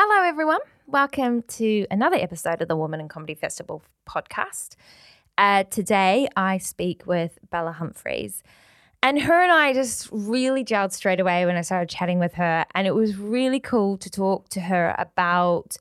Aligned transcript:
Hello, 0.00 0.22
everyone. 0.22 0.60
Welcome 0.86 1.42
to 1.48 1.84
another 1.90 2.14
episode 2.14 2.62
of 2.62 2.68
the 2.68 2.76
Woman 2.76 3.00
in 3.00 3.08
Comedy 3.08 3.34
Festival 3.34 3.82
podcast. 4.08 4.76
Uh, 5.36 5.64
today, 5.64 6.28
I 6.36 6.58
speak 6.58 7.04
with 7.04 7.36
Bella 7.50 7.72
Humphries. 7.72 8.44
And 9.02 9.20
her 9.20 9.42
and 9.42 9.50
I 9.50 9.72
just 9.72 10.08
really 10.12 10.64
gelled 10.64 10.92
straight 10.92 11.18
away 11.18 11.44
when 11.46 11.56
I 11.56 11.62
started 11.62 11.88
chatting 11.88 12.20
with 12.20 12.34
her. 12.34 12.64
And 12.76 12.86
it 12.86 12.94
was 12.94 13.16
really 13.16 13.58
cool 13.58 13.96
to 13.96 14.08
talk 14.08 14.48
to 14.50 14.60
her 14.60 14.94
about 14.98 15.76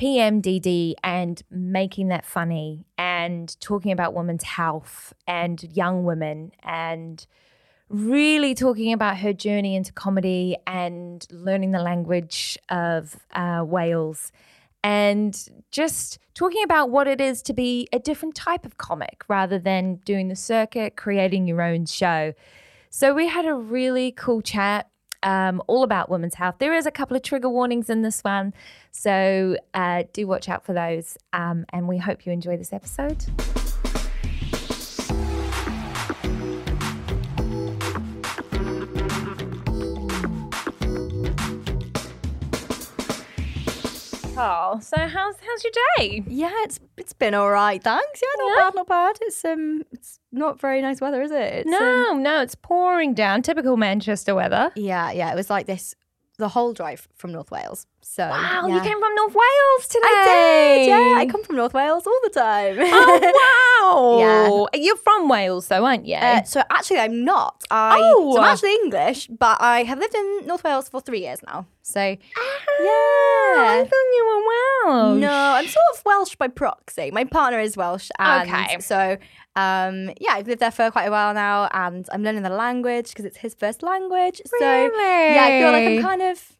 PMDD 0.00 0.94
and 1.02 1.42
making 1.50 2.06
that 2.10 2.24
funny 2.24 2.86
and 2.96 3.60
talking 3.60 3.90
about 3.90 4.14
women's 4.14 4.44
health 4.44 5.12
and 5.26 5.64
young 5.76 6.04
women 6.04 6.52
and 6.62 7.26
really 7.88 8.54
talking 8.54 8.92
about 8.92 9.18
her 9.18 9.32
journey 9.32 9.76
into 9.76 9.92
comedy 9.92 10.56
and 10.66 11.26
learning 11.30 11.72
the 11.72 11.80
language 11.80 12.58
of 12.68 13.16
uh, 13.32 13.62
Wales 13.66 14.32
and 14.82 15.48
just 15.70 16.18
talking 16.34 16.62
about 16.62 16.90
what 16.90 17.08
it 17.08 17.20
is 17.20 17.42
to 17.42 17.52
be 17.52 17.88
a 17.92 17.98
different 17.98 18.34
type 18.34 18.64
of 18.64 18.78
comic 18.78 19.24
rather 19.28 19.58
than 19.58 19.96
doing 20.04 20.28
the 20.28 20.36
circuit, 20.36 20.96
creating 20.96 21.46
your 21.46 21.60
own 21.62 21.86
show. 21.86 22.32
So 22.90 23.12
we 23.12 23.26
had 23.26 23.46
a 23.46 23.54
really 23.54 24.12
cool 24.12 24.42
chat. 24.42 24.88
Um, 25.22 25.60
all 25.66 25.82
about 25.82 26.08
women's 26.08 26.34
health. 26.34 26.56
There 26.60 26.74
is 26.74 26.86
a 26.86 26.90
couple 26.92 27.16
of 27.16 27.22
trigger 27.22 27.48
warnings 27.48 27.90
in 27.90 28.02
this 28.02 28.22
one, 28.22 28.54
so 28.92 29.56
uh, 29.74 30.04
do 30.12 30.28
watch 30.28 30.48
out 30.48 30.64
for 30.64 30.72
those. 30.72 31.16
Um, 31.32 31.64
and 31.70 31.88
we 31.88 31.98
hope 31.98 32.26
you 32.26 32.32
enjoy 32.32 32.56
this 32.56 32.72
episode. 32.72 33.24
Oh, 44.38 44.78
so 44.82 44.96
how's 44.98 45.36
how's 45.40 45.64
your 45.64 45.72
day? 45.96 46.22
Yeah, 46.26 46.52
it's 46.58 46.78
it's 46.98 47.12
been 47.14 47.32
all 47.34 47.50
right, 47.50 47.82
thanks. 47.82 48.20
Yeah, 48.22 48.44
not 48.44 48.48
Yeah? 48.56 48.62
bad, 48.64 48.74
not 48.74 48.86
bad. 48.88 49.16
It's 49.22 49.44
um, 49.44 49.82
it's 49.92 50.20
not 50.30 50.60
very 50.60 50.82
nice 50.82 51.00
weather, 51.00 51.22
is 51.22 51.30
it? 51.30 51.54
It's, 51.54 51.66
um, 51.66 51.72
No, 51.72 52.12
no, 52.18 52.42
it's 52.42 52.54
pouring 52.54 53.14
down. 53.14 53.40
Typical 53.42 53.76
Manchester 53.78 54.34
weather. 54.34 54.72
yeah, 54.76 55.10
yeah. 55.10 55.32
It 55.32 55.36
was 55.36 55.48
like 55.48 55.66
this 55.66 55.94
the 56.38 56.48
whole 56.48 56.74
drive 56.74 57.08
from 57.14 57.32
North 57.32 57.50
Wales. 57.50 57.86
So 58.02 58.28
Wow, 58.28 58.66
yeah. 58.68 58.74
you 58.74 58.80
came 58.82 59.00
from 59.00 59.14
North 59.14 59.34
Wales 59.34 59.88
today. 59.88 60.04
I 60.04 60.76
did. 60.84 60.88
Yeah, 60.90 61.14
I 61.18 61.26
come 61.26 61.42
from 61.42 61.56
North 61.56 61.72
Wales 61.72 62.06
all 62.06 62.20
the 62.24 62.28
time. 62.30 62.76
Oh 62.78 64.68
wow! 64.68 64.68
yeah, 64.74 64.80
You're 64.80 64.96
from 64.98 65.30
Wales, 65.30 65.68
though, 65.68 65.84
aren't 65.86 66.04
you? 66.06 66.16
Uh, 66.16 66.42
so 66.42 66.62
actually, 66.68 66.98
I'm 66.98 67.24
not. 67.24 67.64
I, 67.70 67.98
Oh. 68.02 68.34
so 68.34 68.42
I'm 68.42 68.52
actually 68.52 68.74
English, 68.84 69.28
but 69.28 69.56
I 69.62 69.82
have 69.84 69.98
lived 69.98 70.14
in 70.14 70.46
North 70.46 70.62
Wales 70.62 70.90
for 70.90 71.00
three 71.00 71.20
years 71.20 71.40
now. 71.46 71.64
So 71.80 72.00
I 72.00 72.18
yeah. 72.80 73.35
Thought 73.84 73.90
you 73.90 74.24
were 74.26 74.92
Welsh. 75.06 75.20
No, 75.20 75.32
I'm 75.32 75.66
sort 75.66 75.84
of 75.94 76.02
Welsh 76.04 76.36
by 76.36 76.48
proxy. 76.48 77.10
My 77.10 77.24
partner 77.24 77.60
is 77.60 77.76
Welsh, 77.76 78.10
and 78.18 78.48
Okay. 78.48 78.78
so 78.80 79.16
um, 79.56 80.10
yeah, 80.20 80.32
I've 80.32 80.46
lived 80.46 80.60
there 80.60 80.70
for 80.70 80.90
quite 80.90 81.06
a 81.06 81.10
while 81.10 81.32
now, 81.34 81.68
and 81.72 82.06
I'm 82.12 82.22
learning 82.22 82.42
the 82.42 82.50
language 82.50 83.08
because 83.08 83.24
it's 83.24 83.38
his 83.38 83.54
first 83.54 83.82
language. 83.82 84.40
So 84.46 84.56
yeah, 84.60 85.44
I 85.44 85.60
feel 85.60 85.72
like 85.72 85.86
I'm 85.88 86.02
kind 86.02 86.22
of 86.22 86.52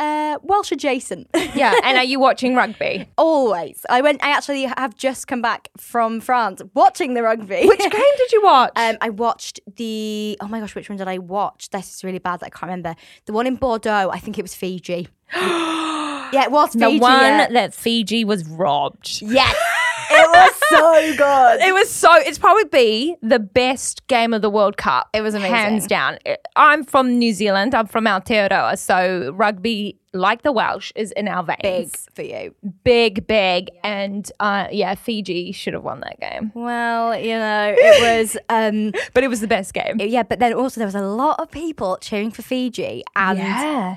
uh, 0.00 0.38
Welsh 0.42 0.72
adjacent. 0.72 1.28
yeah. 1.54 1.74
And 1.84 1.96
are 1.96 2.04
you 2.04 2.18
watching 2.18 2.54
rugby? 2.56 3.08
Always. 3.16 3.84
I 3.88 4.00
went. 4.00 4.22
I 4.24 4.30
actually 4.30 4.64
have 4.64 4.96
just 4.96 5.28
come 5.28 5.40
back 5.42 5.68
from 5.78 6.20
France 6.20 6.60
watching 6.74 7.14
the 7.14 7.22
rugby. 7.22 7.66
Which 7.66 7.78
game 7.90 7.90
did 8.18 8.32
you 8.32 8.42
watch? 8.42 8.72
Um, 8.76 8.96
I 9.00 9.10
watched 9.10 9.60
the. 9.76 10.36
Oh 10.40 10.48
my 10.48 10.60
gosh, 10.60 10.74
which 10.74 10.88
one 10.88 10.98
did 10.98 11.08
I 11.08 11.18
watch? 11.18 11.70
This 11.70 11.94
is 11.94 12.04
really 12.04 12.18
bad 12.18 12.40
that 12.40 12.46
I 12.46 12.50
can't 12.50 12.62
remember. 12.64 12.94
The 13.26 13.32
one 13.32 13.46
in 13.46 13.56
Bordeaux. 13.56 14.10
I 14.12 14.18
think 14.18 14.38
it 14.38 14.42
was 14.42 14.54
Fiji. 14.54 15.08
yeah, 16.32 16.44
it 16.44 16.50
was 16.50 16.72
the 16.72 16.98
one 16.98 16.98
yeah. 17.12 17.48
that 17.50 17.74
Fiji 17.74 18.24
was 18.24 18.44
robbed. 18.46 19.20
Yes, 19.22 19.54
it 20.10 20.30
was 20.30 20.52
so 20.68 21.16
good. 21.16 21.60
It 21.68 21.72
was 21.74 21.90
so. 21.90 22.10
It's 22.16 22.38
probably 22.38 22.64
be 22.64 23.16
the 23.22 23.38
best 23.38 24.06
game 24.06 24.32
of 24.32 24.42
the 24.42 24.50
World 24.50 24.76
Cup. 24.76 25.08
It 25.12 25.20
was 25.20 25.34
amazing. 25.34 25.54
hands 25.54 25.86
down. 25.86 26.18
I'm 26.56 26.84
from 26.84 27.18
New 27.18 27.32
Zealand. 27.32 27.74
I'm 27.74 27.86
from 27.86 28.04
Aotearoa, 28.04 28.78
so 28.78 29.32
rugby, 29.34 29.98
like 30.12 30.42
the 30.42 30.52
Welsh, 30.52 30.92
is 30.96 31.12
in 31.12 31.28
our 31.28 31.42
veins. 31.44 31.60
big 31.62 31.96
for 32.14 32.22
you. 32.22 32.54
big, 32.84 33.26
big, 33.26 33.70
and 33.82 34.30
uh, 34.40 34.68
yeah, 34.70 34.94
Fiji 34.94 35.52
should 35.52 35.74
have 35.74 35.82
won 35.84 36.00
that 36.00 36.20
game, 36.20 36.52
Well, 36.54 37.18
you 37.18 37.34
know, 37.38 37.74
it 37.78 38.18
was. 38.20 38.36
um 38.48 38.92
but 39.14 39.24
it 39.24 39.28
was 39.28 39.40
the 39.40 39.48
best 39.48 39.74
game. 39.74 39.96
Yeah, 40.00 40.22
but 40.22 40.38
then 40.38 40.52
also 40.52 40.78
there 40.80 40.86
was 40.86 40.94
a 40.94 41.02
lot 41.02 41.40
of 41.40 41.50
people 41.50 41.98
cheering 42.00 42.30
for 42.30 42.42
Fiji, 42.42 43.02
and 43.16 43.38
yeah, 43.38 43.96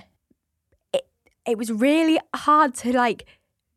it 1.47 1.57
was 1.57 1.71
really 1.71 2.19
hard 2.35 2.73
to 2.75 2.91
like 2.95 3.25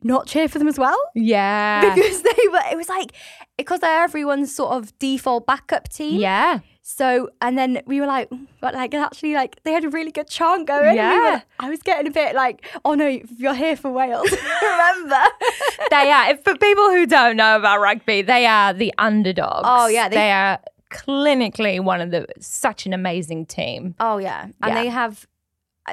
not 0.02 0.26
cheer 0.28 0.48
for 0.48 0.58
them 0.58 0.68
as 0.68 0.78
well. 0.78 0.96
yeah, 1.14 1.80
Because 1.94 2.22
they 2.22 2.48
were, 2.52 2.60
it 2.70 2.76
was 2.76 2.88
like, 2.88 3.12
because 3.56 3.80
they're 3.80 4.04
everyone's 4.04 4.54
sort 4.54 4.72
of 4.72 4.96
default 5.00 5.44
backup 5.46 5.88
team. 5.88 6.20
yeah. 6.20 6.60
So, 6.82 7.28
and 7.42 7.58
then 7.58 7.82
we 7.84 8.00
were 8.00 8.06
like, 8.06 8.30
but 8.62 8.72
like, 8.72 8.94
actually, 8.94 9.34
like, 9.34 9.62
they 9.64 9.72
had 9.72 9.84
a 9.84 9.90
really 9.90 10.10
good 10.10 10.26
chant 10.28 10.66
going. 10.66 10.84
and 10.86 10.92
we 10.92 10.96
Yeah. 10.96 11.34
were- 11.34 11.42
I 11.60 11.68
was 11.68 11.82
getting 11.82 12.06
a 12.06 12.10
bit 12.10 12.34
like, 12.34 12.64
oh 12.84 12.94
no, 12.94 13.06
you're 13.36 13.52
here 13.54 13.76
for 13.76 13.90
Wales. 13.90 14.30
Remember? 14.62 15.22
they 15.90 16.10
are. 16.10 16.30
If 16.30 16.44
for 16.44 16.56
people 16.56 16.88
who 16.90 17.04
don't 17.04 17.36
know 17.36 17.56
about 17.56 17.80
rugby, 17.80 18.22
they 18.22 18.46
are 18.46 18.72
the 18.72 18.94
underdogs. 18.96 19.64
Oh, 19.64 19.88
yeah, 19.88 20.08
they, 20.08 20.16
they- 20.16 20.30
are 20.32 20.58
clinically 20.90 21.80
one 21.80 22.00
of 22.00 22.10
the 22.10 22.26
such 22.40 22.86
an 22.86 22.92
amazing 22.92 23.44
team. 23.46 23.94
Oh, 24.00 24.18
yeah. 24.18 24.44
And 24.44 24.54
Yeah. 24.68 24.74
they 24.74 24.88
have, 24.88 25.26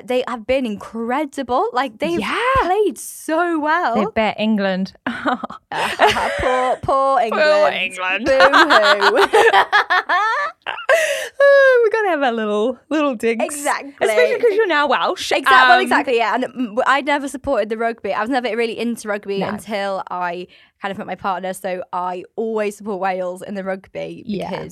they 0.04 0.24
have 0.28 0.46
been 0.48 0.66
incredible. 0.66 1.68
Like, 1.74 2.00
they've 2.00 2.20
Yeah. 2.20 2.40
played 2.62 2.98
so 2.98 3.60
well. 3.60 3.96
They 3.96 4.06
bet 4.14 4.36
England. 4.40 4.94
poor, 5.08 6.78
poor 6.82 7.20
England. 7.22 7.76
England. 7.76 8.26
Boo-hoo. 8.26 9.28
Oh, 10.68 11.82
we 11.84 11.90
gotta 11.92 12.10
have 12.10 12.22
a 12.22 12.32
little 12.36 12.80
little 12.90 13.14
digs. 13.16 13.44
Exactly. 13.44 13.94
Especially 14.02 14.36
because 14.38 14.56
you're 14.56 14.68
now 14.68 14.88
Welsh. 14.88 15.32
Exactly. 15.32 15.52
well, 15.56 15.76
Um, 15.78 15.82
exactly. 15.82 16.18
Yeah. 16.18 16.36
And 16.36 16.80
I 16.88 17.02
never 17.02 17.28
supported 17.28 17.70
the 17.70 17.78
rugby. 17.78 18.14
I 18.14 18.22
was 18.22 18.30
never 18.30 18.48
really 18.56 18.78
into 18.80 19.08
rugby 19.08 19.40
No. 19.40 19.50
until 19.50 20.04
I 20.10 20.48
kind 20.82 20.92
of 20.92 20.98
met 20.98 21.06
my 21.08 21.16
partner. 21.16 21.54
So 21.54 21.84
I 21.94 22.24
always 22.36 22.78
support 22.78 23.00
Wales 23.00 23.42
in 23.42 23.54
the 23.56 23.64
rugby 23.64 24.24
Yeah. 24.26 24.68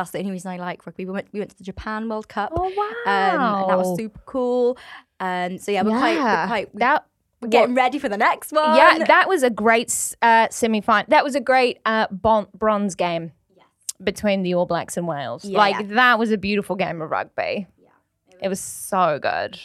That's 0.00 0.10
the 0.10 0.18
only 0.18 0.30
reason 0.30 0.50
I 0.50 0.56
like 0.56 0.86
rugby. 0.86 1.04
We 1.04 1.12
went, 1.12 1.28
we 1.32 1.40
went 1.40 1.50
to 1.50 1.56
the 1.58 1.64
Japan 1.64 2.08
World 2.08 2.28
Cup. 2.28 2.52
Oh 2.54 2.64
Um, 2.64 2.72
and 3.06 3.70
that 3.70 3.78
was 3.78 3.96
super 3.96 4.20
cool. 4.26 4.78
Um, 5.18 5.58
so 5.58 5.70
yeah, 5.72 5.82
we're 5.82 5.98
quite, 5.98 6.16
we're 6.16 6.46
quite 6.46 6.76
That 6.76 7.06
we're 7.40 7.48
getting 7.48 7.74
ready 7.74 7.98
for 7.98 8.08
the 8.08 8.16
next 8.18 8.52
one. 8.52 8.76
yeah, 8.76 9.04
that 9.06 9.28
was 9.28 9.42
a 9.42 9.50
great 9.50 10.14
uh, 10.22 10.48
semi 10.50 10.80
final. 10.80 11.06
That 11.08 11.24
was 11.24 11.34
a 11.34 11.40
great 11.40 11.78
uh, 11.86 12.06
bon- 12.10 12.48
bronze 12.54 12.94
game 12.94 13.32
between 14.02 14.42
the 14.42 14.54
All 14.54 14.66
Blacks 14.66 14.96
and 14.96 15.06
Wales. 15.06 15.44
Yeah, 15.44 15.58
like 15.58 15.76
yeah. 15.80 15.94
that 15.94 16.18
was 16.18 16.30
a 16.30 16.38
beautiful 16.38 16.76
game 16.76 17.02
of 17.02 17.10
rugby. 17.10 17.66
Yeah, 17.78 17.88
It 18.42 18.48
was 18.48 18.60
so 18.60 19.18
good. 19.20 19.58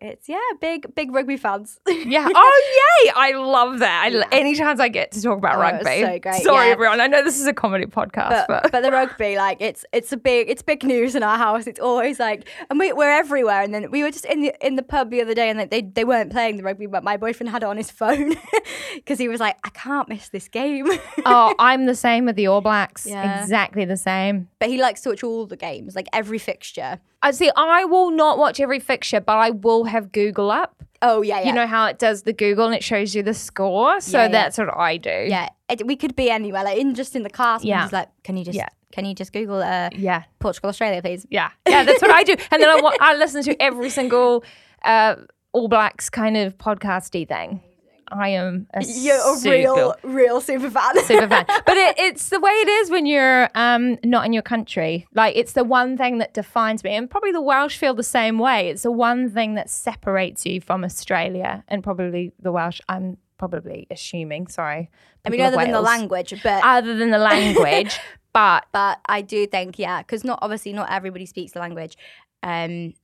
It's 0.00 0.28
yeah, 0.28 0.38
big 0.60 0.94
big 0.94 1.12
rugby 1.12 1.36
fans. 1.36 1.78
Yeah. 1.88 2.28
Oh, 2.42 3.02
yay! 3.04 3.12
I 3.14 3.32
love 3.32 3.80
that. 3.80 4.04
I, 4.04 4.08
Yeah. 4.08 4.24
Any 4.32 4.54
chance 4.54 4.80
I 4.80 4.88
get 4.88 5.12
to 5.12 5.22
talk 5.22 5.38
about 5.38 5.56
Oh, 5.56 5.60
rugby. 5.60 6.00
so 6.02 6.18
great, 6.18 6.42
Sorry, 6.42 6.66
yeah. 6.66 6.72
everyone. 6.72 7.00
I 7.00 7.06
know 7.06 7.22
this 7.24 7.38
is 7.40 7.46
a 7.46 7.52
comedy 7.52 7.86
podcast, 7.86 8.46
but, 8.46 8.62
but, 8.62 8.72
but 8.72 8.82
the 8.82 8.90
rugby, 8.90 9.36
like 9.36 9.58
it's 9.60 9.84
it's 9.92 10.12
a 10.12 10.16
big 10.16 10.48
it's 10.48 10.62
big 10.62 10.82
news 10.84 11.14
in 11.14 11.22
our 11.22 11.36
house. 11.38 11.66
It's 11.66 11.80
always 11.80 12.18
like, 12.20 12.48
and 12.70 12.78
we, 12.78 12.92
we're 12.92 13.10
everywhere. 13.10 13.62
And 13.62 13.74
then 13.74 13.90
we 13.90 14.02
were 14.02 14.10
just 14.10 14.24
in 14.26 14.42
the 14.42 14.66
in 14.66 14.76
the 14.76 14.82
pub 14.82 15.10
the 15.10 15.20
other 15.20 15.34
day, 15.34 15.48
and 15.50 15.58
like, 15.58 15.70
they 15.70 15.82
they 15.82 16.04
weren't 16.04 16.30
playing 16.30 16.56
the 16.56 16.62
rugby, 16.62 16.86
but 16.86 17.02
my 17.04 17.16
boyfriend 17.16 17.50
had 17.50 17.62
it 17.62 17.66
on 17.66 17.76
his 17.76 17.90
phone 17.90 18.34
because 18.94 19.18
he 19.18 19.28
was 19.28 19.40
like, 19.40 19.56
I 19.64 19.70
can't 19.70 20.08
miss 20.08 20.28
this 20.28 20.48
game. 20.48 20.86
oh, 21.26 21.54
I'm 21.58 21.86
the 21.86 21.94
same 21.94 22.24
with 22.26 22.36
the 22.36 22.46
All 22.46 22.60
Blacks. 22.60 23.06
Yeah. 23.06 23.42
Exactly 23.42 23.84
the 23.84 23.96
same. 23.96 24.48
but 24.58 24.68
he 24.68 24.80
likes 24.80 25.00
to 25.02 25.10
watch 25.10 25.22
all 25.24 25.46
the 25.46 25.56
games, 25.56 25.94
like 25.94 26.06
every 26.12 26.38
fixture. 26.38 27.00
I 27.22 27.30
see. 27.32 27.50
I 27.56 27.84
will 27.84 28.10
not 28.10 28.38
watch 28.38 28.60
every 28.60 28.80
fixture, 28.80 29.20
but 29.20 29.36
I 29.36 29.50
will 29.50 29.84
have 29.84 30.10
Google 30.12 30.50
up. 30.50 30.76
Oh 31.02 31.22
yeah, 31.22 31.40
yeah. 31.40 31.46
You 31.46 31.52
know 31.54 31.66
how 31.66 31.86
it 31.86 31.98
does 31.98 32.22
the 32.22 32.32
Google 32.32 32.66
and 32.66 32.74
it 32.74 32.84
shows 32.84 33.14
you 33.14 33.22
the 33.22 33.34
score. 33.34 34.00
So 34.00 34.18
Yeah, 34.18 34.24
yeah. 34.24 34.28
that's 34.28 34.58
what 34.58 34.76
I 34.76 34.96
do. 34.98 35.24
yeah, 35.28 35.48
it, 35.68 35.86
we 35.86 35.96
could 35.96 36.14
be 36.14 36.30
anywhere, 36.30 36.62
like 36.64 36.78
in 36.78 36.94
just 36.94 37.16
in 37.16 37.22
the 37.22 37.30
car. 37.30 37.58
Yeah. 37.62 37.88
Like, 37.90 38.08
can 38.22 38.36
you 38.36 38.44
just 38.44 38.56
Yeah. 38.56 38.68
can 38.92 39.04
you 39.06 39.14
just 39.14 39.32
Google 39.32 39.62
uh, 39.62 39.88
Yeah. 39.94 40.24
Portugal 40.40 40.68
Australia, 40.68 41.00
please? 41.02 41.26
Yeah. 41.30 41.50
Yeah. 41.68 41.84
That's 41.84 42.02
what 42.02 42.10
I 42.10 42.22
do. 42.24 42.36
And 42.50 42.62
then 42.62 42.68
I, 42.68 42.96
I 43.00 43.14
listen 43.16 43.42
to 43.44 43.62
every 43.62 43.88
single 43.90 44.44
uh, 44.84 45.16
All 45.52 45.68
Blacks 45.68 46.10
kind 46.10 46.36
of 46.36 46.58
podcasty 46.58 47.26
thing. 47.26 47.60
I 48.10 48.28
am 48.30 48.66
a 48.74 48.82
You're 48.84 49.16
a 49.16 49.36
super, 49.36 49.50
real 49.50 49.94
real 50.02 50.40
super 50.40 50.70
fan. 50.70 50.96
super 51.04 51.28
fan. 51.28 51.44
But 51.66 51.76
it, 51.76 51.94
it's 51.98 52.28
the 52.28 52.40
way 52.40 52.50
it 52.50 52.68
is 52.68 52.90
when 52.90 53.06
you're 53.06 53.48
um, 53.54 53.98
not 54.04 54.26
in 54.26 54.32
your 54.32 54.42
country. 54.42 55.06
Like 55.14 55.36
it's 55.36 55.52
the 55.52 55.64
one 55.64 55.96
thing 55.96 56.18
that 56.18 56.34
defines 56.34 56.82
me, 56.84 56.92
and 56.94 57.08
probably 57.10 57.32
the 57.32 57.40
Welsh 57.42 57.76
feel 57.76 57.94
the 57.94 58.02
same 58.02 58.38
way. 58.38 58.68
It's 58.70 58.82
the 58.82 58.92
one 58.92 59.30
thing 59.30 59.54
that 59.54 59.70
separates 59.70 60.44
you 60.46 60.60
from 60.60 60.84
Australia, 60.84 61.64
and 61.68 61.82
probably 61.82 62.32
the 62.40 62.52
Welsh. 62.52 62.80
I'm 62.88 63.16
probably 63.38 63.86
assuming. 63.90 64.46
Sorry. 64.48 64.90
I 65.24 65.30
mean, 65.30 65.40
other 65.40 65.56
than 65.56 65.70
the 65.72 65.80
language, 65.80 66.34
but 66.42 66.64
Other 66.64 66.94
than 66.96 67.10
the 67.10 67.18
language, 67.18 67.98
but 68.32 68.66
but 68.72 69.00
I 69.06 69.22
do 69.22 69.46
think 69.46 69.78
yeah, 69.78 70.02
because 70.02 70.24
not 70.24 70.38
obviously 70.42 70.72
not 70.72 70.90
everybody 70.90 71.26
speaks 71.26 71.52
the 71.52 71.60
language. 71.60 71.96
Um, 72.42 72.94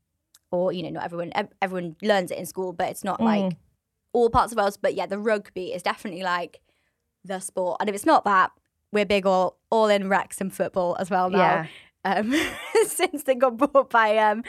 or 0.50 0.72
you 0.72 0.82
know, 0.84 0.90
not 0.90 1.04
everyone 1.04 1.32
everyone 1.60 1.96
learns 2.02 2.30
it 2.30 2.38
in 2.38 2.46
school, 2.46 2.72
but 2.72 2.88
it's 2.88 3.04
not 3.04 3.20
Mm. 3.20 3.24
like 3.24 3.56
all 4.12 4.30
parts 4.30 4.52
of 4.52 4.58
Wales. 4.58 4.76
But 4.76 4.94
yeah, 4.94 5.06
the 5.06 5.18
rugby 5.18 5.72
is 5.72 5.82
definitely 5.82 6.22
like 6.22 6.60
the 7.24 7.40
sport, 7.40 7.78
and 7.80 7.88
if 7.88 7.94
it's 7.94 8.06
not 8.06 8.24
that, 8.24 8.50
we're 8.92 9.04
big 9.06 9.26
all 9.26 9.58
all 9.70 9.88
in 9.88 10.08
Wrexham 10.08 10.50
football 10.50 10.96
as 10.98 11.10
well 11.10 11.30
now. 11.30 11.38
Yeah. 11.38 11.66
Um, 12.04 12.32
since 12.86 13.24
they 13.24 13.34
got 13.34 13.56
bought 13.56 13.90
by 13.90 14.16
um, 14.18 14.44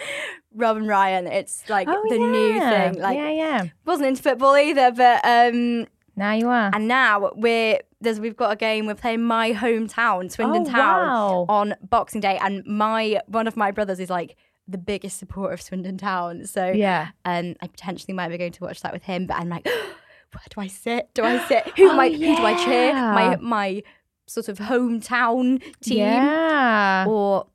Rob 0.54 0.78
and 0.78 0.88
Ryan, 0.88 1.26
it's 1.26 1.68
like 1.70 1.88
Oh, 1.90 2.04
the 2.08 2.20
new 2.20 2.60
thing. 2.60 3.02
Like, 3.02 3.18
yeah, 3.18 3.30
yeah. 3.32 3.66
wasn't 3.84 4.10
into 4.10 4.22
football 4.22 4.56
either, 4.56 4.92
but 4.92 5.22
um, 5.26 5.88
Now 6.16 6.34
you 6.34 6.50
are. 6.50 6.70
and 6.74 6.88
now 6.88 7.32
we're 7.36 7.80
there's 8.00 8.20
we've 8.20 8.36
got 8.38 8.52
a 8.52 8.56
game. 8.56 8.86
We're 8.86 8.94
playing 8.94 9.24
my 9.24 9.54
hometown, 9.54 10.32
Swindon 10.32 10.68
Oh, 10.68 10.72
Town, 10.72 11.08
wow. 11.08 11.46
on 11.50 11.74
Boxing 11.90 12.22
Day, 12.22 12.38
and 12.40 12.64
my 12.68 13.20
one 13.26 13.48
of 13.48 13.58
my 13.58 13.72
brothers 13.72 14.00
is 14.00 14.12
like 14.12 14.36
the 14.68 14.78
biggest 14.78 15.18
supporter 15.18 15.54
of 15.54 15.62
Swindon 15.62 15.98
Town. 15.98 16.46
So 16.46 16.68
yeah. 16.72 17.10
um, 17.26 17.56
I 17.62 17.68
potentially 17.68 18.14
might 18.14 18.30
be 18.30 18.38
going 18.38 18.52
to 18.52 18.64
watch 18.64 18.82
that 18.82 18.94
with 18.94 19.04
him. 19.04 19.26
But 19.28 19.38
I'm 19.38 19.50
like, 19.50 19.66
where 19.66 20.44
do 20.50 20.60
I 20.62 20.68
sit? 20.68 21.10
Do 21.14 21.24
I 21.24 21.46
sit? 21.48 21.68
Who 21.78 21.88
Oh, 21.90 21.92
am 21.94 22.00
I? 22.00 22.10
Who 22.10 22.18
do 22.36 22.44
I 22.46 22.64
cheer? 22.66 22.94
My 22.94 23.38
my 23.38 23.84
sort 24.26 24.50
of 24.50 24.58
hometown 24.60 25.62
team, 25.82 26.00
Yeah. 26.00 27.06
or 27.08 27.48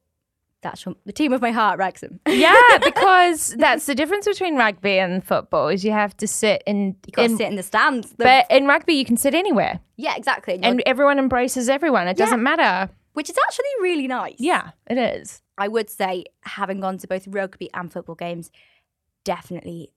that's 0.62 0.80
from 0.80 0.96
the 1.04 1.12
team 1.12 1.32
of 1.32 1.42
my 1.42 1.50
heart, 1.50 1.78
Wrexham. 1.78 2.20
yeah, 2.26 2.54
because 2.84 3.48
that's 3.58 3.84
the 3.86 3.94
difference 3.96 4.26
between 4.26 4.56
rugby 4.56 4.98
and 4.98 5.22
football 5.24 5.68
is 5.68 5.84
you 5.84 5.90
have 5.90 6.16
to 6.18 6.26
sit 6.28 6.62
in, 6.66 6.94
You 7.04 7.12
got 7.12 7.22
to 7.28 7.36
sit 7.36 7.48
in 7.48 7.56
the 7.56 7.62
stands. 7.64 8.10
The- 8.12 8.24
but 8.24 8.46
in 8.48 8.66
rugby 8.66 8.94
you 8.94 9.04
can 9.04 9.16
sit 9.16 9.34
anywhere 9.34 9.80
yeah, 9.96 10.14
exactly. 10.16 10.54
And 10.54 10.64
and 10.64 10.82
everyone 10.86 11.18
embraces 11.18 11.68
everyone. 11.68 12.08
It 12.08 12.16
Yeah. 12.18 12.24
doesn't 12.24 12.42
matter. 12.42 12.90
which 13.12 13.28
is 13.28 13.36
actually 13.46 13.66
really 13.82 14.06
nice. 14.08 14.36
Yeah, 14.38 14.70
it 14.88 14.96
is. 14.98 15.42
I 15.62 15.68
would 15.68 15.88
say, 15.90 16.24
having 16.42 16.80
gone 16.80 16.98
to 16.98 17.06
both 17.06 17.26
rugby 17.28 17.68
and 17.72 17.92
football 17.92 18.14
games, 18.16 18.50
definitely 19.24 19.92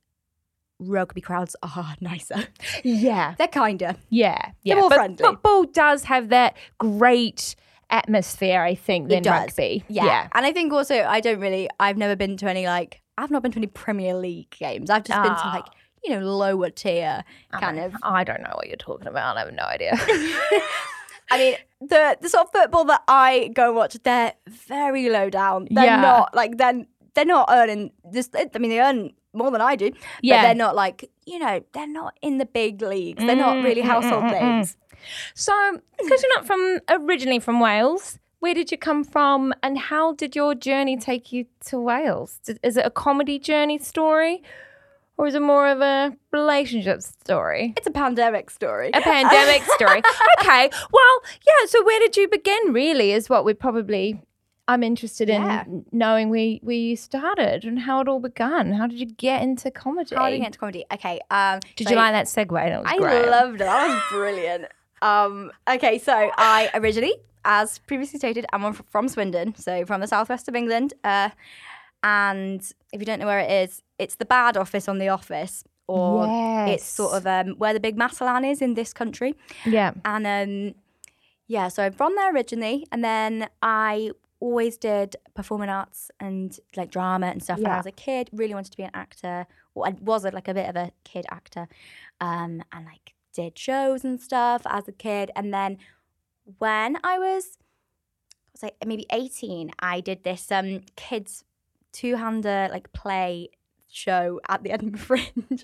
rugby 0.80 1.22
crowds 1.22 1.56
are 1.64 1.96
nicer. 2.00 2.48
Yeah. 2.84 3.34
They're 3.38 3.48
kinder. 3.48 3.96
Yeah. 4.10 4.52
Yeah. 4.64 4.76
more 4.76 4.90
but 4.90 4.98
friendly. 4.98 5.24
football 5.26 5.64
does 5.64 6.04
have 6.06 6.30
that 6.30 6.56
great 6.78 7.56
atmosphere, 7.90 8.62
I 8.62 8.76
think, 8.76 9.10
than 9.10 9.24
rugby. 9.24 9.84
Yeah. 9.88 10.28
And 10.34 10.46
I 10.46 10.52
think 10.52 10.72
also, 10.74 11.04
I 11.04 11.20
don't 11.20 11.40
really, 11.40 11.70
I've 11.80 11.98
never 11.98 12.16
been 12.16 12.38
to 12.38 12.50
any 12.50 12.66
like, 12.68 13.02
I've 13.18 13.32
not 13.32 13.42
been 13.44 13.52
to 13.54 13.60
any 13.60 13.68
Premier 13.68 14.14
League 14.16 14.50
games. 14.52 14.90
I've 14.90 15.04
just 15.06 15.22
been 15.22 15.32
to 15.32 15.40
Ah. 15.44 15.52
like, 15.56 15.66
you 16.04 16.12
know, 16.14 16.20
lower 16.26 16.70
tier 16.70 17.24
kind 17.52 17.78
don't- 17.78 17.86
of. 17.96 18.02
I 18.04 18.24
don't 18.24 18.42
know 18.42 18.52
what 18.56 18.68
you're 18.68 18.76
talking 18.78 19.08
about. 19.08 19.38
I 19.38 19.40
have 19.42 19.54
no 19.54 19.64
idea. 19.64 19.94
I 21.32 21.38
mean, 21.38 21.56
the 21.82 22.18
the 22.22 22.30
sort 22.30 22.46
of 22.48 22.52
football 22.52 22.86
that 22.86 23.02
I 23.08 23.50
go 23.54 23.68
and 23.68 23.76
watch, 23.76 23.98
they're 24.04 24.34
very 24.48 25.10
low 25.10 25.30
down. 25.30 25.68
They're 25.72 25.86
Yeah. 25.86 26.02
not 26.02 26.36
like 26.36 26.58
then 26.58 26.88
they're 27.14 27.26
not 27.26 27.50
earning 27.52 27.92
this. 28.12 28.30
I 28.34 28.58
mean, 28.60 28.70
they 28.72 28.80
earn 28.82 29.14
more 29.34 29.52
than 29.52 29.62
I 29.62 29.76
do. 29.76 29.92
Yeah. 30.22 30.38
but 30.38 30.42
they're 30.48 30.56
not 30.56 30.76
like 30.76 31.10
you 31.26 31.40
know 31.40 31.64
they're 31.74 31.88
not 31.88 32.18
in 32.22 32.38
the 32.38 32.46
big 32.46 32.82
leagues. 32.82 33.24
They're 33.26 33.36
not 33.36 33.64
really 33.64 33.82
Mm, 33.82 33.86
mm, 33.86 33.94
household 33.94 34.24
mm, 34.24 34.32
mm, 34.32 34.40
mm. 34.40 34.42
names. 34.42 34.78
so, 35.34 35.54
because 35.98 36.22
you're 36.24 36.36
not 36.36 36.46
from 36.48 36.80
originally 36.90 37.40
from 37.40 37.60
Wales, 37.60 38.20
where 38.40 38.54
did 38.54 38.72
you 38.72 38.78
come 38.78 39.04
from, 39.04 39.54
and 39.64 39.78
how 39.78 40.14
did 40.14 40.36
your 40.36 40.54
journey 40.56 40.98
take 40.98 41.32
you 41.32 41.46
to 41.66 41.80
Wales? 41.80 42.40
Is 42.64 42.78
it 42.78 42.86
a 42.86 42.92
comedy 42.92 43.40
journey 43.40 43.78
story, 43.80 44.44
or 45.18 45.28
is 45.28 45.36
it 45.36 45.42
more 45.42 45.68
of 45.68 45.82
a 45.82 46.16
relationship 46.32 47.02
story? 47.02 47.74
It's 47.78 47.88
a 47.88 47.92
pandemic 47.92 48.50
story. 48.50 48.90
A 48.94 49.02
pandemic 49.02 49.64
story. 49.76 50.02
Okay. 50.40 50.70
Well, 50.92 51.22
yeah. 51.48 51.68
So 51.68 51.84
where 51.84 52.00
did 52.00 52.18
you 52.18 52.28
begin? 52.28 52.74
Really, 52.74 53.12
is 53.12 53.30
what 53.30 53.46
we 53.46 53.54
probably. 53.54 54.22
I'm 54.68 54.82
interested 54.82 55.30
in 55.30 55.44
Yeah. 55.44 55.64
knowing 55.92 56.32
where 56.32 56.56
where 56.64 56.76
you 56.76 56.96
started 56.96 57.66
and 57.66 57.78
how 57.80 58.02
it 58.02 58.08
all 58.08 58.20
began. 58.20 58.74
How 58.74 58.88
did 58.88 59.00
you 59.00 59.06
get 59.06 59.44
into 59.44 59.70
comedy? 59.70 60.16
How 60.16 60.26
do 60.28 60.34
you 60.34 60.40
get 60.40 60.48
into 60.48 60.58
comedy? 60.60 60.84
Okay. 60.92 61.20
Um, 61.30 61.60
did 61.76 61.88
so 61.88 61.92
you 61.92 61.96
like 61.98 62.14
that 62.14 62.26
segue? 62.26 62.50
That 62.70 62.82
was 62.82 62.92
I 62.92 62.98
great. 62.98 63.28
loved 63.30 63.56
it. 63.62 63.66
That 63.66 63.88
was 63.88 64.02
brilliant. 64.12 64.66
um, 65.04 65.52
okay, 65.70 66.00
so 66.00 66.32
I 66.36 66.72
originally, 66.74 67.14
as 67.44 67.78
previously 67.78 68.18
stated, 68.18 68.48
I'm 68.54 68.74
from- 68.74 68.86
from 68.90 69.08
Swindon, 69.08 69.54
so 69.56 69.86
from 69.86 70.02
the 70.02 70.08
southwest 70.08 70.48
of 70.48 70.56
England. 70.56 70.96
Uh, 71.04 71.30
and 72.06 72.62
if 72.94 73.02
you 73.02 73.06
don't 73.06 73.20
know 73.20 73.26
where 73.26 73.40
it 73.40 73.52
is, 73.52 73.82
it's 73.98 74.16
the 74.16 74.26
bad 74.26 74.58
office 74.58 74.88
on 74.88 75.00
the 75.00 75.10
office, 75.10 75.64
or 75.88 76.28
it's 76.70 76.86
sort 76.86 77.16
of 77.16 77.26
um, 77.26 77.56
where 77.58 77.74
the 77.74 77.80
big 77.80 77.98
Matalan 77.98 78.50
is 78.50 78.62
in 78.62 78.76
this 78.76 78.94
country. 78.94 79.36
yeah. 79.66 79.92
And 80.06 80.28
um, 80.28 80.76
yeah, 81.48 81.68
so 81.68 81.82
I'm 81.84 81.94
from 81.94 82.14
there 82.16 82.32
originally, 82.32 82.86
and 82.92 83.04
then 83.04 83.50
I 83.64 84.12
always 84.40 84.78
did 84.78 85.16
performing 85.34 85.70
arts 85.70 86.12
and 86.20 86.60
like 86.76 86.92
drama 86.92 87.26
and 87.26 87.42
stuff 87.42 87.58
when 87.58 87.72
I 87.72 87.78
was 87.78 87.88
a 87.88 87.92
kid. 87.92 88.30
Really 88.32 88.54
wanted 88.54 88.72
to 88.72 88.78
be 88.78 88.84
an 88.84 88.92
actor. 88.94 89.48
Well, 89.74 89.90
I 89.92 89.96
was 90.00 90.24
like 90.26 90.48
a 90.48 90.54
bit 90.54 90.70
of 90.70 90.76
a 90.76 90.92
kid 91.06 91.26
actor, 91.32 91.68
um, 92.22 92.64
and 92.72 92.86
like 92.86 93.16
did 93.34 93.58
shows 93.58 94.06
and 94.06 94.22
stuff 94.22 94.62
as 94.68 94.88
a 94.88 94.92
kid. 94.92 95.32
And 95.36 95.52
then 95.52 95.80
when 96.60 96.98
I 97.04 97.18
was, 97.18 97.58
I 97.58 98.50
was 98.54 98.64
like 98.64 98.76
maybe 98.86 99.08
18, 99.12 99.72
I 99.80 100.02
did 100.02 100.24
this 100.24 100.52
um 100.52 100.82
kids 100.96 101.44
two-hander 101.96 102.70
like 102.72 102.92
play 102.94 103.50
show 103.90 104.40
at 104.50 104.64
the 104.64 104.72
Edinburgh 104.72 105.00
Fringe. 105.10 105.64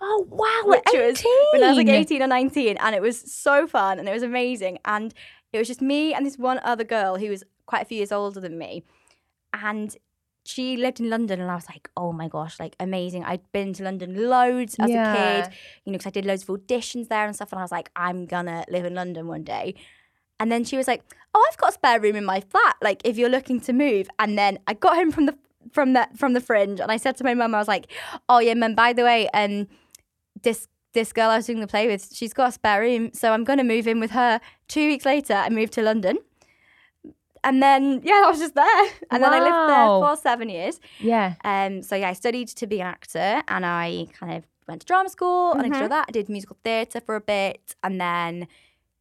Oh 0.00 0.26
wow! 0.28 0.62
Which 0.64 0.82
at 0.86 1.06
was 1.06 1.20
18. 1.20 1.32
when 1.52 1.62
I 1.62 1.68
was 1.68 1.76
like 1.76 1.88
18 1.88 2.22
or 2.22 2.26
19, 2.26 2.76
and 2.78 2.94
it 2.94 3.02
was 3.02 3.32
so 3.32 3.68
fun 3.68 3.98
and 3.98 4.08
it 4.08 4.12
was 4.12 4.24
amazing. 4.24 4.78
And 4.84 5.14
it 5.52 5.58
was 5.58 5.68
just 5.68 5.80
me 5.80 6.12
and 6.12 6.26
this 6.26 6.38
one 6.38 6.58
other 6.64 6.84
girl 6.84 7.16
who 7.16 7.28
was 7.28 7.44
quite 7.66 7.82
a 7.82 7.84
few 7.84 7.98
years 7.98 8.10
older 8.10 8.40
than 8.40 8.58
me. 8.58 8.82
And 9.52 9.94
she 10.44 10.76
lived 10.76 10.98
in 10.98 11.08
London, 11.08 11.40
and 11.40 11.48
I 11.48 11.54
was 11.54 11.68
like, 11.68 11.88
oh 11.96 12.12
my 12.12 12.26
gosh, 12.26 12.58
like 12.58 12.74
amazing. 12.80 13.22
I'd 13.22 13.52
been 13.52 13.72
to 13.74 13.84
London 13.84 14.28
loads 14.28 14.74
as 14.80 14.90
a 14.90 14.92
kid, 15.46 15.54
you 15.84 15.92
know, 15.92 15.98
because 15.98 16.06
I 16.06 16.10
did 16.10 16.24
loads 16.24 16.42
of 16.42 16.48
auditions 16.48 17.08
there 17.08 17.26
and 17.26 17.34
stuff. 17.36 17.52
And 17.52 17.60
I 17.60 17.62
was 17.62 17.70
like, 17.70 17.90
I'm 17.94 18.26
gonna 18.26 18.64
live 18.68 18.84
in 18.84 18.94
London 18.94 19.28
one 19.28 19.44
day. 19.44 19.76
And 20.42 20.50
then 20.50 20.64
she 20.64 20.76
was 20.76 20.88
like, 20.88 21.02
"Oh, 21.34 21.48
I've 21.48 21.56
got 21.56 21.70
a 21.70 21.72
spare 21.74 22.00
room 22.00 22.16
in 22.16 22.24
my 22.24 22.40
flat. 22.40 22.74
Like, 22.82 23.00
if 23.04 23.16
you're 23.16 23.28
looking 23.28 23.60
to 23.60 23.72
move." 23.72 24.08
And 24.18 24.36
then 24.36 24.58
I 24.66 24.74
got 24.74 24.96
home 24.96 25.12
from 25.12 25.26
the 25.26 25.38
from 25.70 25.92
the 25.92 26.08
from 26.16 26.32
the 26.32 26.40
fringe, 26.40 26.80
and 26.80 26.90
I 26.90 26.96
said 26.96 27.16
to 27.18 27.24
my 27.24 27.32
mum, 27.32 27.54
I 27.54 27.58
was 27.58 27.68
like, 27.68 27.86
"Oh 28.28 28.40
yeah, 28.40 28.54
mum. 28.54 28.74
By 28.74 28.92
the 28.92 29.04
way, 29.04 29.28
um, 29.34 29.68
this 30.42 30.66
this 30.94 31.12
girl 31.12 31.30
I 31.30 31.36
was 31.36 31.46
doing 31.46 31.60
the 31.60 31.68
play 31.68 31.86
with, 31.86 32.12
she's 32.12 32.32
got 32.34 32.48
a 32.48 32.52
spare 32.52 32.80
room, 32.80 33.12
so 33.14 33.32
I'm 33.32 33.44
gonna 33.44 33.62
move 33.62 33.86
in 33.86 34.00
with 34.00 34.10
her." 34.10 34.40
Two 34.66 34.88
weeks 34.88 35.06
later, 35.06 35.34
I 35.34 35.48
moved 35.48 35.74
to 35.74 35.82
London, 35.82 36.18
and 37.44 37.62
then 37.62 38.00
yeah, 38.02 38.22
I 38.24 38.28
was 38.28 38.40
just 38.40 38.56
there, 38.56 38.84
and 39.12 39.22
then 39.22 39.32
I 39.32 39.38
lived 39.38 39.70
there 39.70 39.86
for 39.86 40.16
seven 40.16 40.48
years. 40.48 40.80
Yeah. 40.98 41.34
Um, 41.44 41.82
so 41.82 41.94
yeah, 41.94 42.08
I 42.08 42.14
studied 42.14 42.48
to 42.48 42.66
be 42.66 42.80
an 42.80 42.88
actor, 42.88 43.44
and 43.46 43.64
I 43.64 44.08
kind 44.18 44.32
of 44.32 44.44
went 44.66 44.80
to 44.80 44.86
drama 44.88 45.08
school, 45.08 45.52
and 45.52 45.62
I 45.62 45.68
did 45.68 45.82
all 45.82 45.88
that. 45.88 46.06
I 46.08 46.10
did 46.10 46.28
musical 46.28 46.56
theatre 46.64 47.00
for 47.00 47.14
a 47.14 47.20
bit, 47.20 47.76
and 47.84 48.00
then 48.00 48.48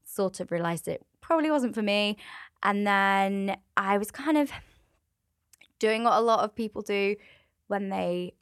sort 0.05 0.39
of 0.39 0.51
realised 0.51 0.87
it 0.87 1.03
probably 1.21 1.51
wasn't 1.51 1.75
for 1.75 1.81
me. 1.81 2.17
And 2.63 2.85
then 2.85 3.57
I 3.77 3.97
was 3.97 4.11
kind 4.11 4.37
of 4.37 4.51
doing 5.79 6.03
what 6.03 6.13
a 6.13 6.21
lot 6.21 6.43
of 6.43 6.53
people 6.55 6.81
do 6.81 7.15
when 7.67 7.89
they 7.89 8.33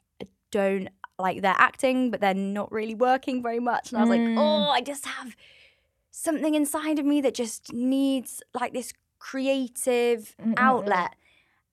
don't 0.50 0.88
like 1.18 1.42
their 1.42 1.54
acting, 1.56 2.10
but 2.10 2.20
they're 2.20 2.34
not 2.34 2.70
really 2.72 2.94
working 2.94 3.42
very 3.42 3.60
much. 3.60 3.90
And 3.90 3.98
I 3.98 4.00
was 4.02 4.10
like, 4.10 4.20
Mm. 4.20 4.36
oh, 4.38 4.70
I 4.70 4.80
just 4.80 5.06
have 5.06 5.36
something 6.10 6.54
inside 6.54 6.98
of 6.98 7.06
me 7.06 7.20
that 7.20 7.34
just 7.34 7.72
needs 7.72 8.42
like 8.52 8.72
this 8.72 8.92
creative 9.18 10.34
Mm, 10.40 10.46
mm, 10.46 10.54
mm. 10.54 10.54
outlet. 10.58 11.14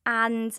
And 0.06 0.58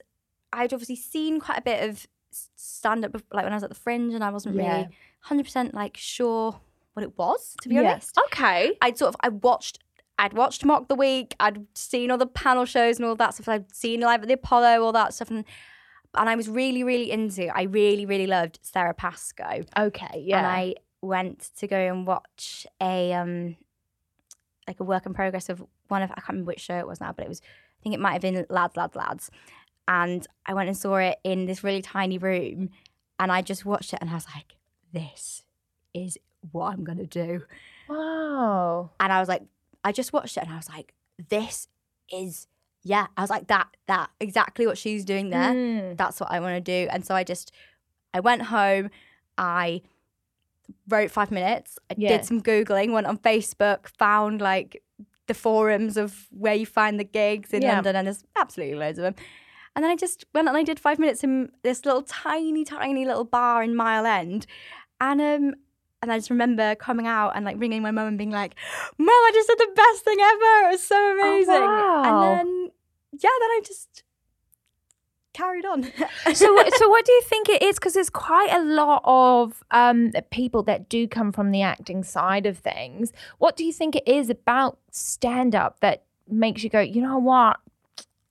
I'd 0.53 0.73
obviously 0.73 0.97
seen 0.97 1.41
quite 1.41 1.59
a 1.59 1.63
bit 1.63 1.89
of 1.89 2.07
stand 2.31 3.05
up, 3.05 3.15
like 3.33 3.45
when 3.45 3.53
I 3.53 3.57
was 3.57 3.63
at 3.63 3.71
the 3.71 3.75
Fringe, 3.77 4.15
and 4.15 4.23
I 4.25 4.31
wasn't 4.31 4.57
Yeah. 4.57 4.75
really 4.77 4.89
100% 5.27 5.75
like 5.75 5.97
sure 5.97 6.61
what 6.95 7.03
it 7.03 7.17
was, 7.17 7.57
to 7.63 7.69
be 7.69 7.77
Yeah. 7.77 7.93
honest. 7.93 8.19
Okay. 8.27 8.77
I'd 8.83 8.99
sort 8.99 9.11
of 9.11 9.17
I 9.21 9.29
watched 9.29 9.79
I'd 10.19 10.33
watched 10.33 10.65
Mock 10.65 10.89
the 10.89 10.95
Week, 10.97 11.35
I'd 11.39 11.65
seen 11.75 12.11
all 12.11 12.19
the 12.19 12.27
panel 12.27 12.65
shows 12.65 12.97
and 12.97 13.05
all 13.07 13.15
that 13.17 13.35
stuff. 13.35 13.49
I'd 13.49 13.75
seen 13.75 14.01
live 14.01 14.23
at 14.23 14.29
the 14.29 14.35
Apollo, 14.35 14.83
all 14.83 14.93
that 14.93 15.15
stuff, 15.15 15.31
and 15.31 15.45
and 16.15 16.29
I 16.29 16.35
was 16.35 16.49
really, 16.49 16.83
really 16.83 17.11
into. 17.11 17.47
I 17.57 17.63
really, 17.63 18.05
really 18.07 18.27
loved 18.27 18.59
Sara 18.63 18.95
Pascoe, 18.95 19.63
Okay. 19.77 20.23
Yeah. 20.27 20.39
and 20.39 20.47
I 20.47 20.75
went 21.01 21.51
to 21.59 21.69
go 21.69 21.77
and 21.79 22.07
watch 22.07 22.67
a 22.83 23.13
um 23.13 23.57
like 24.67 24.81
a 24.81 24.85
work 24.85 25.07
in 25.07 25.15
progress 25.15 25.49
of 25.49 25.63
one 25.87 26.03
of 26.03 26.11
I 26.11 26.15
can't 26.15 26.29
remember 26.31 26.49
which 26.49 26.61
show 26.61 26.77
it 26.79 26.87
was 26.89 27.01
now, 27.01 27.13
but 27.13 27.25
it 27.27 27.29
was 27.29 27.41
I 27.41 27.83
think 27.83 27.95
it 27.95 28.01
might 28.01 28.13
have 28.15 28.23
been 28.23 28.45
Lads, 28.51 28.77
Lads, 28.77 28.97
Lads, 28.97 29.31
and 29.87 30.27
I 30.47 30.55
went 30.55 30.69
and 30.69 30.77
saw 30.77 30.97
it 30.97 31.19
in 31.23 31.47
this 31.47 31.63
really 31.63 31.81
tiny 31.83 32.19
room, 32.19 32.71
and 33.21 33.31
I 33.31 33.41
just 33.43 33.65
watched 33.65 33.93
it, 33.93 34.01
and 34.01 34.11
I 34.11 34.15
was 34.15 34.27
like, 34.35 34.57
this 34.93 35.43
is 35.95 36.19
what 36.51 36.73
I'm 36.73 36.83
gonna 36.83 37.07
do. 37.07 37.43
wow. 37.89 38.91
and 38.99 39.13
I 39.13 39.21
was 39.21 39.29
like, 39.29 39.43
I 39.85 39.93
just 39.93 40.13
watched 40.13 40.37
it 40.37 40.43
and 40.45 40.53
I 40.53 40.57
was 40.57 40.69
like, 40.69 40.95
this 41.29 41.69
is 42.13 42.47
yeah. 42.83 43.07
I 43.17 43.21
was 43.23 43.31
like 43.31 43.49
that 43.49 43.69
that 43.87 44.11
exactly 44.21 44.67
what 44.67 44.79
she's 44.79 45.05
doing 45.05 45.31
there. 45.31 45.53
Mm. 45.53 45.97
That's 45.97 46.21
what 46.21 46.31
I 46.31 46.41
want 46.41 46.55
to 46.57 46.61
do. 46.61 46.89
And 46.91 47.05
so 47.05 47.15
I 47.15 47.25
just 47.25 47.53
I 48.15 48.21
went 48.21 48.43
home, 48.43 48.91
I 49.37 49.83
wrote 50.89 51.11
five 51.11 51.31
minutes, 51.31 51.79
I 51.91 51.95
Yeah. 51.97 52.09
did 52.17 52.25
some 52.25 52.41
googling, 52.43 52.93
went 52.93 53.07
on 53.07 53.19
Facebook, 53.19 53.89
found 53.99 54.41
like 54.41 54.83
the 55.27 55.35
forums 55.35 55.97
of 55.97 56.27
where 56.31 56.55
you 56.55 56.67
find 56.67 56.99
the 56.99 57.05
gigs 57.05 57.53
in 57.53 57.63
Yeah. 57.63 57.75
London, 57.75 57.97
and 57.97 58.07
there's 58.07 58.25
absolutely 58.37 58.77
loads 58.77 58.99
of 58.99 59.03
them. 59.05 59.15
And 59.77 59.85
then 59.85 59.91
I 59.93 59.97
just 59.97 60.25
went 60.35 60.49
and 60.49 60.57
I 60.57 60.63
did 60.65 60.81
five 60.81 60.99
minutes 60.99 61.23
in 61.23 61.51
this 61.63 61.85
little 61.85 62.03
tiny, 62.03 62.65
tiny 62.65 63.05
little 63.05 63.25
bar 63.25 63.63
in 63.63 63.77
Mile 63.77 64.07
End. 64.07 64.47
And 65.01 65.21
um 65.21 65.55
and 66.03 66.13
I 66.13 66.19
just 66.19 66.31
remember 66.31 66.75
coming 66.77 67.07
out 67.07 67.33
and 67.35 67.45
like 67.45 67.57
ringing 67.59 67.83
my 67.83 67.91
mum 67.91 68.09
and 68.09 68.19
being 68.19 68.31
like, 68.31 68.55
Mum, 68.99 69.09
I 69.09 69.31
just 69.35 69.49
did 69.49 69.59
the 69.59 69.73
best 69.75 70.05
thing 70.05 70.19
ever. 70.21 70.69
It 70.69 70.73
was 70.73 70.83
so 70.83 71.19
amazing. 71.19 71.63
wow. 71.63 72.03
And 72.05 72.39
then 72.39 72.71
yeah, 73.13 73.31
then 73.41 73.51
I 73.51 73.61
just 73.65 74.05
carried 75.39 75.65
on. 75.65 75.85
so, 76.35 76.35
so 76.35 76.89
what 76.89 77.05
do 77.05 77.13
you 77.13 77.23
think 77.23 77.49
it 77.49 77.63
is? 77.63 77.77
Because 77.77 77.95
there's 77.95 78.11
quite 78.11 78.51
a 78.53 78.63
lot 78.63 79.03
of 79.05 79.63
um, 79.71 80.13
people 80.31 80.63
that 80.65 80.89
do 80.89 81.07
come 81.07 81.33
from 81.33 81.53
the 81.53 81.63
acting 81.63 82.03
side 82.03 82.45
of 82.45 82.59
things. 82.59 83.13
What 83.39 83.57
do 83.57 83.65
you 83.65 83.73
think 83.73 83.95
it 83.95 84.07
is 84.07 84.29
about 84.31 84.79
stand 84.91 85.55
up 85.55 85.81
that 85.81 86.03
makes 86.29 86.63
you 86.63 86.71
go, 86.71 86.81
you 86.81 87.01
know 87.01 87.19
what? 87.19 87.59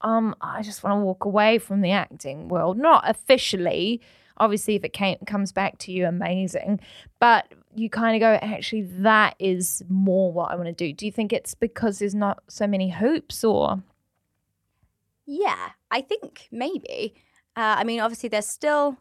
Um, 0.01 0.36
I 0.41 0.62
just 0.62 0.83
want 0.83 1.00
to 1.00 1.03
walk 1.03 1.25
away 1.25 1.57
from 1.57 1.81
the 1.81 1.91
acting 1.91 2.50
world. 2.50 2.77
Not 2.77 3.09
officially, 3.09 4.01
obviously, 4.38 4.75
if 4.75 4.83
it 4.83 4.93
came, 4.93 5.17
comes 5.25 5.51
back 5.51 5.79
to 5.79 5.91
you, 5.91 6.05
amazing. 6.05 6.79
But 7.19 7.51
you 7.77 7.89
kind 7.89 8.15
of 8.15 8.19
go, 8.19 8.34
actually, 8.41 8.81
that 8.81 9.36
is 9.39 9.84
more 9.88 10.31
what 10.31 10.51
I 10.51 10.55
want 10.55 10.67
to 10.67 10.74
do. 10.74 10.91
Do 10.93 11.05
you 11.05 11.12
think 11.12 11.31
it's 11.31 11.53
because 11.53 12.00
there's 12.00 12.15
not 12.15 12.43
so 12.48 12.65
many 12.65 12.89
hoops, 12.89 13.43
or 13.43 13.84
Yeah, 15.25 15.69
I 15.91 16.01
think 16.01 16.48
maybe. 16.51 17.13
Uh, 17.55 17.75
I 17.77 17.84
mean, 17.84 18.00
obviously, 18.00 18.29
there's 18.29 18.48
still 18.48 18.98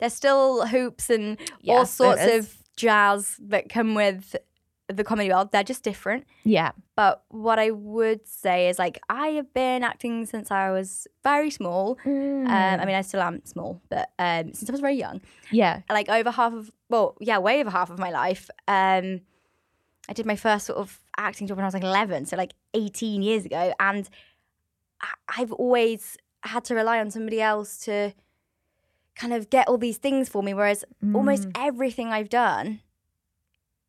there's 0.00 0.14
still 0.14 0.66
hoops 0.66 1.08
and 1.08 1.38
all 1.68 1.86
sorts 1.86 2.24
of 2.24 2.54
jazz 2.76 3.36
that 3.40 3.68
come 3.68 3.94
with 3.94 4.36
the 4.88 5.02
comedy 5.04 5.28
world. 5.30 5.50
They're 5.52 5.64
just 5.64 5.82
different. 5.82 6.24
yeah, 6.44 6.70
But 6.94 7.24
what 7.28 7.58
I 7.58 7.70
would 7.72 8.26
say 8.26 8.68
is, 8.68 8.78
like, 8.78 9.00
I 9.08 9.28
have 9.28 9.52
been 9.52 9.82
acting 9.82 10.26
since 10.26 10.50
I 10.50 10.70
was 10.70 11.08
very 11.24 11.50
small. 11.50 11.98
Um, 12.04 12.46
I 12.46 12.84
mean, 12.84 12.94
I 12.94 13.02
still 13.02 13.20
am 13.20 13.44
small, 13.44 13.80
but 13.88 14.10
um, 14.18 14.52
since 14.54 14.70
I 14.70 14.72
was 14.72 14.80
very 14.80 14.94
young, 14.96 15.20
yeah, 15.50 15.80
like 15.90 16.08
over 16.08 16.30
half 16.30 16.52
of, 16.52 16.70
well, 16.88 17.16
yeah, 17.20 17.38
way 17.38 17.60
over 17.60 17.70
half 17.70 17.90
of 17.90 17.98
my 17.98 18.10
life. 18.10 18.48
Um, 18.68 19.22
I 20.08 20.12
did 20.14 20.24
my 20.24 20.36
first 20.36 20.66
sort 20.66 20.78
of 20.78 21.00
acting 21.16 21.48
job 21.48 21.56
when 21.56 21.64
I 21.64 21.66
was 21.66 21.74
like 21.74 21.82
11, 21.82 22.26
so 22.26 22.36
like 22.36 22.52
18 22.74 23.22
years 23.22 23.44
ago. 23.44 23.72
And 23.80 24.08
I- 25.00 25.40
I've 25.40 25.52
always 25.52 26.16
had 26.44 26.64
to 26.66 26.74
rely 26.76 27.00
on 27.00 27.10
somebody 27.10 27.40
else 27.42 27.78
to 27.86 28.12
kind 29.16 29.32
of 29.32 29.50
get 29.50 29.66
all 29.66 29.78
these 29.78 29.96
things 29.96 30.28
for 30.28 30.44
me. 30.44 30.54
Whereas 30.54 30.84
almost 31.12 31.48
everything 31.56 32.08
I've 32.12 32.28
done 32.28 32.80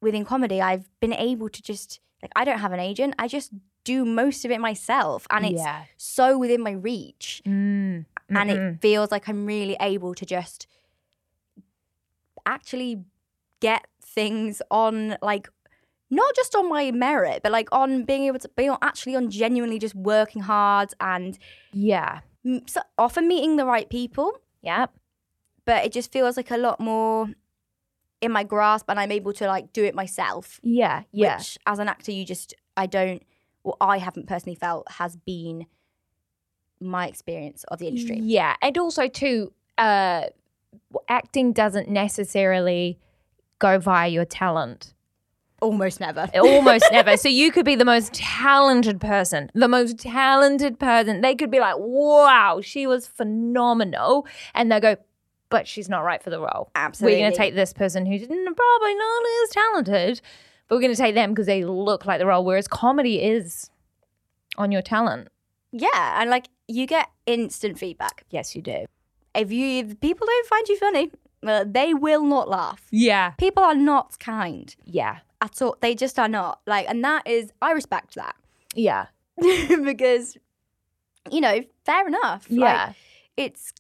within 0.02 0.26
comedy, 0.26 0.62
I've 0.62 0.90
been 1.00 1.14
able 1.14 1.50
to 1.50 1.62
just, 1.62 2.00
like, 2.22 2.32
I 2.36 2.44
don't 2.46 2.60
have 2.60 2.72
an 2.72 2.80
agent. 2.80 3.16
I 3.18 3.28
just 3.28 3.52
do 3.84 4.06
most 4.06 4.46
of 4.46 4.52
it 4.52 4.60
myself. 4.60 5.26
And 5.30 5.46
it's 5.46 5.62
yeah. 5.62 5.84
so 5.98 6.38
within 6.38 6.62
my 6.62 6.72
reach. 6.72 7.42
Mm. 7.46 8.06
And 8.30 8.52
it 8.52 8.82
feels 8.82 9.12
like 9.12 9.30
I'm 9.30 9.46
really 9.46 9.78
able 9.80 10.14
to 10.16 10.26
just 10.26 10.68
actually 12.46 13.04
get 13.62 13.88
things 14.02 14.62
on, 14.70 15.18
like, 15.22 15.48
not 16.10 16.36
just 16.36 16.56
on 16.56 16.70
my 16.70 16.92
merit, 16.92 17.42
but 17.44 17.52
like 17.52 17.68
on 17.72 18.04
being 18.04 18.24
able 18.24 18.40
to 18.40 18.50
be 18.56 18.70
on, 18.70 18.78
actually 18.82 19.16
on 19.16 19.30
genuinely 19.30 19.78
just 19.78 19.96
working 19.96 20.42
hard 20.42 20.94
and 21.02 21.38
yeah, 21.74 22.22
so 22.66 22.82
often 22.98 23.28
meeting 23.28 23.58
the 23.58 23.66
right 23.66 23.90
people. 23.90 24.40
yeah, 24.62 24.86
But 25.66 25.86
it 25.86 25.92
just 25.92 26.12
feels 26.12 26.38
like 26.38 26.50
a 26.50 26.58
lot 26.58 26.80
more 26.80 27.30
in 28.22 28.32
my 28.32 28.44
grasp 28.44 28.86
and 28.90 29.00
I'm 29.00 29.12
able 29.12 29.34
to 29.34 29.48
like 29.48 29.74
do 29.74 29.84
it 29.84 29.96
myself. 29.96 30.60
yeah, 30.64 31.04
yeah. 31.12 31.38
Which 31.38 31.58
as 31.66 31.80
an 31.80 31.88
actor, 31.88 32.12
you 32.12 32.26
just, 32.26 32.54
I 32.76 32.86
don't, 32.86 33.22
or 33.64 33.76
I 33.82 33.98
haven't 33.98 34.28
personally 34.28 34.56
felt 34.56 34.90
has 34.94 35.16
been 35.16 35.66
my 36.80 37.08
experience 37.08 37.64
of 37.66 37.80
the 37.80 37.88
industry. 37.88 38.20
Yeah, 38.22 38.56
and 38.62 38.78
also 38.78 39.08
too, 39.08 39.52
uh, 39.78 40.26
acting 41.10 41.54
doesn't 41.54 41.90
necessarily 41.90 43.00
go 43.60 43.80
via 43.80 44.08
your 44.08 44.26
talent. 44.26 44.94
Almost 45.60 46.00
never. 46.00 46.30
Almost 46.36 46.86
never. 46.92 47.18
So 47.18 47.30
you 47.30 47.52
could 47.52 47.66
be 47.66 47.74
the 47.76 47.86
most 47.86 48.14
talented 48.14 49.02
person, 49.02 49.50
the 49.56 49.68
most 49.68 49.98
talented 49.98 50.80
person. 50.80 51.22
They 51.22 51.34
could 51.34 51.50
be 51.50 51.60
like, 51.60 51.76
"Wow, 51.80 52.62
she 52.62 52.86
was 52.86 53.08
phenomenal," 53.08 54.28
and 54.54 54.72
they 54.72 54.80
go, 54.80 54.98
"But 55.50 55.68
she's 55.68 55.88
not 55.90 56.02
right 56.04 56.22
for 56.22 56.30
the 56.30 56.40
role. 56.40 56.70
Absolutely. 56.76 57.18
We're 57.18 57.22
going 57.24 57.32
to 57.32 57.38
take 57.38 57.56
this 57.56 57.74
person 57.74 58.06
who's 58.06 58.26
probably 58.28 58.96
not 58.96 59.24
as 59.44 59.50
talented, 59.52 60.22
but 60.68 60.76
we're 60.76 60.82
going 60.82 60.94
to 60.94 60.98
take 61.02 61.16
them 61.16 61.32
because 61.32 61.46
they 61.46 61.64
look 61.66 62.06
like 62.06 62.20
the 62.20 62.26
role." 62.26 62.44
Whereas 62.46 62.68
comedy 62.68 63.22
is 63.24 63.70
on 64.58 64.72
your 64.72 64.82
talent. 64.82 65.30
Yeah, 65.72 66.22
and 66.22 66.30
like 66.30 66.48
you 66.68 66.86
get 66.88 67.10
instant 67.26 67.78
feedback. 67.78 68.24
Yes, 68.30 68.56
you 68.56 68.62
do. 68.62 68.86
If 69.36 69.52
you 69.52 69.66
if 69.86 70.00
people 70.00 70.26
don't 70.26 70.48
find 70.48 70.68
you 70.68 70.78
funny, 70.78 71.12
well, 71.44 71.64
they 71.66 71.94
will 71.94 72.24
not 72.24 72.50
laugh. 72.50 72.88
Yeah. 72.90 73.32
People 73.32 73.64
are 73.64 73.76
not 73.76 74.18
kind 74.20 74.76
Yeah. 74.86 75.20
at 75.42 75.62
all. 75.62 75.78
They 75.82 75.94
just 75.94 76.18
are 76.18 76.28
not. 76.28 76.62
Like, 76.66 76.88
and 76.90 77.04
that 77.04 77.28
is 77.28 77.52
I 77.62 77.72
respect 77.74 78.16
that 78.16 78.36
Yeah. 78.74 79.08
because 79.38 80.38
you 81.30 81.42
know, 81.42 81.60
fair 81.86 82.08
enough. 82.08 82.48
Like, 82.50 82.60
Yeah. 82.60 82.94
it's 83.36 83.74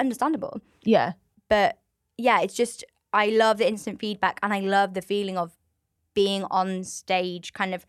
understandable. 0.00 0.60
yeah. 0.84 1.12
But 1.48 1.78
yeah, 2.18 2.40
it's 2.40 2.54
just 2.54 2.84
I 3.12 3.26
love 3.28 3.58
the 3.58 3.68
instant 3.68 4.00
feedback 4.00 4.38
and 4.42 4.52
I 4.52 4.60
love 4.60 4.94
the 4.94 5.02
feeling 5.02 5.38
of 5.38 5.56
being 6.14 6.44
on 6.50 6.82
stage, 6.84 7.52
kind 7.52 7.74
of 7.74 7.86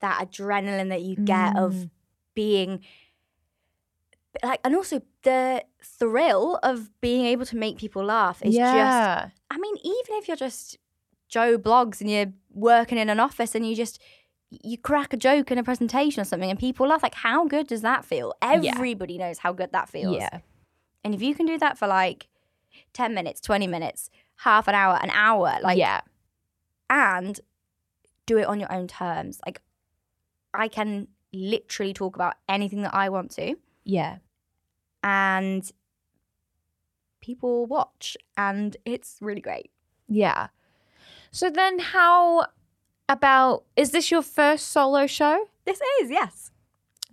that 0.00 0.20
adrenaline 0.30 0.88
that 0.90 1.02
you 1.02 1.16
get 1.16 1.56
of 1.56 1.72
Mm. 1.74 1.90
being 2.34 2.80
like 4.44 4.60
and 4.64 4.74
also 4.76 5.02
the 5.22 5.64
thrill 5.82 6.58
of 6.62 6.90
being 7.00 7.26
able 7.26 7.44
to 7.46 7.56
make 7.56 7.76
people 7.78 8.04
laugh 8.04 8.40
is 8.42 8.54
just 8.54 8.74
yeah. 8.74 9.30
I 9.50 9.58
mean, 9.58 9.76
even 9.78 10.14
if 10.18 10.28
you're 10.28 10.36
just 10.36 10.78
Joe 11.28 11.58
blogs 11.58 12.00
and 12.00 12.10
you're 12.10 12.32
working 12.52 12.96
in 12.98 13.08
an 13.10 13.20
office 13.20 13.54
and 13.54 13.66
you 13.68 13.74
just 13.74 14.00
you 14.50 14.78
crack 14.78 15.12
a 15.12 15.16
joke 15.16 15.50
in 15.50 15.58
a 15.58 15.62
presentation 15.64 16.20
or 16.20 16.24
something 16.24 16.48
and 16.50 16.58
people 16.58 16.86
laugh, 16.86 17.02
like 17.02 17.14
how 17.14 17.46
good 17.46 17.66
does 17.66 17.82
that 17.82 18.04
feel? 18.04 18.34
Yeah. 18.42 18.72
Everybody 18.76 19.18
knows 19.18 19.38
how 19.38 19.52
good 19.52 19.72
that 19.72 19.88
feels. 19.88 20.16
Yeah. 20.16 20.38
And 21.04 21.14
if 21.14 21.22
you 21.22 21.34
can 21.34 21.46
do 21.46 21.58
that 21.58 21.78
for 21.78 21.86
like 21.86 22.28
10 22.92 23.14
minutes, 23.14 23.40
20 23.40 23.66
minutes, 23.66 24.10
half 24.36 24.68
an 24.68 24.74
hour, 24.74 24.98
an 25.02 25.10
hour, 25.10 25.56
like 25.62 25.78
yeah. 25.78 26.00
and 26.90 27.40
do 28.26 28.38
it 28.38 28.46
on 28.46 28.60
your 28.60 28.72
own 28.72 28.86
terms. 28.88 29.40
Like 29.46 29.60
I 30.54 30.68
can 30.68 31.08
literally 31.32 31.92
talk 31.94 32.16
about 32.16 32.34
anything 32.48 32.82
that 32.82 32.94
I 32.94 33.08
want 33.08 33.30
to 33.32 33.54
Yeah. 33.84 34.18
and 35.02 35.70
people 37.20 37.66
watch 37.66 38.16
and 38.36 38.76
it's 38.84 39.18
really 39.20 39.40
great. 39.40 39.70
Yeah. 40.08 40.48
So 41.30 41.50
then 41.50 41.78
how 41.78 42.46
about 43.08 43.64
is 43.76 43.90
this 43.90 44.10
your 44.10 44.22
first 44.22 44.68
solo 44.68 45.06
show? 45.06 45.46
This 45.64 45.80
is, 46.00 46.10
yes. 46.10 46.47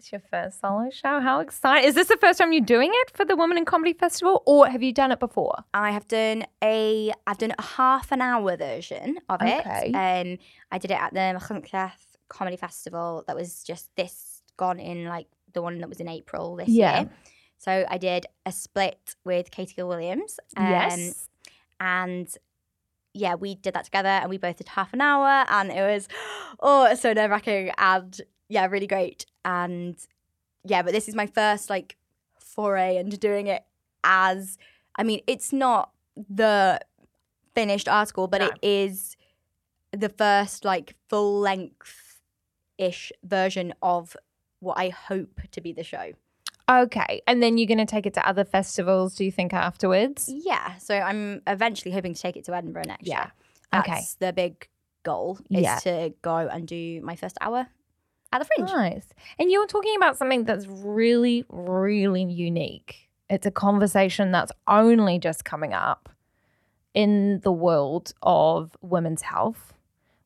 It's 0.05 0.11
your 0.11 0.21
first 0.29 0.61
solo 0.61 0.91
show. 0.91 1.19
How 1.19 1.39
exciting. 1.39 1.89
Is 1.89 1.95
this 1.95 2.09
the 2.09 2.17
first 2.17 2.37
time 2.37 2.53
you're 2.53 2.63
doing 2.63 2.91
it 2.93 3.09
for 3.17 3.25
the 3.25 3.35
Women 3.35 3.57
in 3.57 3.65
Comedy 3.65 3.93
Festival 3.93 4.43
or 4.45 4.67
have 4.67 4.83
you 4.83 4.93
done 4.93 5.11
it 5.11 5.19
before? 5.19 5.55
I 5.73 5.89
have 5.89 6.07
done 6.07 6.43
a 6.63 7.11
I've 7.25 7.39
done 7.39 7.53
a 7.57 7.61
half 7.63 8.11
an 8.11 8.21
hour 8.21 8.55
version 8.55 9.17
of 9.29 9.41
Okay. 9.41 9.91
it. 9.91 9.95
Um 9.95 10.37
I 10.71 10.77
did 10.77 10.91
it 10.91 11.01
at 11.01 11.11
the 11.15 11.33
Machynlleth 11.39 12.17
Comedy 12.29 12.55
Festival 12.55 13.23
that 13.25 13.35
was 13.35 13.63
just 13.63 13.89
this 13.95 14.43
gone 14.57 14.79
in 14.79 15.05
like 15.05 15.25
the 15.53 15.63
one 15.63 15.79
that 15.79 15.89
was 15.89 15.99
in 15.99 16.07
April 16.07 16.55
this 16.55 16.69
Yeah. 16.69 16.99
year. 17.01 17.09
So 17.57 17.83
I 17.89 17.97
did 17.97 18.27
a 18.45 18.51
split 18.51 19.15
with 19.23 19.49
Katie 19.49 19.73
Gill 19.73 19.87
Williams. 19.87 20.39
um, 20.55 20.69
yes. 20.69 21.27
and 21.79 22.27
yeah, 23.15 23.33
we 23.33 23.55
did 23.55 23.73
that 23.73 23.85
together 23.85 24.09
and 24.09 24.29
we 24.29 24.37
both 24.37 24.57
did 24.57 24.67
half 24.67 24.93
an 24.93 25.01
hour 25.01 25.45
and 25.49 25.71
it 25.71 25.81
was 25.81 26.07
oh 26.59 26.93
so 26.93 27.11
nerve 27.11 27.31
wracking 27.31 27.71
and 27.79 28.21
yeah, 28.49 28.65
really 28.67 28.87
great. 28.87 29.25
And 29.43 29.95
yeah, 30.63 30.81
but 30.81 30.93
this 30.93 31.07
is 31.07 31.15
my 31.15 31.27
first 31.27 31.69
like 31.69 31.95
foray 32.39 32.97
into 32.97 33.17
doing 33.17 33.47
it 33.47 33.63
as 34.03 34.57
I 34.97 35.03
mean, 35.03 35.21
it's 35.27 35.51
not 35.51 35.91
the 36.15 36.79
finished 37.53 37.87
article, 37.89 38.27
but 38.27 38.41
No. 38.41 38.47
it 38.47 38.59
is 38.61 39.17
the 39.91 40.09
first 40.09 40.63
like 40.65 40.95
full 41.09 41.39
length 41.39 42.21
ish 42.77 43.11
version 43.23 43.73
of 43.81 44.15
what 44.59 44.77
I 44.77 44.89
hope 44.89 45.41
to 45.51 45.61
be 45.61 45.71
the 45.73 45.83
show. 45.83 46.13
Okay. 46.69 47.21
And 47.27 47.43
then 47.43 47.57
you're 47.57 47.67
going 47.67 47.77
to 47.77 47.85
take 47.85 48.05
it 48.05 48.13
to 48.15 48.27
other 48.27 48.43
festivals, 48.43 49.15
do 49.15 49.23
you 49.23 49.31
think, 49.31 49.53
afterwards? 49.53 50.27
Yeah, 50.33 50.77
so 50.77 50.95
I'm 50.97 51.41
eventually 51.45 51.93
hoping 51.93 52.13
to 52.15 52.21
take 52.21 52.35
it 52.37 52.45
to 52.45 52.55
Edinburgh 52.55 52.85
next 52.87 53.07
Yeah. 53.07 53.19
year. 53.25 53.31
That's 53.71 53.87
Okay. 53.89 54.01
the 54.19 54.33
big 54.33 54.67
goal 55.03 55.37
is 55.51 55.61
Yeah. 55.61 55.77
to 55.79 56.13
go 56.21 56.37
and 56.37 56.67
do 56.67 57.01
my 57.01 57.15
first 57.15 57.37
hour 57.39 57.67
at 58.35 58.39
the 58.39 58.45
Fringe. 58.55 58.71
Nice. 58.71 59.07
And 59.39 59.51
you 59.51 59.59
were 59.59 59.67
talking 59.67 59.95
about 59.95 60.17
something 60.17 60.43
that's 60.43 60.67
really, 60.67 61.45
really 61.49 62.23
unique. 62.23 63.09
It's 63.29 63.45
a 63.45 63.51
conversation 63.51 64.31
that's 64.31 64.51
only 64.67 65.19
just 65.19 65.45
coming 65.45 65.73
up 65.73 66.09
in 66.93 67.39
the 67.41 67.51
world 67.51 68.13
of 68.21 68.75
women's 68.81 69.21
health, 69.23 69.73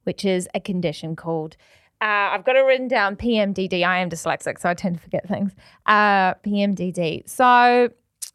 which 0.04 0.26
is 0.26 0.48
a 0.54 0.60
condition 0.60 1.16
called 1.16 1.56
Uh, 2.02 2.32
I've 2.32 2.46
got 2.46 2.56
it 2.56 2.62
written 2.62 2.88
down 2.88 3.18
PMDD. 3.18 3.84
I 3.84 4.00
am 4.00 4.10
dyslexic, 4.10 4.60
so 4.60 4.70
I 4.70 4.74
tend 4.74 4.96
to 4.96 5.02
forget 5.02 5.28
things. 5.28 5.54
Uh, 5.86 6.34
PMDD. 6.36 7.28
So, 7.30 7.90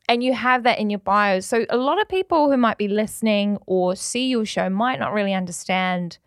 and 0.06 0.22
you 0.22 0.34
have 0.34 0.64
that 0.64 0.78
in 0.78 0.90
your 0.90 0.98
bio. 0.98 1.40
So, 1.40 1.64
a 1.70 1.78
lot 1.78 1.98
of 2.00 2.06
people 2.08 2.50
who 2.50 2.58
might 2.58 2.76
be 2.76 2.88
listening 2.88 3.56
or 3.66 3.96
see 3.96 4.28
your 4.28 4.44
show 4.44 4.68
might 4.68 4.98
not 4.98 5.14
really 5.14 5.32
understand 5.32 6.18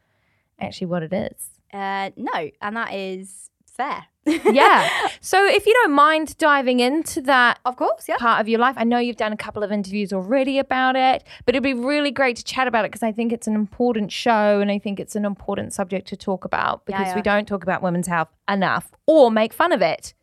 actually 0.59 0.87
what 0.87 1.03
it 1.03 1.13
is. 1.13 1.56
Uh, 1.77 2.11
no, 2.15 2.49
and 2.61 2.75
that 2.75 2.93
is 2.93 3.49
fair. 3.65 4.05
Yeah. 4.25 4.89
so, 5.21 5.45
if 5.45 5.65
you 5.65 5.73
don't 5.73 5.93
mind 5.93 6.37
diving 6.37 6.79
into 6.79 7.21
that 7.21 7.59
of 7.65 7.77
course, 7.77 8.07
yeah. 8.09 8.17
part 8.17 8.41
of 8.41 8.49
your 8.49 8.59
life. 8.59 8.75
I 8.77 8.83
know 8.83 8.97
you've 8.97 9.17
done 9.17 9.31
a 9.31 9.37
couple 9.37 9.63
of 9.63 9.71
interviews 9.71 10.11
already 10.11 10.59
about 10.59 10.95
it, 10.95 11.23
but 11.45 11.55
it'd 11.55 11.63
be 11.63 11.73
really 11.73 12.11
great 12.11 12.35
to 12.37 12.43
chat 12.43 12.67
about 12.67 12.85
it 12.85 12.91
because 12.91 13.03
I 13.03 13.11
think 13.11 13.31
it's 13.31 13.47
an 13.47 13.55
important 13.55 14.11
show 14.11 14.59
and 14.59 14.69
I 14.69 14.79
think 14.79 14.99
it's 14.99 15.15
an 15.15 15.23
important 15.23 15.73
subject 15.73 16.07
to 16.09 16.17
talk 16.17 16.43
about 16.43 16.81
Yeah, 16.87 16.99
because 16.99 17.15
we 17.15 17.21
don't 17.21 17.47
talk 17.47 17.63
about 17.63 17.81
women's 17.81 18.07
health 18.07 18.29
enough 18.49 18.91
or 19.05 19.31
make 19.31 19.53
fun 19.53 19.71
of 19.71 19.81
it 19.81 20.13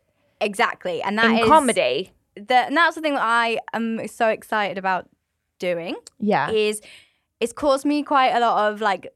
Exactly, 0.40 1.02
and 1.02 1.16
that 1.18 1.30
in 1.30 1.38
is 1.38 1.48
comedy. 1.48 2.12
The, 2.36 2.54
and 2.54 2.76
that's 2.76 2.96
the 2.96 3.00
thing 3.00 3.14
that 3.14 3.22
I 3.22 3.58
am 3.72 4.06
so 4.08 4.28
excited 4.28 4.78
about 4.78 5.08
doing. 5.58 5.96
Yeah. 6.18 6.50
is 6.50 6.82
it's 7.40 7.52
caused 7.52 7.86
me 7.86 8.02
quite 8.02 8.30
a 8.30 8.40
lot 8.40 8.72
of 8.72 8.80
like 8.80 9.12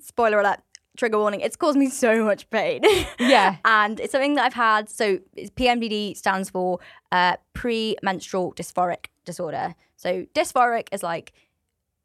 spoiler 0.00 0.40
alert 0.40 0.60
trigger 0.96 1.18
warning 1.18 1.40
it's 1.40 1.56
caused 1.56 1.78
me 1.78 1.88
so 1.88 2.24
much 2.24 2.48
pain 2.50 2.80
Yeah. 3.20 3.56
and 3.64 4.00
it's 4.00 4.12
something 4.12 4.34
that 4.34 4.44
i've 4.46 4.54
had 4.54 4.88
so 4.88 5.18
pmdd 5.56 6.16
stands 6.16 6.50
for 6.50 6.78
uh, 7.12 7.36
premenstrual 7.54 8.52
dysphoric 8.54 9.06
disorder 9.24 9.74
so 9.96 10.24
dysphoric 10.34 10.88
is 10.92 11.02
like 11.02 11.32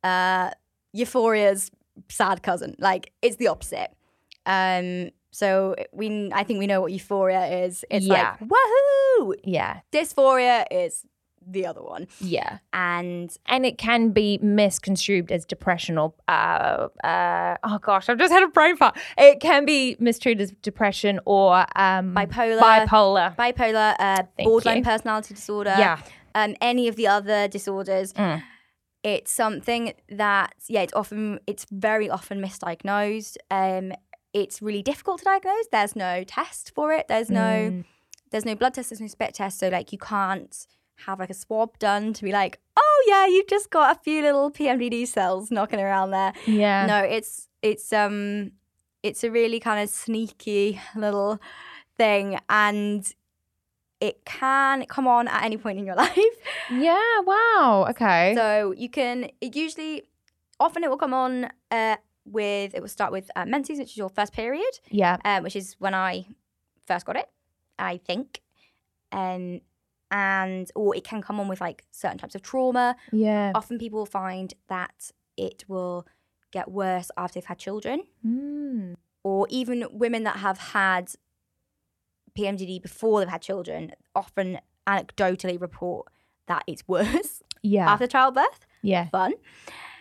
uh, 0.04 0.52
euphoria's 0.96 1.72
sad 2.10 2.44
cousin 2.44 2.76
like 2.80 3.12
it's 3.22 3.36
the 3.38 3.48
opposite 3.48 3.92
um 4.46 5.10
so 5.32 5.76
we 5.94 6.30
i 6.34 6.44
think 6.44 6.60
we 6.60 6.68
know 6.68 6.82
what 6.82 6.92
euphoria 6.92 7.46
is 7.66 7.86
it's 7.90 8.06
Yeah. 8.06 8.36
like 8.42 8.50
woohoo 8.50 9.34
Yeah. 9.44 9.82
dysphoria 9.92 10.66
is 10.72 11.06
the 11.46 11.66
other 11.66 11.82
one 11.82 12.08
Yeah. 12.20 12.60
and 12.72 13.36
And 13.48 13.66
it 13.66 13.78
can 13.78 14.12
be 14.12 14.38
misconstrued 14.42 15.32
as 15.32 15.46
depression 15.46 15.98
or, 15.98 16.14
uh, 16.28 16.88
uh, 17.04 17.58
oh 17.64 17.80
gosh, 17.80 18.10
I've 18.10 18.20
just 18.20 18.32
had 18.32 18.44
a 18.44 18.48
brain 18.48 18.78
fart. 18.78 18.98
It 19.18 19.40
can 19.40 19.66
be 19.66 19.96
mistreated 20.00 20.42
as 20.42 20.52
depression 20.62 21.20
or 21.26 21.66
um, 21.76 22.14
bipolar 22.16 22.60
bipolar. 22.60 23.36
bipolar, 23.36 23.96
uh, 24.00 24.24
borderline 24.38 24.78
you. 24.78 24.84
personality 24.84 25.34
disorder, 25.34 25.76
Yeah. 25.78 26.00
um, 26.36 26.56
any 26.62 26.88
of 26.88 26.96
the 26.96 27.08
other 27.08 27.48
disorders. 27.48 28.14
Mm. 28.14 28.44
It's 29.04 29.32
something 29.32 29.94
that, 30.10 30.54
yeah, 30.68 30.82
it's 30.82 30.94
often, 30.94 31.40
it's 31.48 31.66
very 31.72 32.08
often 32.10 32.40
misdiagnosed. 32.40 33.38
Um, 33.50 33.94
it's 34.32 34.62
really 34.62 34.84
difficult 34.84 35.18
to 35.20 35.26
diagnose. 35.26 35.66
There's 35.72 35.96
no 35.96 36.24
test 36.24 36.72
for 36.76 36.94
it. 36.94 37.08
There's 37.08 37.30
no, 37.32 37.40
Mm. 37.72 37.86
there's 38.30 38.46
no 38.46 38.54
blood 38.56 38.76
test. 38.76 38.92
There's 38.92 39.02
no 39.02 39.08
spit 39.08 39.34
test. 39.34 39.58
So 39.58 39.70
like, 39.70 39.92
you 39.92 39.98
can't 39.98 40.56
have 41.06 41.20
like 41.20 41.30
a 41.30 41.34
swab 41.34 41.78
done 41.80 42.14
to 42.14 42.24
be 42.24 42.32
like, 42.32 42.60
oh 42.78 43.06
yeah, 43.08 43.26
you've 43.28 43.48
just 43.48 43.70
got 43.70 43.96
a 43.96 44.00
few 44.00 44.22
little 44.22 44.52
PMDD 44.52 45.08
cells 45.08 45.52
knocking 45.52 45.80
around 45.80 46.12
there. 46.12 46.34
Yeah. 46.46 46.86
No, 46.86 47.00
it's 47.00 47.48
it's 47.62 47.92
um 47.94 48.52
it's 49.04 49.24
a 49.24 49.32
really 49.32 49.60
kind 49.60 49.82
of 49.82 49.90
sneaky 49.90 50.80
little 50.96 51.40
thing 51.98 52.40
and 52.50 53.14
it 54.00 54.26
can 54.26 54.86
come 54.86 55.08
on 55.08 55.28
at 55.28 55.44
any 55.44 55.58
point 55.58 55.80
in 55.80 55.86
your 55.86 55.96
life. 56.06 56.38
Yeah. 56.72 57.20
Wow. 57.26 57.88
Okay. 57.90 58.34
So 58.36 58.74
you 58.78 58.90
can 58.90 59.30
it 59.42 59.56
usually 59.56 60.04
often 60.60 60.84
it 60.84 60.90
will 60.90 60.98
come 60.98 61.14
on 61.14 61.50
uh 61.72 61.98
with 62.26 62.76
it 62.76 62.82
will 62.82 62.88
start 62.88 63.12
with 63.12 63.32
uh, 63.36 63.46
menses, 63.46 63.80
which 63.80 63.92
is 63.92 63.98
your 63.98 64.10
first 64.10 64.32
period, 64.32 64.80
yeah. 64.90 65.18
um, 65.26 65.44
which 65.44 65.56
is 65.56 65.76
when 65.80 65.96
I 65.96 66.28
first 66.86 67.06
got 67.06 67.16
it, 67.16 67.28
I 67.80 67.98
think. 67.98 68.42
Um 69.12 69.62
and 70.12 70.70
or 70.76 70.96
it 70.96 71.04
can 71.04 71.22
come 71.22 71.40
on 71.40 71.48
with 71.48 71.62
like 71.62 71.86
certain 71.92 72.18
types 72.18 72.36
of 72.36 72.42
trauma. 72.42 72.96
Yeah. 73.12 73.52
Often 73.56 73.80
people 73.80 74.06
find 74.06 74.54
that 74.68 75.12
it 75.38 75.64
will 75.68 76.06
get 76.52 76.70
worse 76.70 77.10
after 77.18 77.36
they've 77.40 77.46
had 77.46 77.58
children. 77.58 78.04
Mm. 78.26 78.96
or 79.24 79.48
even 79.50 79.86
women 79.92 80.24
that 80.24 80.38
have 80.38 80.58
had 80.58 81.12
PMDD 82.38 82.82
before 82.82 83.20
they've 83.20 83.30
had 83.30 83.42
children 83.42 83.92
often 84.16 84.60
anecdotally 84.88 85.60
report 85.60 86.08
that 86.48 86.64
it's 86.68 86.84
worse 86.88 87.42
Yeah. 87.62 87.92
after 87.92 88.08
childbirth. 88.08 88.66
yeah. 88.82 89.10
Fun. 89.10 89.34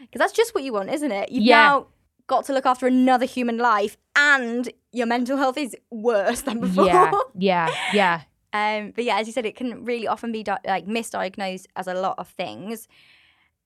Because 0.01 0.18
that's 0.20 0.33
just 0.33 0.55
what 0.55 0.64
you 0.64 0.73
want, 0.73 0.90
isn't 0.90 1.12
it? 1.12 1.31
You've 1.31 1.44
Yeah. 1.44 1.62
now 1.62 1.87
got 2.27 2.44
to 2.46 2.53
look 2.55 2.64
after 2.64 2.87
another 2.87 3.27
human 3.27 3.59
life 3.59 3.96
and 4.16 4.70
your 4.92 5.07
mental 5.07 5.37
health 5.37 5.59
is 5.59 5.77
worse 5.90 6.40
than 6.42 6.61
before. 6.61 6.85
Yeah. 6.87 7.11
Yeah. 7.37 7.68
Yeah. 7.92 8.20
Um, 8.53 8.93
but 8.95 9.05
yeah, 9.05 9.19
as 9.19 9.27
you 9.27 9.33
said, 9.33 9.47
it 9.47 9.57
can 9.57 9.85
really 9.85 10.07
often 10.09 10.33
be 10.33 10.43
di- 10.43 10.59
like 10.67 10.87
misdiagnosed 10.87 11.67
as 11.77 11.87
a 11.87 11.95
lot 11.95 12.17
of 12.19 12.29
things. 12.29 12.89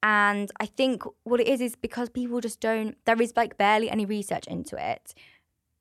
And 0.03 0.51
I 0.61 0.67
think 0.67 1.03
what 1.23 1.41
it 1.41 1.49
is 1.49 1.61
is 1.63 1.77
because 1.77 2.11
people 2.11 2.41
just 2.41 2.61
don't. 2.61 2.97
There 3.07 3.21
is 3.21 3.33
like 3.37 3.57
barely 3.57 3.89
any 3.89 4.05
research 4.05 4.47
into 4.47 4.77
it, 4.77 5.15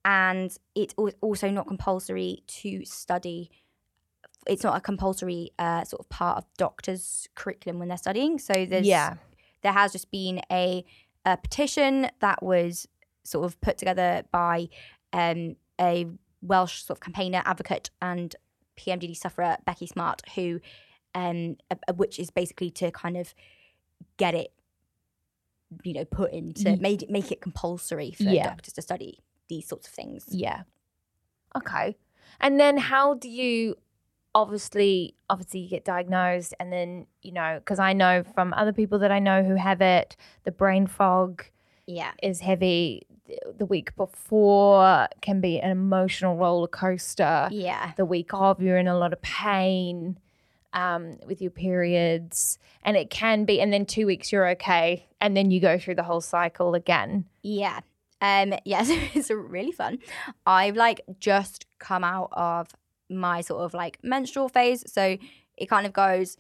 and 0.06 0.56
it's 0.76 0.94
also 1.22 1.50
not 1.50 1.68
compulsory 1.68 2.44
to 2.48 2.86
study. 2.86 3.52
It's 4.48 4.64
not 4.64 4.78
a 4.78 4.82
compulsory 4.82 5.52
uh, 5.60 5.84
sort 5.84 6.00
of 6.02 6.10
part 6.10 6.38
of 6.38 6.46
doctors' 6.58 7.28
curriculum 7.36 7.80
when 7.80 7.90
they're 7.90 7.98
studying. 7.98 8.40
So 8.40 8.54
there's 8.66 8.88
Yeah. 8.88 9.16
there 9.62 9.72
has 9.74 9.92
just 9.92 10.10
been 10.12 10.42
a, 10.52 10.86
a 11.26 11.38
petition 11.38 12.10
that 12.20 12.44
was 12.44 12.88
sort 13.24 13.46
of 13.46 13.60
put 13.62 13.78
together 13.78 14.24
by 14.32 14.68
um, 15.14 15.56
a 15.80 16.08
Welsh 16.42 16.84
sort 16.84 16.98
of 16.98 17.02
campaigner, 17.02 17.42
advocate, 17.46 17.90
and 18.02 18.36
PMDD 18.76 19.16
sufferer 19.16 19.58
Becky 19.66 19.88
Smart, 19.88 20.22
who, 20.36 20.60
um, 21.16 21.58
a- 21.72 21.78
a- 21.90 21.94
which 21.94 22.20
is 22.20 22.30
basically 22.30 22.70
to 22.72 22.92
kind 22.92 23.18
of 23.18 23.34
get 24.18 24.34
it, 24.36 24.54
you 25.84 25.94
know, 25.94 26.06
put 26.06 26.32
into 26.32 26.70
Ye- 26.72 26.76
make 26.78 27.02
it 27.04 27.10
make 27.10 27.32
it 27.32 27.42
compulsory 27.42 28.12
for 28.12 28.24
Yeah. 28.24 28.48
doctors 28.48 28.74
to 28.74 28.82
study 28.82 29.20
these 29.50 29.68
sorts 29.68 29.88
of 29.88 29.94
things. 29.94 30.26
Yeah. 30.30 30.64
Okay. 31.56 31.96
And 32.40 32.60
then 32.60 32.78
how 32.78 33.14
do 33.16 33.30
you 33.30 33.78
obviously 34.36 35.16
obviously 35.30 35.60
you 35.62 35.70
get 35.70 35.86
diagnosed 35.86 36.54
and 36.60 36.74
then, 36.74 37.06
you 37.22 37.32
know, 37.32 37.60
because 37.60 37.78
I 37.80 37.94
know 37.94 38.24
from 38.24 38.54
other 38.54 38.74
people 38.74 38.98
that 39.00 39.12
I 39.12 39.20
know 39.20 39.44
who 39.44 39.56
have 39.56 39.82
it, 39.82 40.16
the 40.44 40.52
brain 40.52 40.88
fog 40.88 41.46
Yeah, 41.88 42.12
is 42.22 42.40
heavy. 42.42 43.06
The- 43.58 43.66
week 43.66 43.96
before 43.96 45.08
can 45.22 45.40
be 45.42 45.60
an 45.60 45.72
emotional 45.72 46.36
roller 46.36 46.68
coaster. 46.68 47.48
yeah, 47.52 47.94
The 47.98 48.06
week 48.06 48.34
of, 48.34 48.62
you're 48.62 48.78
in 48.78 48.88
a 48.88 48.98
lot 48.98 49.14
of 49.14 49.22
pain 49.22 50.20
um, 50.74 51.18
with 51.26 51.42
your 51.42 51.52
periods. 51.52 52.60
And 52.84 52.98
it 52.98 53.10
can 53.10 53.46
be, 53.46 53.62
and 53.62 53.72
then 53.72 53.86
two 53.86 54.06
weeks 54.06 54.32
you're 54.32 54.50
okay. 54.50 55.08
And 55.22 55.36
then 55.38 55.50
you 55.52 55.60
go 55.62 55.78
through 55.80 55.96
the 55.96 56.04
whole 56.04 56.22
cycle 56.22 56.76
again. 56.76 57.26
yeah. 57.42 57.80
Um, 58.22 58.54
yes, 58.64 58.88
it's 59.14 59.30
really 59.30 59.74
fun. 59.74 60.00
I've 60.46 60.78
like 60.78 61.02
just 61.20 61.66
come 61.80 62.06
out 62.06 62.30
of 62.32 62.68
my 63.10 63.42
sort 63.42 63.64
of 63.64 63.74
like 63.74 64.00
menstrual 64.02 64.48
phase, 64.48 64.84
so 64.92 65.18
it 65.58 65.66
kind 65.70 65.86
of 65.86 65.92
goes. 65.92 66.38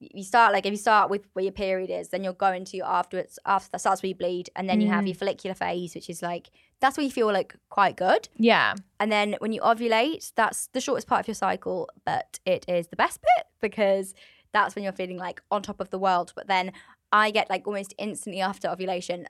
You 0.00 0.24
start 0.24 0.52
like 0.54 0.64
if 0.64 0.70
you 0.72 0.78
start 0.78 1.10
with 1.10 1.26
where 1.34 1.42
your 1.44 1.52
period 1.52 1.90
is, 1.90 2.08
then 2.08 2.24
you'll 2.24 2.32
go 2.32 2.52
into 2.52 2.76
your 2.76 2.86
afterwards. 2.86 3.38
After 3.44 3.70
that 3.72 3.80
starts 3.80 4.02
where 4.02 4.08
you 4.08 4.14
bleed, 4.14 4.48
and 4.56 4.68
then 4.68 4.80
you 4.80 4.88
have 4.88 5.04
Mm. 5.04 5.08
your 5.08 5.14
follicular 5.14 5.54
phase, 5.54 5.94
which 5.94 6.08
is 6.08 6.22
like 6.22 6.50
that's 6.80 6.96
where 6.96 7.04
you 7.04 7.10
feel 7.10 7.26
like 7.30 7.54
quite 7.68 7.96
good. 7.96 8.28
Yeah. 8.36 8.74
And 8.98 9.12
then 9.12 9.36
when 9.40 9.52
you 9.52 9.60
ovulate, 9.60 10.32
that's 10.34 10.68
the 10.68 10.80
shortest 10.80 11.06
part 11.06 11.20
of 11.20 11.28
your 11.28 11.34
cycle, 11.34 11.90
but 12.06 12.40
it 12.46 12.64
is 12.66 12.88
the 12.88 12.96
best 12.96 13.20
bit 13.20 13.46
because 13.60 14.14
that's 14.52 14.74
when 14.74 14.82
you're 14.84 14.92
feeling 14.94 15.18
like 15.18 15.42
on 15.50 15.60
top 15.62 15.80
of 15.80 15.90
the 15.90 15.98
world. 15.98 16.32
But 16.34 16.46
then 16.48 16.72
I 17.12 17.30
get 17.30 17.50
like 17.50 17.66
almost 17.66 17.92
instantly 17.98 18.40
after 18.40 18.68
ovulation, 18.68 19.26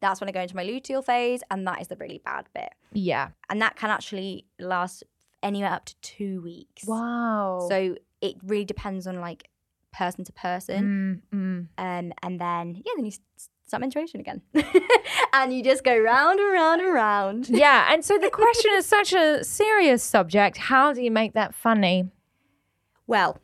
that's 0.00 0.20
when 0.20 0.28
I 0.28 0.32
go 0.32 0.40
into 0.40 0.54
my 0.54 0.64
luteal 0.64 1.04
phase, 1.04 1.42
and 1.50 1.66
that 1.66 1.80
is 1.80 1.88
the 1.88 1.96
really 1.96 2.18
bad 2.24 2.46
bit. 2.54 2.70
Yeah. 2.92 3.30
And 3.50 3.60
that 3.60 3.74
can 3.74 3.90
actually 3.90 4.46
last 4.60 5.02
anywhere 5.42 5.72
up 5.72 5.86
to 5.86 5.96
two 6.02 6.40
weeks. 6.42 6.84
Wow. 6.86 7.66
So 7.68 7.96
it 8.20 8.36
really 8.44 8.64
depends 8.64 9.08
on 9.08 9.20
like 9.20 9.48
person 9.92 10.24
to 10.24 10.32
person. 10.32 11.22
Mm, 11.32 11.38
mm. 11.38 11.58
Um, 11.78 12.12
and 12.22 12.40
then, 12.40 12.74
yeah, 12.84 12.92
then 12.96 13.04
you 13.04 13.12
start 13.66 13.80
menstruation 13.80 14.20
again. 14.20 14.42
and 15.32 15.52
you 15.52 15.62
just 15.62 15.84
go 15.84 15.96
round 15.96 16.40
and 16.40 16.52
round 16.52 16.80
and 16.80 16.94
round. 16.94 17.48
Yeah, 17.62 17.92
and 17.92 18.04
so 18.04 18.18
the 18.18 18.30
question 18.30 18.70
is 18.74 18.86
such 18.86 19.12
a 19.12 19.44
serious 19.44 20.02
subject. 20.02 20.56
How 20.58 20.92
do 20.92 21.02
you 21.02 21.10
make 21.10 21.34
that 21.34 21.54
funny? 21.54 22.10
Well, 23.06 23.38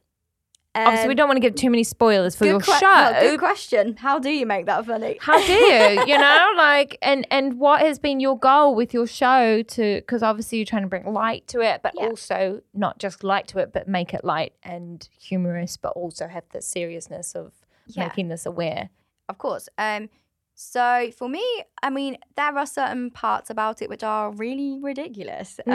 Obviously, 0.74 1.09
we 1.09 1.12
um, 1.12 1.16
don't 1.16 1.28
want 1.28 1.37
to 1.37 1.40
give 1.40 1.54
too 1.57 1.70
many 1.70 1.83
spoilers 1.83 2.37
for 2.37 2.44
your 2.46 2.61
que- 2.61 2.72
show. 2.78 2.87
well, 2.87 3.20
good 3.20 3.38
question. 3.40 3.96
How 3.96 4.18
do 4.18 4.31
you 4.31 4.46
make 4.46 4.66
that 4.66 4.87
funny? 4.87 5.16
How 5.20 5.38
do 5.44 5.52
you? 5.52 6.04
You 6.07 6.18
know, 6.18 6.50
like, 6.57 6.98
and 7.02 7.26
and 7.31 7.59
what 7.59 7.81
has 7.81 7.98
been 7.98 8.20
your 8.20 8.38
goal 8.38 8.74
with 8.74 8.94
your 8.94 9.07
show 9.07 9.62
to? 9.62 9.96
Because 9.96 10.22
obviously 10.22 10.59
you're 10.59 10.66
trying 10.66 10.83
to 10.83 10.88
bring 10.88 11.04
light 11.12 11.46
to 11.48 11.61
it, 11.61 11.81
but 11.83 11.94
Yeah. 11.96 12.07
also 12.07 12.61
not 12.74 12.98
just 12.98 13.24
light 13.24 13.48
to 13.48 13.59
it, 13.59 13.72
but 13.72 13.88
make 13.88 14.14
it 14.14 14.24
light 14.24 14.52
and 14.62 15.09
humorous, 15.18 15.76
but 15.76 15.90
also 15.90 16.28
have 16.28 16.44
the 16.52 16.62
seriousness 16.62 17.35
of 17.35 17.52
Yeah. 17.87 18.04
making 18.04 18.28
this 18.28 18.46
aware. 18.46 18.90
Of 19.28 19.38
course. 19.38 19.68
Um, 19.78 20.09
So 20.54 21.11
for 21.16 21.28
me, 21.28 21.42
I 21.83 21.90
mean, 21.90 22.18
there 22.37 22.57
are 22.59 22.66
certain 22.66 23.11
parts 23.11 23.48
about 23.48 23.81
it 23.81 23.88
which 23.88 24.02
are 24.02 24.33
really 24.33 24.78
ridiculous. 24.83 25.61
Mm. 25.66 25.72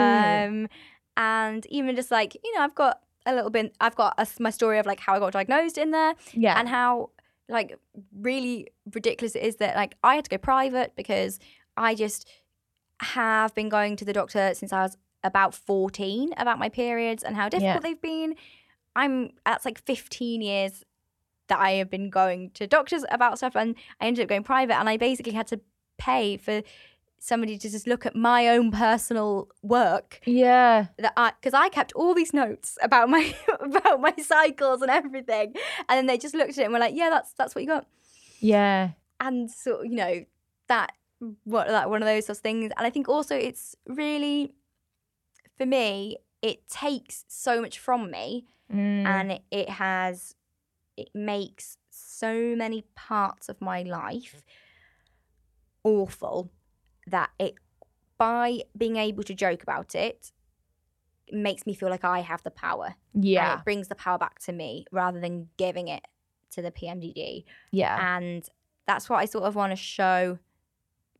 Um, 0.48 0.68
and 1.16 1.64
even 1.66 1.94
just 1.96 2.10
like 2.10 2.34
you 2.42 2.54
know, 2.54 2.62
I've 2.62 2.74
got 2.74 3.00
a 3.26 3.34
little 3.34 3.50
bit. 3.50 3.74
I've 3.80 3.94
got 3.96 4.14
a, 4.18 4.26
my 4.40 4.50
story 4.50 4.78
of 4.78 4.86
like 4.86 5.00
how 5.00 5.14
I 5.14 5.18
got 5.18 5.32
diagnosed 5.32 5.78
in 5.78 5.90
there, 5.90 6.14
Yeah. 6.32 6.58
and 6.58 6.68
how 6.68 7.10
like 7.48 7.78
really 8.18 8.68
ridiculous 8.94 9.34
it 9.34 9.42
is 9.42 9.56
that 9.56 9.76
like 9.76 9.96
I 10.02 10.14
had 10.16 10.24
to 10.24 10.30
go 10.30 10.38
private 10.38 10.92
because 10.96 11.38
I 11.76 11.94
just 11.94 12.28
have 13.00 13.54
been 13.54 13.68
going 13.68 13.96
to 13.96 14.04
the 14.04 14.12
doctor 14.12 14.52
since 14.54 14.72
I 14.72 14.82
was 14.82 14.96
about 15.22 15.54
14 15.54 16.32
about 16.36 16.58
my 16.58 16.68
periods 16.68 17.22
and 17.22 17.34
how 17.36 17.48
difficult 17.48 17.82
they've 17.82 18.00
been. 18.00 18.34
I'm 18.96 19.30
that's 19.44 19.64
like 19.64 19.78
15 19.82 20.40
years 20.42 20.84
that 21.48 21.58
I 21.58 21.72
have 21.72 21.90
been 21.90 22.08
going 22.10 22.50
to 22.54 22.66
doctors 22.66 23.04
about 23.10 23.38
stuff 23.38 23.56
and 23.56 23.74
I 24.00 24.06
ended 24.06 24.22
up 24.22 24.28
going 24.28 24.44
private 24.44 24.76
and 24.76 24.88
I 24.88 24.96
basically 24.96 25.32
had 25.32 25.46
to 25.48 25.60
pay 25.98 26.36
for 26.36 26.62
somebody 27.24 27.56
to 27.56 27.70
just 27.70 27.86
look 27.86 28.04
at 28.04 28.14
my 28.14 28.48
own 28.48 28.70
personal 28.70 29.48
work 29.62 30.20
yeah. 30.26 30.88
that 30.98 31.14
I 31.16 31.32
because 31.40 31.54
I 31.54 31.70
kept 31.70 31.92
all 31.94 32.14
these 32.14 32.34
notes 32.34 32.76
about 32.82 33.08
my 33.08 33.34
about 33.60 34.00
my 34.00 34.14
cycles 34.20 34.82
and 34.82 34.90
everything, 34.90 35.54
and 35.88 35.96
then 35.96 36.06
they 36.06 36.18
just 36.18 36.34
looked 36.34 36.50
at 36.50 36.58
it 36.58 36.64
and 36.64 36.72
were 36.72 36.78
like, 36.78 36.94
"Yeah, 36.94 37.10
that's 37.10 37.32
that's 37.32 37.54
what 37.54 37.62
you 37.62 37.68
got." 37.68 37.86
Yeah. 38.40 38.90
And 39.20 39.50
so 39.50 39.82
you 39.82 39.96
know 39.96 40.24
that 40.68 40.92
what 41.44 41.70
like 41.70 41.88
one 41.88 42.02
of 42.02 42.06
those 42.06 42.26
sorts 42.26 42.40
of 42.40 42.42
things, 42.42 42.72
and 42.76 42.86
I 42.86 42.90
think 42.90 43.08
also 43.08 43.34
it's 43.36 43.74
really 43.86 44.54
for 45.56 45.66
me 45.66 46.18
it 46.42 46.68
takes 46.68 47.24
so 47.28 47.60
much 47.62 47.78
from 47.78 48.10
me, 48.10 48.44
Mm. 48.72 49.04
and 49.06 49.32
it, 49.32 49.42
it 49.50 49.68
has 49.68 50.34
it 50.96 51.08
makes 51.14 51.76
so 51.90 52.54
many 52.56 52.82
parts 52.94 53.48
of 53.50 53.60
my 53.60 53.82
life 53.82 54.42
awful 55.84 56.50
that 57.08 57.30
it 57.38 57.54
by 58.18 58.60
being 58.76 58.96
able 58.96 59.22
to 59.24 59.34
joke 59.34 59.62
about 59.62 59.94
it 59.94 60.32
makes 61.32 61.66
me 61.66 61.74
feel 61.74 61.88
like 61.88 62.04
I 62.04 62.20
have 62.20 62.42
the 62.42 62.50
power. 62.50 62.94
And 63.14 63.24
yeah. 63.24 63.58
it 63.58 63.64
brings 63.64 63.88
the 63.88 63.94
power 63.94 64.18
back 64.18 64.38
to 64.40 64.52
me 64.52 64.84
rather 64.92 65.20
than 65.20 65.48
giving 65.56 65.88
it 65.88 66.02
to 66.52 66.62
the 66.62 66.70
PMDD. 66.70 67.44
Yeah. 67.72 68.16
And 68.16 68.48
that's 68.86 69.08
what 69.08 69.16
I 69.16 69.24
sort 69.24 69.44
of 69.44 69.54
want 69.56 69.72
to 69.72 69.76
show 69.76 70.38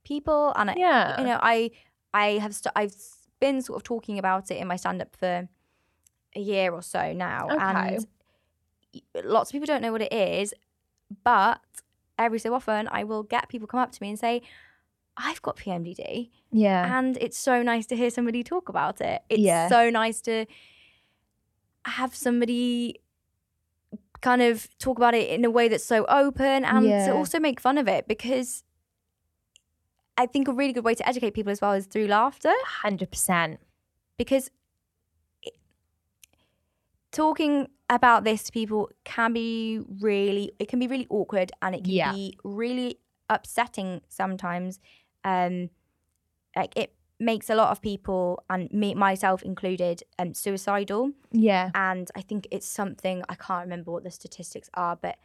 people. 0.05 0.53
And 0.57 0.71
I, 0.71 0.75
Yeah. 0.77 1.21
you 1.21 1.27
know, 1.27 1.39
I 1.43 1.71
I 2.13 2.27
have 2.39 2.55
st- 2.55 2.73
I've 2.77 2.95
been 3.41 3.61
sort 3.61 3.77
of 3.77 3.83
talking 3.83 4.19
about 4.19 4.51
it 4.51 4.59
in 4.59 4.69
my 4.69 4.77
stand 4.77 5.03
up 5.03 5.17
for 5.17 5.49
a 6.37 6.41
year 6.41 6.73
or 6.73 6.83
so 6.83 7.13
now, 7.13 7.49
Okay. 7.51 7.59
and 7.61 8.07
lots 9.25 9.51
of 9.51 9.53
people 9.53 9.67
don't 9.67 9.83
know 9.83 9.91
what 9.93 10.03
it 10.03 10.13
is, 10.13 10.55
but 11.25 11.61
every 12.19 12.39
so 12.39 12.55
often 12.55 12.89
I 12.93 13.03
will 13.05 13.25
get 13.25 13.49
people 13.49 13.67
come 13.67 13.81
up 13.81 13.91
to 13.93 14.03
me 14.03 14.11
and 14.11 14.19
say, 14.19 14.43
"I've 15.17 15.41
got 15.43 15.57
PMDD," 15.57 16.31
yeah. 16.51 16.99
and 16.99 17.17
it's 17.21 17.39
so 17.39 17.63
nice 17.63 17.87
to 17.87 17.97
hear 17.97 18.11
somebody 18.11 18.43
talk 18.43 18.69
about 18.69 19.01
it. 19.01 19.23
It's 19.29 19.41
Yeah. 19.43 19.69
so 19.69 19.91
nice 19.91 20.21
to 20.23 20.47
have 21.87 22.15
somebody 22.15 23.01
kind 24.21 24.41
of 24.43 24.69
talk 24.79 24.97
about 24.99 25.15
it 25.15 25.29
in 25.29 25.45
a 25.45 25.51
way 25.51 25.69
that's 25.69 25.85
so 25.85 26.05
open 26.07 26.65
and 26.65 26.87
Yeah. 26.87 27.07
to 27.07 27.13
also 27.15 27.39
make 27.39 27.61
fun 27.61 27.77
of 27.79 27.87
it 27.89 28.09
because 28.09 28.65
I 30.17 30.27
think 30.27 30.49
a 30.49 30.53
really 30.53 30.73
good 30.73 30.85
way 30.85 30.95
to 30.95 31.07
educate 31.09 31.33
people 31.33 31.51
as 31.53 31.61
well 31.61 31.73
is 31.73 31.87
through 31.87 32.07
laughter 32.07 32.53
Hundred 32.65 33.11
percent. 33.11 33.61
because 34.17 34.51
it, 35.43 35.55
talking 37.13 37.69
about 37.91 38.25
this 38.25 38.45
to 38.45 38.53
people 38.53 38.89
can 39.05 39.33
be 39.35 39.81
really 40.01 40.53
it 40.59 40.69
can 40.69 40.79
be 40.79 40.87
really 40.87 41.07
awkward 41.11 41.53
and 41.61 41.75
it 41.75 41.85
can 41.85 41.93
Yeah. 41.93 42.13
be 42.13 42.39
really 42.45 42.99
upsetting 43.29 44.01
sometimes 44.09 44.81
um 45.25 45.71
like 46.57 46.77
it 46.77 46.95
makes 47.21 47.49
a 47.49 47.55
lot 47.55 47.71
of 47.71 47.81
people 47.81 48.43
and 48.51 48.71
me 48.73 48.95
myself 48.95 49.43
included 49.43 50.03
um 50.19 50.35
suicidal 50.35 51.13
Yeah. 51.33 51.71
and 51.75 52.11
i 52.17 52.21
think 52.21 52.47
it's 52.51 52.67
something 52.67 53.23
i 53.29 53.35
can't 53.35 53.65
remember 53.65 53.91
what 53.93 54.05
the 54.05 54.11
statistics 54.11 54.69
are 54.75 54.97
but 54.97 55.17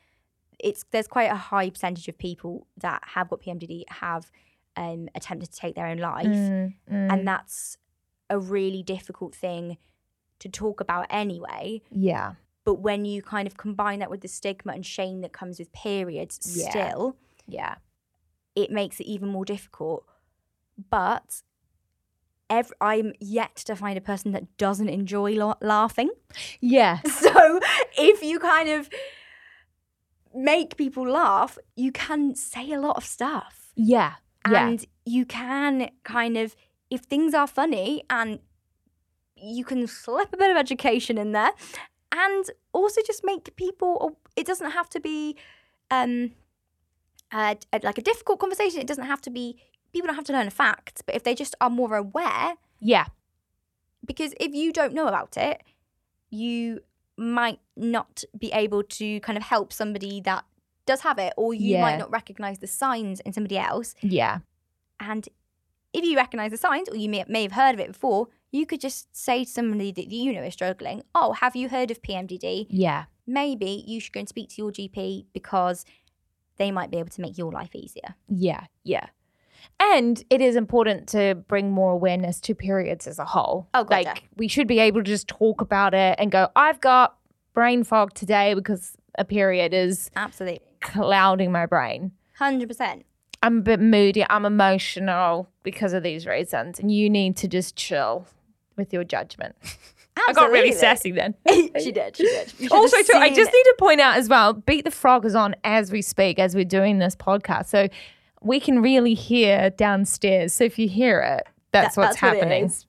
it's 0.60 0.86
there's 0.92 1.08
quite 1.08 1.32
a 1.32 1.36
high 1.36 1.70
percentage 1.70 2.08
of 2.08 2.18
people 2.18 2.68
that 2.78 3.02
have 3.16 3.30
got 3.30 3.42
pmdd 3.42 3.84
have 3.90 4.30
um 4.78 5.10
attempted 5.16 5.52
to 5.52 5.58
take 5.58 5.76
their 5.76 5.88
own 5.88 5.98
life 5.98 6.28
Mm, 6.28 6.74
mm. 6.92 7.12
and 7.14 7.28
that's 7.28 7.78
a 8.30 8.38
really 8.40 8.84
difficult 8.84 9.34
thing 9.36 9.78
to 10.40 10.48
talk 10.48 10.80
about 10.80 11.08
anyway 11.10 11.82
yeah. 11.92 12.34
but 12.66 12.76
when 12.76 13.04
you 13.04 13.22
kind 13.24 13.48
of 13.48 13.58
combine 13.58 14.00
that 14.00 14.12
with 14.12 14.22
the 14.22 14.28
stigma 14.28 14.74
and 14.74 14.86
shame 14.86 15.22
that 15.22 15.34
comes 15.34 15.58
with 15.60 15.72
periods 15.74 16.40
Yeah. 16.56 16.70
still 16.70 17.16
Yeah. 17.48 17.76
It 18.64 18.70
makes 18.72 19.00
it 19.00 19.08
even 19.16 19.30
more 19.30 19.46
difficult 19.46 20.02
but 20.90 21.42
ev- 22.50 22.74
i'm 22.82 23.14
yet 23.20 23.56
to 23.56 23.76
find 23.76 23.98
a 23.98 24.02
person 24.12 24.32
that 24.32 24.46
doesn't 24.58 24.90
enjoy 25.00 25.34
la- 25.34 25.62
laughing 25.62 26.10
Yeah. 26.62 27.02
so 27.24 27.60
if 27.98 28.24
you 28.24 28.40
kind 28.40 28.70
of 28.78 28.90
make 30.34 30.78
people 30.78 31.08
laugh 31.10 31.58
you 31.76 31.92
can 31.92 32.36
say 32.36 32.72
a 32.72 32.80
lot 32.80 32.98
of 32.98 33.06
stuff 33.06 33.72
Yeah. 33.76 34.14
Yeah. 34.50 34.68
and 34.68 34.86
you 35.06 35.26
can 35.26 35.90
kind 36.04 36.38
of 36.38 36.56
if 36.90 37.02
things 37.02 37.34
are 37.34 37.48
funny 37.48 38.04
and 38.10 38.40
you 39.36 39.64
can 39.64 39.88
slip 39.88 40.34
a 40.34 40.38
bit 40.38 40.52
of 40.52 40.58
education 40.58 41.18
in 41.18 41.32
there 41.32 41.52
and 42.12 42.46
also 42.74 43.02
just 43.06 43.24
make 43.24 43.56
people 43.56 44.18
it 44.36 44.46
doesn't 44.46 44.72
have 44.72 44.90
to 44.90 45.00
be 45.00 45.36
um 45.92 46.32
uh, 47.32 47.56
like 47.84 47.98
a 47.98 48.02
difficult 48.02 48.40
conversation 48.40 48.80
it 48.82 48.88
doesn't 48.88 49.06
have 49.06 49.22
to 49.22 49.30
be 49.30 49.58
people 49.94 50.08
don't 50.08 50.16
have 50.16 50.26
to 50.26 50.34
learn 50.34 50.48
a 50.48 50.52
fact 50.52 51.02
but 51.06 51.16
if 51.16 51.24
they 51.24 51.36
just 51.36 51.56
are 51.62 51.70
more 51.70 51.96
aware 51.96 52.56
Yeah. 52.80 53.06
because 54.06 54.34
if 54.40 54.54
you 54.54 54.72
don't 54.74 54.94
know 54.94 55.08
about 55.08 55.38
it 55.38 55.64
you 56.30 56.82
might 57.18 57.60
not 57.76 58.24
be 58.38 58.52
able 58.52 58.84
to 58.84 59.20
kind 59.22 59.38
of 59.38 59.44
help 59.44 59.74
somebody 59.74 60.22
that 60.22 60.46
does 60.86 61.02
have 61.02 61.20
it 61.20 61.34
or 61.38 61.54
you 61.54 61.72
Yeah. 61.76 61.82
might 61.82 61.98
not 61.98 62.12
recognize 62.12 62.60
the 62.60 62.68
signs 62.68 63.20
in 63.22 63.34
somebody 63.34 63.58
else 63.58 63.96
Yeah. 64.02 64.40
and 65.00 65.28
if 65.94 66.04
you 66.04 66.16
recognize 66.16 66.52
the 66.52 66.58
signs 66.58 66.88
or 66.88 66.96
you 66.96 67.10
may, 67.10 67.26
may 67.28 67.42
have 67.44 67.54
heard 67.54 67.74
of 67.74 67.80
it 67.80 67.88
before, 67.94 68.28
you 68.52 68.68
could 68.68 68.80
just 68.80 69.16
say 69.16 69.44
to 69.44 69.50
somebody 69.50 69.92
that 69.92 70.08
you 70.12 70.32
know 70.32 70.44
is 70.44 70.54
struggling, 70.54 71.02
Oh, 71.16 71.34
have 71.34 71.56
you 71.56 71.68
heard 71.70 71.90
of 71.90 72.04
PMDD? 72.04 72.68
Yeah. 72.70 73.06
Maybe 73.26 73.84
you 73.88 74.00
should 74.00 74.14
go 74.14 74.20
and 74.20 74.30
speak 74.30 74.50
to 74.50 74.56
your 74.62 74.72
GP 74.72 75.26
because 75.34 75.86
they 76.60 76.70
might 76.70 76.92
be 76.92 76.98
able 76.98 77.10
to 77.10 77.22
make 77.22 77.38
your 77.38 77.52
life 77.52 77.74
easier. 77.74 78.16
Yeah. 78.28 78.66
Yeah. 78.84 79.08
And 79.80 80.24
it 80.30 80.42
is 80.42 80.56
important 80.56 81.08
to 81.10 81.36
bring 81.48 81.72
more 81.72 81.92
awareness 81.94 82.40
to 82.42 82.54
periods 82.54 83.08
as 83.08 83.18
a 83.18 83.26
whole. 83.26 83.68
Oh, 83.74 83.84
gotcha. 83.84 84.10
Like 84.10 84.30
we 84.38 84.48
should 84.48 84.68
be 84.68 84.80
able 84.80 85.02
to 85.02 85.10
just 85.10 85.28
talk 85.28 85.62
about 85.62 85.94
it 85.94 86.16
and 86.20 86.32
go, 86.32 86.50
I've 86.56 86.80
got 86.82 87.18
brain 87.54 87.84
fog 87.84 88.14
today 88.14 88.54
because 88.54 88.96
a 89.18 89.26
period 89.26 89.74
is 89.74 90.12
Absolutely. 90.16 90.62
clouding 90.82 91.52
my 91.52 91.66
brain. 91.66 92.12
100%. 92.40 93.04
I'm 93.42 93.60
a 93.60 93.62
bit 93.62 93.80
moody, 93.80 94.26
I'm 94.30 94.46
emotional 94.46 95.50
because 95.64 95.94
of 95.94 96.04
these 96.04 96.26
reasons. 96.28 96.80
And 96.80 96.92
you 96.92 97.10
need 97.10 97.38
to 97.38 97.48
just 97.48 97.78
chill 97.78 98.28
with 98.76 98.92
your 98.92 99.06
judgment. 99.06 99.56
I 100.28 100.34
got 100.34 100.52
really 100.52 100.72
sassy 100.72 101.12
then. 101.12 101.36
she 101.80 101.92
did. 101.92 102.16
She 102.18 102.24
did. 102.24 102.54
Also, 102.72 102.98
too, 103.02 103.14
I 103.16 103.30
just 103.30 103.50
it. 103.50 103.54
need 103.54 103.64
to 103.64 103.76
point 103.80 104.00
out 104.02 104.18
as 104.18 104.28
well, 104.30 104.54
Beat 104.54 104.86
the 104.86 104.92
Frog 104.92 105.26
is 105.26 105.36
on 105.36 105.56
as 105.64 105.92
we 105.92 106.02
speak, 106.02 106.40
as 106.40 106.56
we're 106.56 106.66
doing 106.66 107.00
this 107.00 107.16
podcast. 107.16 107.68
So 107.68 107.88
we 108.42 108.60
can 108.60 108.82
really 108.82 109.14
hear 109.14 109.70
downstairs. 109.72 110.54
So 110.54 110.64
if 110.64 110.78
you 110.80 110.88
hear 110.90 111.20
it, 111.22 111.48
that's 111.72 111.96
That- 111.96 112.02
what's 112.02 112.20
that's 112.20 112.22
what 112.22 112.34
happening. 112.38 112.66
is. 112.66 112.86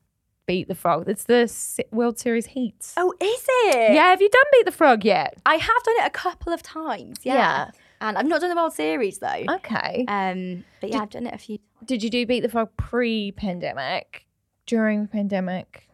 Beat 0.46 0.66
the 0.66 0.74
Frog. 0.74 1.08
It's 1.08 1.24
the 1.24 1.48
World 1.92 2.18
Series 2.18 2.46
Heats. 2.46 2.94
Oh, 2.96 3.12
is 3.20 3.46
it? 3.66 3.94
Yeah, 3.94 4.10
have 4.10 4.20
you 4.20 4.28
done 4.28 4.42
Beat 4.52 4.64
the 4.64 4.72
Frog 4.72 5.04
yet? 5.04 5.34
I 5.46 5.54
have 5.54 5.82
done 5.84 5.94
it 5.98 6.06
a 6.06 6.10
couple 6.10 6.52
of 6.52 6.60
times. 6.60 7.18
Yeah. 7.22 7.34
Yeah. 7.34 7.70
And 8.00 8.18
I've 8.18 8.26
not 8.26 8.40
done 8.40 8.50
the 8.50 8.56
World 8.56 8.72
Series 8.72 9.18
though. 9.18 9.44
Okay. 9.48 10.04
Um, 10.08 10.64
but 10.80 10.90
yeah, 10.90 11.02
I've 11.02 11.10
done 11.10 11.26
it 11.28 11.34
a 11.34 11.38
few 11.38 11.58
Did 11.84 12.02
you 12.02 12.10
do 12.10 12.26
Beat 12.26 12.40
the 12.40 12.48
Frog 12.48 12.70
pre 12.76 13.30
pandemic? 13.30 14.26
During 14.66 15.02
the 15.02 15.08
pandemic? 15.08 15.86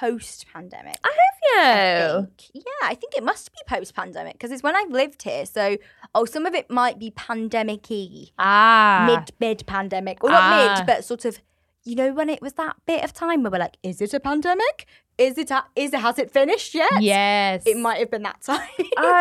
Post 0.00 0.46
pandemic. 0.52 0.96
I 1.04 1.08
I 1.08 1.16
have 1.26 2.20
you. 2.20 2.26
think. 2.52 2.64
Yeah, 2.66 2.88
I 2.88 2.94
think 2.94 3.14
it 3.16 3.24
must 3.24 3.50
be 3.52 3.58
post 3.66 3.94
pandemic 3.94 4.34
because 4.34 4.50
it's 4.52 4.62
when 4.62 4.76
I've 4.76 4.90
lived 4.90 5.22
here. 5.22 5.44
So, 5.46 5.76
oh, 6.14 6.24
some 6.24 6.46
of 6.46 6.54
it 6.54 6.70
might 6.70 6.98
be 6.98 7.10
pandemic 7.10 7.86
y, 7.90 8.26
Ah. 8.38 9.04
mid 9.06 9.32
mid 9.40 9.66
pandemic, 9.66 10.22
or 10.22 10.30
not 10.30 10.40
Ah. 10.42 10.74
mid, 10.78 10.86
but 10.86 11.04
sort 11.04 11.24
of. 11.24 11.38
You 11.82 11.96
know 11.96 12.12
when 12.12 12.28
it 12.28 12.42
was 12.42 12.52
that 12.54 12.76
bit 12.86 13.02
of 13.02 13.14
time 13.14 13.42
where 13.42 13.50
we're 13.50 13.58
like, 13.58 13.78
is 13.82 14.02
it 14.02 14.12
a 14.12 14.20
pandemic? 14.20 14.84
Is 15.16 15.38
it? 15.38 15.50
A, 15.50 15.64
is 15.74 15.94
it? 15.94 16.00
Has 16.00 16.18
it 16.18 16.30
finished 16.30 16.74
yet? 16.74 16.90
Yes. 17.00 17.62
It 17.66 17.78
might 17.78 17.98
have 18.00 18.10
been 18.10 18.22
that 18.24 18.42
time. 18.50 18.68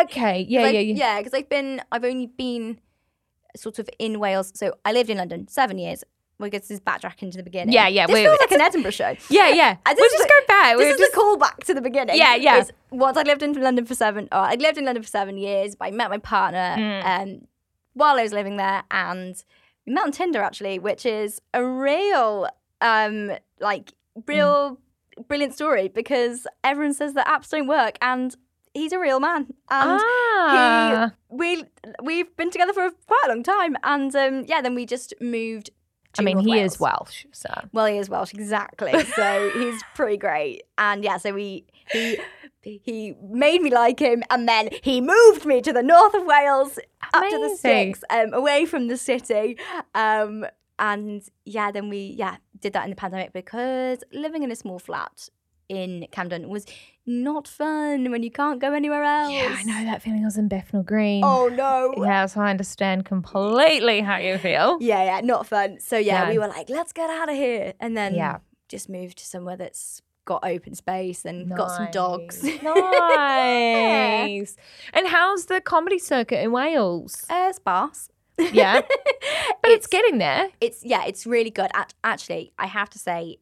Okay. 0.03 0.45
Yeah, 0.47 0.67
yeah, 0.67 0.79
yeah. 0.81 0.95
yeah. 1.03 1.17
Because 1.19 1.33
I've 1.33 1.47
been, 1.47 1.81
I've 1.89 2.03
only 2.03 2.27
been 2.27 2.81
sort 3.55 3.79
of 3.79 3.89
in 3.97 4.19
Wales. 4.19 4.51
So 4.55 4.73
I 4.83 4.91
lived 4.91 5.09
in 5.09 5.17
London 5.17 5.47
seven 5.47 5.77
years. 5.77 6.03
Well, 6.39 6.49
this 6.49 6.71
is 6.71 6.79
backtracking 6.79 7.31
to 7.31 7.37
the 7.37 7.43
beginning. 7.43 7.73
Yeah, 7.73 7.87
yeah, 7.87 8.07
This 8.07 8.13
wait, 8.13 8.23
feels 8.23 8.37
wait. 8.39 8.49
like 8.49 8.51
an 8.51 8.61
Edinburgh 8.61 8.91
show. 8.91 9.15
Yeah, 9.29 9.49
yeah. 9.49 9.75
We'll 9.85 10.09
just 10.09 10.29
go 10.29 10.39
back. 10.47 10.77
This 10.77 10.85
We'll 10.85 10.93
is 10.93 10.99
just, 10.99 11.13
a 11.13 11.17
callback 11.17 11.57
to 11.65 11.73
the 11.73 11.81
beginning. 11.81 12.17
Yeah, 12.17 12.35
yeah. 12.35 12.63
Once 12.91 13.17
I 13.17 13.23
lived 13.23 13.43
in 13.43 13.53
London 13.53 13.85
for 13.85 13.93
seven. 13.93 14.29
Oh, 14.31 14.39
I 14.39 14.55
lived 14.55 14.77
in 14.77 14.85
London 14.85 15.03
for 15.03 15.09
seven 15.09 15.37
years. 15.37 15.75
I 15.81 15.91
met 15.91 16.09
my 16.09 16.17
partner. 16.17 16.75
Mm. 16.77 17.05
Um, 17.05 17.47
while 17.93 18.17
I 18.17 18.23
was 18.23 18.31
living 18.31 18.57
there, 18.57 18.83
and 18.89 19.41
we 19.85 19.93
met 19.93 20.05
on 20.05 20.11
Tinder 20.11 20.41
actually, 20.41 20.79
which 20.79 21.05
is 21.05 21.41
a 21.53 21.65
real, 21.65 22.47
um, 22.81 23.31
like 23.59 23.93
real 24.25 24.79
brilliant 25.27 25.53
story 25.53 25.89
because 25.89 26.47
everyone 26.63 26.93
says 26.93 27.13
that 27.13 27.27
apps 27.27 27.49
don't 27.49 27.67
work, 27.67 27.97
and 28.01 28.35
he's 28.73 28.93
a 28.93 28.99
real 28.99 29.19
man, 29.19 29.47
and 29.69 30.01
ah. 30.01 31.11
we 31.29 31.63
we've 32.01 32.35
been 32.37 32.51
together 32.51 32.73
for 32.73 32.89
quite 33.07 33.23
a 33.25 33.29
long 33.29 33.43
time, 33.43 33.75
and 33.83 34.15
um, 34.15 34.45
yeah, 34.47 34.61
then 34.61 34.75
we 34.75 34.85
just 34.85 35.13
moved. 35.19 35.71
I 36.17 36.21
mean, 36.23 36.39
he 36.39 36.51
Wales. 36.51 36.73
is 36.73 36.79
Welsh, 36.79 37.25
so 37.31 37.49
Well, 37.71 37.85
he 37.85 37.97
is 37.97 38.09
Welsh, 38.09 38.33
exactly. 38.33 38.91
So 39.15 39.51
he's 39.53 39.81
pretty 39.95 40.17
great. 40.17 40.63
And 40.77 41.03
yeah, 41.03 41.17
so 41.17 41.33
we 41.33 41.65
he 41.91 42.19
he 42.61 43.15
made 43.21 43.61
me 43.61 43.71
like 43.71 43.99
him, 43.99 44.23
and 44.29 44.47
then 44.47 44.69
he 44.83 45.01
moved 45.01 45.45
me 45.45 45.61
to 45.61 45.71
the 45.71 45.83
north 45.83 46.13
of 46.13 46.25
Wales, 46.25 46.79
up 47.13 47.23
to 47.29 47.37
the 47.37 47.55
sticks, 47.55 48.03
um, 48.09 48.33
away 48.33 48.65
from 48.65 48.87
the 48.87 48.97
city. 48.97 49.57
Um, 49.95 50.45
and 50.77 51.21
yeah, 51.45 51.71
then 51.71 51.89
we 51.89 52.15
yeah 52.17 52.37
did 52.59 52.73
that 52.73 52.83
in 52.85 52.89
the 52.89 52.95
pandemic 52.95 53.33
because 53.33 54.03
living 54.11 54.43
in 54.43 54.51
a 54.51 54.55
small 54.55 54.79
flat 54.79 55.29
in 55.67 56.07
Camden 56.11 56.49
was 56.49 56.65
not 57.09 57.47
fun 57.47 58.11
when 58.11 58.23
you 58.23 58.31
can't 58.31 58.59
go 58.61 58.73
anywhere 58.73 59.03
else. 59.03 59.31
yeah, 59.33 59.55
I 59.57 59.63
know 59.63 59.85
that 59.91 60.01
feeling. 60.01 60.21
I 60.21 60.25
was 60.25 60.37
in 60.37 60.47
Bethnal 60.47 60.83
Green. 60.83 61.23
Oh 61.25 61.47
no. 61.47 61.93
yeah, 62.03 62.25
so 62.27 62.41
I 62.41 62.49
understand 62.51 63.05
completely 63.05 64.01
how 64.01 64.17
you 64.17 64.37
feel. 64.37 64.77
Yeah, 64.79 65.03
yeah, 65.03 65.21
not 65.21 65.47
fun. 65.47 65.79
So 65.79 65.97
yeah, 65.97 66.25
No. 66.25 66.29
we 66.31 66.37
were 66.39 66.47
like, 66.47 66.69
let's 66.69 66.93
get 66.93 67.09
out 67.09 67.29
of 67.29 67.35
here, 67.35 67.73
and 67.79 67.97
then 67.97 68.13
Yeah. 68.15 68.37
just 68.67 68.89
moved 68.89 69.17
to 69.17 69.25
somewhere 69.25 69.57
that's 69.57 70.01
got 70.25 70.43
open 70.43 70.75
space 70.75 71.25
and 71.25 71.49
got 71.55 71.71
some 71.71 71.89
dogs. 71.91 72.43
nice. 72.43 74.55
And 74.93 75.07
how's 75.07 75.45
the 75.45 75.61
comedy 75.61 75.99
circuit 75.99 76.41
in 76.43 76.51
Wales? 76.51 77.25
uh, 77.29 77.51
sparse. 77.53 78.09
Yeah, 78.53 78.79
but 79.61 79.69
it's, 79.71 79.85
getting 79.87 80.17
there. 80.17 80.47
it's 80.61 80.81
yeah, 80.85 81.03
it's 81.05 81.25
really 81.27 81.49
good. 81.49 81.69
Act- 81.73 81.95
Actually, 82.05 82.53
I 82.57 82.67
have 82.67 82.89
to 82.91 82.97
say, 82.99 83.37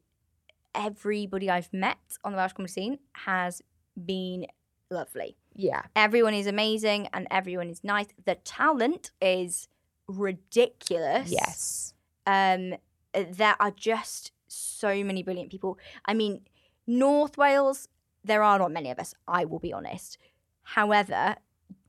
everybody 0.77 1.49
I've 1.49 1.73
met 1.73 1.97
on 2.23 2.31
the 2.31 2.37
Welsh 2.37 2.53
comedy 2.53 2.71
scene 2.71 2.99
has 3.13 3.61
been 4.05 4.45
lovely. 4.89 5.35
Yeah. 5.55 5.81
Everyone 5.95 6.33
is 6.33 6.47
amazing 6.47 7.09
and 7.13 7.27
everyone 7.31 7.69
is 7.69 7.83
nice. 7.83 8.07
The 8.25 8.35
talent 8.35 9.11
is 9.21 9.67
ridiculous. 10.07 11.31
Yes. 11.31 11.93
um, 12.25 12.75
there 13.13 13.55
are 13.59 13.71
just 13.71 14.31
so 14.47 15.03
many 15.03 15.23
brilliant 15.23 15.49
people. 15.49 15.79
I 16.05 16.13
mean, 16.13 16.41
North 16.85 17.37
Wales, 17.37 17.87
there 18.23 18.43
are 18.43 18.59
not 18.59 18.71
many 18.71 18.91
of 18.91 18.99
us, 18.99 19.15
I 19.27 19.43
will 19.45 19.59
be 19.59 19.73
honest. 19.73 20.17
However, 20.63 21.35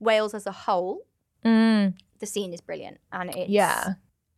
Wales 0.01 0.35
as 0.35 0.47
a 0.47 0.53
whole, 0.53 1.05
Mm, 1.45 1.95
the 2.19 2.27
scene 2.27 2.53
is 2.53 2.61
brilliant 2.61 2.99
and 3.13 3.31
it's 3.31 3.49
yeah. 3.49 3.95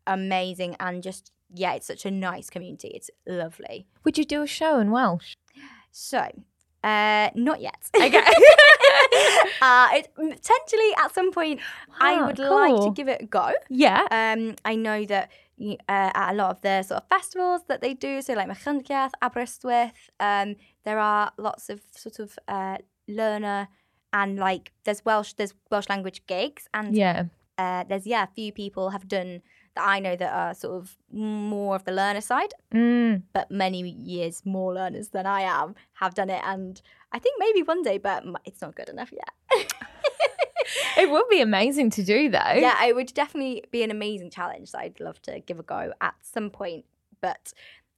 amazing 0.07 0.77
and 0.81 1.03
just, 1.03 1.33
yeah, 1.55 1.73
it's 1.75 1.87
such 1.87 2.05
a 2.07 2.11
nice 2.11 2.51
community. 2.51 2.89
It's 2.89 3.11
lovely. 3.27 3.87
Would 4.05 4.19
you 4.19 4.25
do 4.25 4.43
a 4.43 4.47
show 4.47 4.79
in 4.79 4.91
Welsh? 4.91 5.35
So, 5.91 6.21
uh, 6.85 7.31
not 7.35 7.61
yet. 7.61 7.91
Okay. 7.95 8.19
uh, 9.63 9.89
it, 9.93 10.09
potentially 10.15 10.93
at 11.03 11.13
some 11.15 11.33
point, 11.33 11.61
I 12.01 12.15
Ah, 12.15 12.27
would 12.27 12.39
like 12.39 12.81
to 12.85 12.93
give 12.95 13.09
it 13.09 13.23
a 13.23 13.27
go. 13.27 13.53
Yeah. 13.69 14.07
Um, 14.11 14.57
I 14.65 14.77
know 14.77 15.05
that 15.07 15.31
uh, 15.61 15.75
at 15.89 16.33
a 16.33 16.35
lot 16.35 16.51
of 16.51 16.61
the 16.63 16.83
sort 16.83 17.03
of 17.03 17.09
festivals 17.09 17.63
that 17.69 17.81
they 17.83 17.95
do, 17.95 18.23
so 18.23 18.35
like 18.35 18.49
Machynlleth, 18.49 19.11
Aberystwyth, 19.23 20.11
um, 20.21 20.57
there 20.85 20.99
are 20.99 21.33
lots 21.39 21.69
of 21.69 21.83
sort 21.91 22.19
of 22.19 22.39
uh, 22.49 22.79
learner 23.09 23.69
and 24.13 24.39
like 24.39 24.73
there's 24.85 25.05
Welsh, 25.05 25.35
there's 25.35 25.55
Welsh 25.71 25.89
language 25.89 26.27
gigs, 26.27 26.69
and 26.75 26.97
Yeah. 26.97 27.25
uh, 27.59 27.85
there's 27.89 28.07
yeah, 28.07 28.25
a 28.25 28.29
few 28.35 28.53
people 28.53 28.91
have 28.91 29.07
done 29.09 29.43
that 29.77 29.87
I 29.87 30.01
know 30.01 30.17
that 30.17 30.33
are 30.33 30.55
sort 30.55 30.75
of 30.83 30.97
more 31.13 31.77
of 31.77 31.85
the 31.85 31.93
learner 31.93 32.21
side, 32.21 32.53
Mm. 32.75 33.23
but 33.33 33.51
many 33.51 33.81
years 33.89 34.43
more 34.45 34.75
learners 34.75 35.09
than 35.09 35.27
I 35.27 35.43
am 35.43 35.75
have 35.95 36.15
done 36.15 36.31
it, 36.31 36.43
and 36.45 36.81
I 37.13 37.19
think 37.19 37.37
maybe 37.39 37.63
one 37.63 37.83
day, 37.83 37.99
but 37.99 38.25
it's 38.45 38.61
not 38.61 38.75
good 38.75 38.89
enough 38.89 39.13
yet. 39.13 39.73
It 40.97 41.11
would 41.11 41.29
be 41.29 41.41
amazing 41.41 41.91
to 41.91 42.03
do 42.05 42.29
though. 42.29 42.53
yeah, 42.55 42.85
it 42.85 42.95
would 42.95 43.13
definitely 43.15 43.65
be 43.73 43.83
an 43.83 43.91
amazing 43.91 44.31
challenge 44.31 44.71
that 44.73 44.79
I'd 44.81 45.01
love 45.01 45.21
to 45.23 45.41
give 45.41 45.59
a 45.59 45.63
go 45.63 45.93
at 46.01 46.15
some 46.23 46.51
point. 46.51 46.85
But 47.21 47.53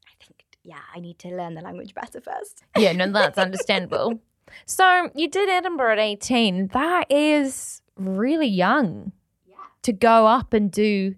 I 0.07 0.13
think, 0.25 0.45
yeah, 0.63 0.79
I 0.95 1.01
need 1.01 1.19
to 1.21 1.29
learn 1.29 1.55
the 1.55 1.61
language 1.61 1.93
better 1.95 2.21
first. 2.21 2.63
Yeah, 2.79 2.93
no, 2.93 3.11
that's 3.11 3.39
understandable. 3.39 4.21
So 4.67 5.11
you 5.15 5.29
did 5.31 5.49
Edinburgh 5.49 5.93
at 5.95 5.99
18. 5.99 6.69
That 6.69 7.11
is 7.11 7.81
really 7.97 8.47
young 8.49 9.13
Yeah. 9.49 9.55
to 9.83 9.93
go 9.95 10.27
up 10.27 10.53
and 10.53 10.71
do 10.71 11.15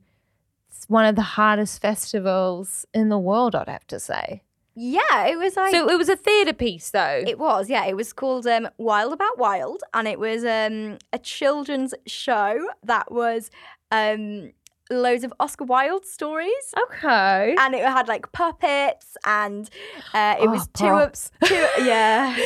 one 0.89 1.05
of 1.07 1.17
the 1.17 1.23
hardest 1.23 1.81
festivals 1.83 2.87
in 2.95 3.09
the 3.09 3.19
world, 3.19 3.55
I'd 3.55 3.69
have 3.69 3.87
to 3.89 4.01
say. 4.01 4.43
Yeah, 4.77 5.27
it 5.27 5.39
was 5.39 5.57
like. 5.57 5.71
so 5.73 5.89
it 5.89 5.97
was 5.97 6.09
a 6.09 6.17
theatre 6.17 6.53
piece, 6.53 6.91
though. 6.91 7.23
it 7.27 7.39
was, 7.39 7.71
yeah. 7.71 7.85
It 7.87 7.97
was 7.97 8.13
called 8.13 8.47
um, 8.47 8.69
Wild 8.79 9.13
About 9.13 9.39
Wild, 9.39 9.83
and 9.93 10.09
it 10.09 10.19
was 10.19 10.45
um, 10.45 10.99
a 11.13 11.19
children's 11.19 11.95
show 12.07 12.59
that 12.83 13.13
was 13.13 13.53
um, 13.93 14.51
loads 14.91 15.23
of 15.23 15.33
Oscar 15.39 15.65
Wilde 15.65 16.05
stories. 16.05 16.75
okay. 16.89 17.55
And 17.57 17.75
it 17.75 17.85
had 17.85 18.09
like 18.09 18.33
puppets, 18.33 19.17
and 19.25 19.71
uh, 20.13 20.35
it 20.41 20.49
Oh, 20.49 20.51
was 20.51 20.67
two 20.75 20.87
props. 20.89 21.31
of 21.43 21.49
two, 21.49 21.67
yeah, 21.85 22.37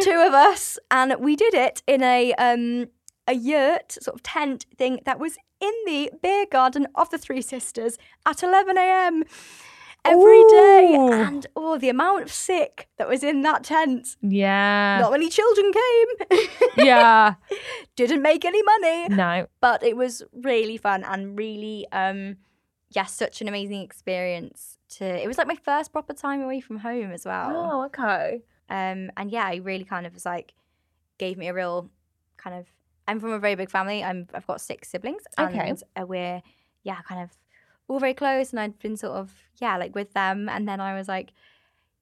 two 0.00 0.22
of 0.24 0.34
us, 0.34 0.78
and 0.92 1.16
we 1.18 1.34
did 1.34 1.52
it 1.54 1.82
in 1.88 2.02
a 2.04 2.32
um 2.34 2.86
a 3.28 3.34
yurt 3.34 3.90
sort 4.00 4.14
of 4.14 4.22
tent 4.22 4.66
thing 4.78 5.00
that 5.04 5.18
was 5.18 5.36
in 5.66 5.74
the 5.86 6.10
beer 6.22 6.46
garden 6.50 6.86
of 6.94 7.10
the 7.10 7.18
Three 7.18 7.42
Sisters 7.42 7.98
at 8.24 8.42
11 8.42 8.76
a.m. 8.78 9.24
every 10.04 10.44
day, 10.44 10.94
Ooh. 10.96 11.12
and 11.12 11.46
oh, 11.56 11.76
the 11.78 11.88
amount 11.88 12.22
of 12.22 12.32
sick 12.32 12.88
that 12.96 13.08
was 13.08 13.22
in 13.24 13.42
that 13.42 13.64
tent. 13.64 14.16
Yeah. 14.22 14.98
Not 15.00 15.12
many 15.12 15.28
children 15.28 15.72
came. 15.72 16.48
yeah. 16.78 17.34
Didn't 17.96 18.22
make 18.22 18.44
any 18.44 18.62
money, 18.62 19.08
No. 19.08 19.46
but 19.60 19.82
it 19.82 19.96
was 19.96 20.22
really 20.32 20.76
fun 20.76 21.02
and 21.04 21.38
really 21.38 21.86
um 21.92 22.36
yeah, 22.92 23.04
such 23.04 23.40
an 23.42 23.48
amazing 23.48 23.82
experience 23.82 24.78
to 24.88 25.04
it 25.04 25.26
was 25.26 25.36
like 25.38 25.48
my 25.48 25.56
first 25.56 25.92
proper 25.92 26.14
time 26.14 26.40
away 26.40 26.60
from 26.60 26.78
home 26.78 27.10
as 27.10 27.24
well. 27.26 27.50
Oh, 27.54 27.84
okay. 27.86 28.42
Um, 28.68 29.10
and 29.16 29.30
yeah, 29.30 29.44
I 29.44 29.56
really 29.56 29.84
kind 29.84 30.06
of 30.06 30.14
was 30.14 30.24
like, 30.24 30.54
gave 31.18 31.36
me 31.36 31.48
a 31.48 31.54
real 31.54 31.90
kind 32.36 32.56
of. 32.56 32.66
I'm 33.08 33.20
from 33.20 33.32
a 33.32 33.38
very 33.38 33.54
big 33.54 33.70
family. 33.70 34.02
I'm 34.02 34.28
I've 34.34 34.46
got 34.46 34.60
six 34.60 34.88
siblings, 34.88 35.22
and 35.38 35.54
Okay. 35.54 35.74
uh, 35.96 36.06
we're 36.06 36.42
yeah, 36.82 37.00
kind 37.02 37.22
of 37.22 37.30
all 37.88 38.00
very 38.00 38.14
close. 38.14 38.50
And 38.50 38.60
I'd 38.60 38.78
been 38.78 38.96
sort 38.96 39.16
of 39.16 39.32
yeah, 39.60 39.76
like 39.76 39.94
with 39.94 40.12
them, 40.12 40.48
and 40.48 40.68
then 40.68 40.80
I 40.80 40.94
was 40.94 41.08
like, 41.08 41.32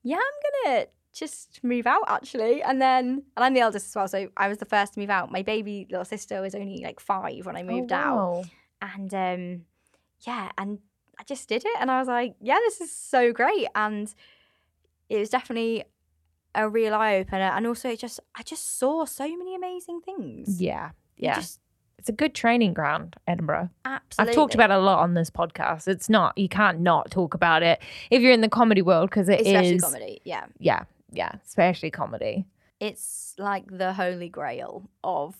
yeah, 0.02 0.16
I'm 0.16 0.64
gonna 0.64 0.86
just 1.12 1.62
move 1.62 1.86
out 1.86 2.04
actually. 2.08 2.62
And 2.62 2.80
then 2.80 3.22
and 3.36 3.44
I'm 3.44 3.54
the 3.54 3.60
eldest 3.60 3.88
as 3.88 3.94
well, 3.94 4.08
so 4.08 4.28
I 4.36 4.48
was 4.48 4.58
the 4.58 4.64
first 4.64 4.94
to 4.94 5.00
move 5.00 5.10
out. 5.10 5.30
My 5.30 5.42
baby 5.42 5.86
little 5.90 6.04
sister 6.04 6.40
was 6.40 6.54
only 6.54 6.82
like 6.82 7.00
five 7.00 7.46
when 7.46 7.56
I 7.56 7.62
moved 7.62 7.92
oh, 7.92 7.96
out, 7.96 8.44
and 8.82 9.14
um, 9.14 9.64
yeah, 10.20 10.50
and 10.58 10.78
I 11.18 11.22
just 11.24 11.48
did 11.48 11.64
it, 11.64 11.76
and 11.80 11.90
I 11.90 11.98
was 11.98 12.08
like, 12.08 12.34
yeah, 12.40 12.58
this 12.60 12.80
is 12.80 12.94
so 12.94 13.32
great, 13.32 13.68
and 13.74 14.12
it 15.08 15.18
was 15.18 15.28
definitely 15.28 15.84
a 16.54 16.68
real 16.68 16.94
eye 16.94 17.16
opener, 17.16 17.50
and 17.54 17.66
also 17.66 17.88
it 17.90 17.98
just 17.98 18.20
I 18.34 18.42
just 18.42 18.78
saw 18.78 19.04
so 19.04 19.24
many 19.36 19.54
amazing 19.54 20.00
things. 20.02 20.60
Yeah. 20.60 20.90
Yeah. 21.16 21.36
just 21.36 21.60
It's 21.98 22.08
a 22.08 22.12
good 22.12 22.34
training 22.34 22.74
ground, 22.74 23.16
Edinburgh. 23.26 23.70
absolutely. 23.84 24.30
I've 24.30 24.34
talked 24.34 24.54
about 24.54 24.70
it 24.70 24.74
a 24.74 24.78
lot 24.80 24.98
on 25.00 25.14
this 25.14 25.30
podcast. 25.30 25.86
It's 25.88 26.08
not, 26.08 26.36
you 26.36 26.48
can't 26.48 26.80
not 26.80 27.10
talk 27.10 27.34
about 27.34 27.62
it 27.62 27.80
if 28.10 28.20
you're 28.20 28.32
in 28.32 28.40
the 28.40 28.48
comedy 28.48 28.82
world 28.82 29.10
because 29.10 29.28
it 29.28 29.40
is. 29.40 29.46
especially 29.46 29.78
comedy. 29.78 30.20
Yeah, 30.24 30.46
Yeah. 30.58 30.84
Yeah. 31.12 31.32
Especially 31.46 31.90
comedy. 31.90 32.44
it's 32.80 33.34
like 33.38 33.64
the 33.70 33.92
holy 33.94 34.28
grail 34.28 34.82
of 35.04 35.36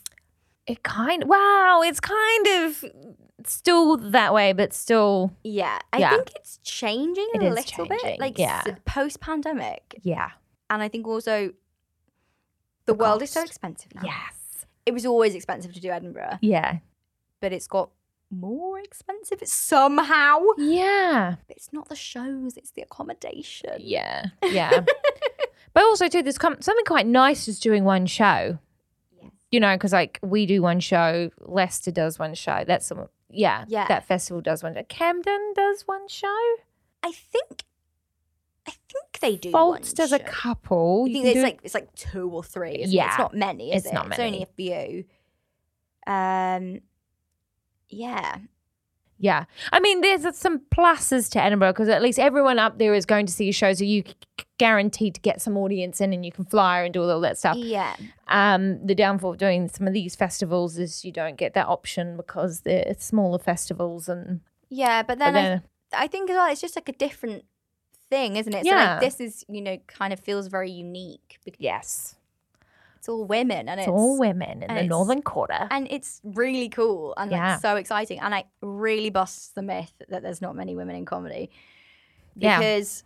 It 0.67 0.83
kind 0.85 1.25
wow, 1.25 1.83
it's 1.85 2.01
kind 2.01 2.47
of 2.63 2.85
still 3.45 3.97
that 3.99 4.33
way, 4.33 4.53
but 4.55 4.73
still, 4.73 5.33
yeah. 5.43 5.79
I 5.93 5.99
Yeah. 5.99 6.11
think 6.11 6.31
it's 6.37 6.59
changing 6.63 7.29
a 7.35 7.39
little 7.51 7.87
changing, 7.87 7.99
bit, 8.03 8.21
like 8.21 8.39
yeah. 8.39 8.63
post 8.87 9.21
pandemic, 9.21 9.97
yeah. 10.03 10.31
And 10.71 10.83
I 10.83 10.89
think 10.89 11.07
also 11.07 11.49
the, 12.87 12.93
The 12.93 12.95
world 12.95 13.23
is 13.23 13.31
so 13.31 13.43
expensive 13.43 13.95
now. 13.95 14.03
Yes. 14.05 14.67
It 14.87 14.93
was 14.93 15.07
always 15.07 15.35
expensive 15.35 15.73
to 15.75 15.81
do 15.81 15.89
Edinburgh, 15.91 16.39
Yeah. 16.43 16.79
but 17.41 17.53
it's 17.53 17.67
got 17.67 17.91
more 18.31 18.79
expensive 18.81 19.41
somehow. 19.47 20.41
Yeah. 20.59 21.37
But 21.47 21.57
it's 21.57 21.73
not 21.73 21.89
the 21.89 21.97
shows; 21.97 22.57
it's 22.57 22.73
the 22.73 22.83
accommodation. 22.83 23.77
Yeah. 23.79 24.27
Yeah. 24.45 24.85
but 25.73 25.83
also, 25.85 26.09
too, 26.09 26.23
there's 26.23 26.39
com- 26.39 26.61
something 26.61 26.85
quite 26.85 27.07
nice 27.07 27.47
just 27.47 27.63
doing 27.63 27.85
one 27.85 28.07
show. 28.07 28.59
Yes. 29.21 29.31
You 29.51 29.61
know, 29.61 29.75
because 29.77 29.93
like 29.93 30.19
we 30.23 30.45
do 30.47 30.61
one 30.63 30.81
show, 30.81 31.31
Leicester 31.41 31.91
does 31.91 32.19
one 32.19 32.35
show. 32.35 32.65
That's 32.67 32.87
some, 32.87 33.09
yeah. 33.31 33.65
Yeah. 33.69 33.87
That 33.89 34.05
festival 34.07 34.41
does 34.43 34.63
one. 34.63 34.77
Camden 34.89 35.53
does 35.55 35.83
one 35.87 36.09
show. 36.09 36.27
I 37.03 37.13
think, 37.13 37.63
think 38.95 39.21
they 39.21 39.37
do. 39.37 39.51
Faults 39.51 39.93
a 40.13 40.19
couple. 40.21 41.05
I 41.07 41.11
You 41.11 41.23
think 41.23 41.27
it's 41.37 41.43
like 41.43 41.61
it's 41.63 41.75
like 41.75 41.95
two 41.95 42.31
or 42.31 42.43
three. 42.43 42.71
Isn't 42.77 42.91
it? 42.95 42.97
Yeah. 42.97 43.09
it's 43.09 43.19
not 43.19 43.35
many. 43.35 43.73
Is 43.73 43.85
It's 43.85 43.93
it? 43.93 43.95
not 43.95 44.07
It's 44.09 44.19
only 44.19 44.43
a 44.43 44.47
few. 44.47 45.05
Um, 46.07 46.81
yeah, 47.89 48.37
Yeah. 49.19 49.45
I 49.73 49.81
mean, 49.81 50.01
there's 50.01 50.37
some 50.37 50.61
pluses 50.71 51.31
to 51.33 51.43
Edinburgh 51.43 51.73
because 51.73 51.89
at 51.89 52.03
least 52.03 52.19
everyone 52.19 52.59
up 52.59 52.79
there 52.79 52.93
is 52.95 53.07
going 53.07 53.27
to 53.27 53.33
see 53.33 53.45
your 53.45 53.53
show. 53.53 53.73
So 53.73 53.85
you 53.85 54.03
guaranteed 54.59 55.15
to 55.15 55.21
get 55.21 55.41
some 55.41 55.57
audience 55.57 56.01
in 56.01 56.13
and 56.13 56.25
you 56.25 56.33
can 56.33 56.45
fly 56.45 56.83
and 56.83 56.93
do 56.93 57.03
all 57.03 57.21
that 57.21 57.39
stuff. 57.39 57.57
Yeah. 57.57 57.97
Um, 58.29 58.85
the 58.87 58.95
downfall 58.95 59.33
of 59.33 59.39
doing 59.39 59.69
some 59.69 59.87
of 59.87 59.93
these 59.95 60.15
festivals 60.15 60.77
is 60.79 61.05
you 61.05 61.13
don't 61.13 61.37
get 61.37 61.55
that 61.55 61.67
option 61.69 62.17
because 62.17 62.61
they're 62.61 62.95
smaller 62.99 63.39
festivals 63.39 64.09
and 64.09 64.41
Yeah, 64.69 65.03
but 65.03 65.19
but 65.19 65.19
then 65.19 65.37
I, 65.37 65.43
then, 65.43 65.63
I 65.93 66.07
think 66.09 66.29
as 66.31 66.35
well, 66.35 66.51
it's 66.51 66.61
just 66.61 66.77
like 66.77 66.89
a 66.89 66.93
different 66.93 67.45
thing, 68.15 68.37
isn't 68.37 68.55
it? 68.59 68.65
So 68.65 68.71
Yeah. 68.75 68.93
like 68.93 69.01
this 69.01 69.21
is, 69.27 69.45
you 69.49 69.63
know, 69.67 69.77
kind 69.87 70.13
of 70.13 70.21
feels 70.21 70.47
very 70.49 70.71
unique 70.71 71.39
because 71.45 71.61
yes, 71.61 72.15
it's 72.97 73.09
all 73.09 73.25
women 73.27 73.69
and 73.69 73.79
it's, 73.81 73.89
it's, 73.89 73.93
all 74.01 74.19
women 74.19 74.63
in 74.63 74.75
the 74.75 74.83
Northern 74.85 75.23
Quarter. 75.23 75.63
and 75.71 75.87
it's 75.91 76.21
really 76.25 76.69
cool 76.69 77.13
and 77.19 77.31
like 77.31 77.61
so 77.61 77.77
exciting 77.77 78.19
and 78.21 78.35
I 78.35 78.45
really 78.63 79.11
busts 79.11 79.49
the 79.59 79.63
myth 79.63 79.93
that 80.09 80.23
there's 80.23 80.41
not 80.41 80.55
many 80.57 80.75
women 80.81 80.97
in 80.97 81.05
comedy 81.05 81.51
Yeah. 82.37 82.59
because 82.59 83.05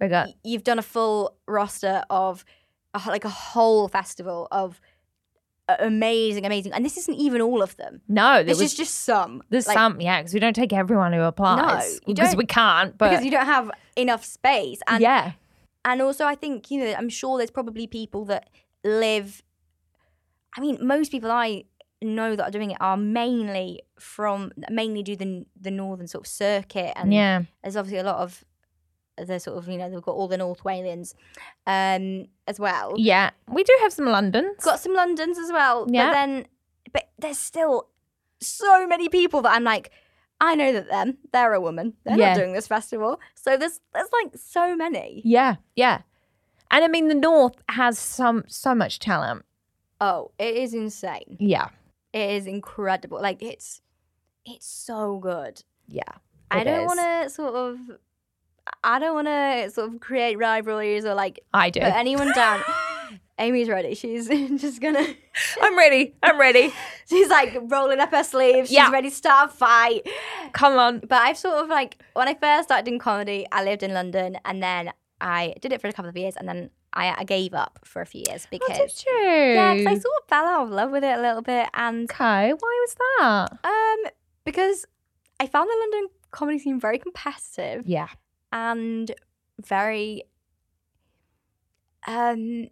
we 0.00 0.08
got 0.08 0.26
y- 0.28 0.34
you've 0.50 0.64
done 0.64 0.78
a 0.78 0.82
full 0.96 1.18
roster 1.46 2.02
of 2.10 2.44
a, 2.92 3.00
like 3.06 3.24
a 3.24 3.34
whole 3.52 3.88
festival 3.88 4.46
of 4.50 4.80
amazing, 5.78 6.44
amazing, 6.44 6.72
and 6.72 6.84
this 6.84 6.96
isn't 6.98 7.14
even 7.14 7.40
all 7.40 7.62
of 7.62 7.76
them. 7.76 8.00
no, 8.08 8.42
This 8.42 8.60
is 8.60 8.74
just 8.74 8.94
some. 9.04 9.42
there's 9.50 9.68
like, 9.68 9.76
some 9.76 10.00
yeah 10.00 10.20
because 10.20 10.34
we 10.34 10.40
don't 10.40 10.54
take 10.62 10.72
everyone 10.72 11.12
who 11.12 11.20
applies 11.22 11.94
you 12.06 12.14
because 12.14 12.34
we 12.36 12.44
can't. 12.44 12.98
But 12.98 13.10
because 13.10 13.24
you 13.24 13.30
don't 13.30 13.46
have 13.46 13.70
enough 14.00 14.24
space, 14.24 14.80
and 14.86 15.00
yeah, 15.02 15.32
and 15.84 16.00
also 16.02 16.24
I 16.24 16.34
think 16.34 16.70
you 16.70 16.82
know 16.84 16.94
I'm 16.94 17.08
sure 17.08 17.38
there's 17.38 17.50
probably 17.50 17.86
people 17.86 18.24
that 18.26 18.48
live. 18.84 19.42
I 20.56 20.60
mean, 20.60 20.78
most 20.80 21.10
people 21.12 21.30
I 21.30 21.64
know 22.02 22.34
that 22.34 22.44
are 22.44 22.50
doing 22.50 22.70
it 22.70 22.78
are 22.80 22.96
mainly 22.96 23.82
from 23.98 24.52
mainly 24.70 25.02
do 25.02 25.16
the 25.16 25.44
the 25.60 25.70
northern 25.70 26.06
sort 26.08 26.24
of 26.26 26.28
circuit, 26.30 26.92
and 26.96 27.12
yeah, 27.12 27.42
there's 27.62 27.76
obviously 27.76 27.98
a 28.00 28.04
lot 28.04 28.16
of 28.16 28.44
the 29.18 29.38
sort 29.38 29.58
of 29.58 29.68
you 29.68 29.76
know 29.76 29.90
they've 29.90 30.00
got 30.02 30.14
all 30.14 30.28
the 30.28 30.38
North 30.38 30.62
Walians 30.64 31.14
um, 31.66 32.26
as 32.46 32.58
well. 32.58 32.94
yeah. 32.96 33.30
We 33.52 33.62
do 33.64 33.76
have 33.82 33.92
some 33.92 34.06
Londons. 34.06 34.64
Got 34.64 34.80
some 34.80 34.94
Londons 34.94 35.38
as 35.38 35.52
well, 35.52 35.86
Yeah. 35.88 36.06
but 36.08 36.12
then 36.14 36.46
but 36.92 37.08
there's 37.18 37.38
still 37.38 37.88
so 38.40 38.86
many 38.86 39.08
people 39.08 39.42
that 39.42 39.52
I'm 39.52 39.64
like. 39.64 39.90
I 40.40 40.54
know 40.54 40.72
that 40.72 40.88
them. 40.88 41.18
They're 41.32 41.52
a 41.52 41.60
woman. 41.60 41.94
They're 42.04 42.16
Yeah. 42.18 42.28
not 42.30 42.38
doing 42.38 42.52
this 42.52 42.66
festival. 42.66 43.20
So 43.34 43.56
there's 43.56 43.80
there's 43.92 44.08
like 44.22 44.32
so 44.36 44.74
many. 44.76 45.20
Yeah, 45.24 45.56
yeah. 45.76 46.00
And 46.70 46.84
I 46.84 46.88
mean, 46.88 47.08
the 47.08 47.14
North 47.14 47.62
has 47.68 47.98
some 47.98 48.44
so 48.46 48.74
much 48.74 48.98
talent. 49.00 49.44
Oh, 50.00 50.30
it 50.38 50.56
is 50.56 50.72
insane. 50.72 51.36
Yeah, 51.38 51.68
It 52.12 52.30
is 52.30 52.46
incredible. 52.46 53.20
Like 53.20 53.42
it's 53.42 53.82
it's 54.46 54.66
so 54.66 55.18
good. 55.18 55.62
yeah. 55.88 56.02
I 56.52 56.64
don't 56.64 56.86
want 56.86 56.98
to 57.00 57.30
sort 57.30 57.54
of 57.54 57.78
I 58.82 58.98
don't 58.98 59.14
want 59.14 59.28
to 59.28 59.70
sort 59.70 59.92
of 59.92 60.00
create 60.00 60.36
rivalries 60.38 61.04
or 61.04 61.14
like 61.14 61.40
I 61.52 61.70
do. 61.70 61.80
put 61.80 61.92
anyone 61.94 62.32
down. 62.34 62.60
Amy's 63.40 63.68
ready. 63.68 63.94
She's 63.94 64.28
just 64.60 64.80
gonna. 64.80 65.04
I'm 65.62 65.76
ready. 65.76 66.14
I'm 66.22 66.38
ready. 66.38 66.72
She's 67.08 67.28
like 67.28 67.56
rolling 67.62 67.98
up 67.98 68.10
her 68.10 68.22
sleeves. 68.22 68.68
She's 68.68 68.76
Yeah. 68.76 68.90
ready 68.90 69.10
to 69.10 69.16
start 69.16 69.50
a 69.50 69.52
fight. 69.52 70.06
Come 70.52 70.74
on. 70.78 70.98
But 71.00 71.22
I've 71.22 71.38
sort 71.38 71.54
of 71.64 71.68
like 71.68 72.00
when 72.12 72.28
I 72.28 72.34
first 72.34 72.68
started 72.68 72.84
doing 72.84 72.98
comedy, 72.98 73.46
I 73.50 73.64
lived 73.64 73.82
in 73.82 73.92
London, 73.94 74.38
and 74.44 74.62
then 74.62 74.92
I 75.20 75.54
did 75.60 75.72
it 75.72 75.80
for 75.80 75.88
a 75.88 75.92
couple 75.92 76.08
of 76.10 76.16
years, 76.16 76.36
and 76.36 76.46
then 76.48 76.70
I, 76.92 77.14
I 77.18 77.24
gave 77.24 77.54
up 77.54 77.78
for 77.84 78.02
a 78.02 78.06
few 78.06 78.22
years 78.28 78.46
because 78.50 78.78
Oh, 78.78 78.86
did 78.86 79.04
you? 79.06 79.54
yeah, 79.54 79.74
'cause 79.76 79.86
I 79.86 79.94
sort 79.94 80.14
of 80.22 80.28
fell 80.28 80.44
out 80.46 80.62
of 80.64 80.70
love 80.70 80.90
with 80.90 81.04
it 81.04 81.18
a 81.18 81.22
little 81.22 81.42
bit, 81.42 81.68
and 81.74 82.10
Okay. 82.10 82.52
Why 82.52 82.84
was 82.86 82.96
that? 83.18 83.58
um 83.64 84.10
because 84.44 84.84
I 85.38 85.46
found 85.46 85.68
the 85.70 85.76
London 85.80 86.10
comedy 86.30 86.58
scene 86.58 86.78
very 86.80 86.98
competitive 86.98 87.86
Yeah. 87.86 88.08
and 88.52 89.10
very 89.64 90.24
um 92.06 92.68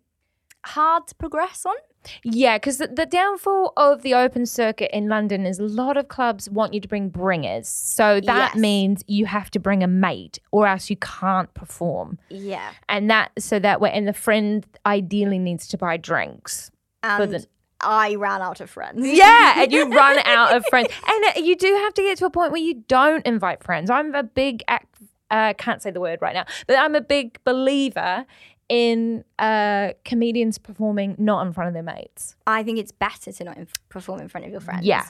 hard 0.69 1.07
to 1.09 1.15
progress 1.15 1.65
on. 1.67 1.75
Yeah, 2.23 2.57
because 2.57 2.79
the, 2.79 2.87
the 2.87 3.05
downfall 3.07 3.73
of 3.77 4.03
the 4.03 4.15
open 4.15 4.47
circuit 4.47 4.91
in 4.97 5.09
London 5.09 5.45
is 5.45 5.59
a 5.59 5.65
lot 5.65 5.97
of 5.97 6.09
clubs 6.09 6.49
want 6.49 6.73
you 6.73 6.81
to 6.81 6.89
bring 6.89 7.09
bringers. 7.09 7.69
So 7.69 8.21
that 8.21 8.53
Yes. 8.55 8.57
means 8.57 9.05
you 9.09 9.27
have 9.27 9.51
to 9.51 9.59
bring 9.59 9.83
a 9.83 9.87
mate 9.89 10.39
or 10.53 10.67
else 10.67 10.89
you 10.91 10.97
can't 10.97 11.53
perform. 11.55 12.19
Yeah. 12.31 12.71
And 12.89 13.11
that, 13.11 13.33
so 13.39 13.59
that 13.59 13.81
way, 13.81 13.91
and 13.93 14.07
the 14.09 14.13
friend 14.15 14.65
ideally 14.87 15.39
needs 15.39 15.67
to 15.69 15.77
buy 15.77 15.97
drinks. 15.97 16.71
And 17.03 17.35
the- 17.35 17.47
I 17.81 18.15
ran 18.17 18.43
out 18.43 18.61
of 18.61 18.71
friends. 18.71 19.07
Yeah, 19.07 19.63
and 19.63 19.73
you 19.73 19.89
run 19.91 20.19
out 20.25 20.57
of 20.57 20.65
friends, 20.67 20.89
and 21.07 21.25
uh, 21.27 21.41
you 21.41 21.55
do 21.57 21.73
have 21.85 21.95
to 21.95 22.03
get 22.03 22.19
to 22.19 22.27
a 22.27 22.31
point 22.31 22.51
where 22.53 22.61
you 22.61 22.83
don't 22.89 23.25
invite 23.27 23.63
friends. 23.63 23.89
I'm 23.91 24.15
a 24.17 24.25
big, 24.25 24.65
act, 24.67 24.97
uh, 25.31 25.53
can't 25.59 25.81
say 25.83 25.91
the 25.93 26.01
word 26.01 26.21
right 26.21 26.35
now, 26.35 26.45
but 26.67 26.77
I'm 26.79 26.95
a 26.97 27.01
big 27.01 27.39
believer 27.45 28.27
in 28.69 29.25
uh, 29.39 29.93
comedians 30.05 30.59
performing 30.59 31.15
not 31.19 31.47
in 31.47 31.53
front 31.53 31.69
of 31.69 31.75
their 31.75 31.83
mates. 31.83 32.37
I 32.47 32.63
think 32.63 32.79
it's 32.79 32.93
better 32.93 33.33
to 33.33 33.45
not 33.45 33.57
perform 33.89 34.21
in 34.21 34.29
front 34.29 34.45
of 34.47 34.53
your 34.53 34.61
friends. 34.61 34.85
Yeah. 34.85 35.07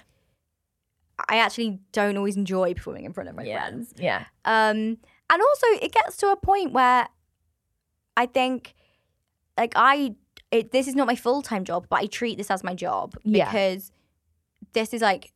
I 1.28 1.38
actually 1.38 1.80
don't 1.92 2.16
always 2.16 2.36
enjoy 2.36 2.74
performing 2.74 3.04
in 3.04 3.12
front 3.12 3.28
of 3.28 3.34
my 3.34 3.44
friends. 3.44 3.92
Yeah, 3.98 4.26
Um, 4.44 4.98
and 5.30 5.42
also, 5.42 5.66
it 5.82 5.92
gets 5.92 6.16
to 6.18 6.28
a 6.30 6.36
point 6.36 6.72
where 6.72 7.08
I 8.16 8.26
think, 8.26 8.74
like, 9.58 9.72
I 9.74 10.14
it, 10.50 10.70
this 10.70 10.86
is 10.88 10.94
not 10.94 11.06
my 11.06 11.16
full 11.16 11.42
time 11.42 11.64
job, 11.64 11.86
but 11.90 11.96
I 12.00 12.06
treat 12.06 12.38
this 12.38 12.50
as 12.50 12.62
my 12.64 12.74
job 12.74 13.14
Yeah. 13.24 13.44
because 13.46 13.90
this 14.72 14.94
is 14.94 15.02
like 15.02 15.32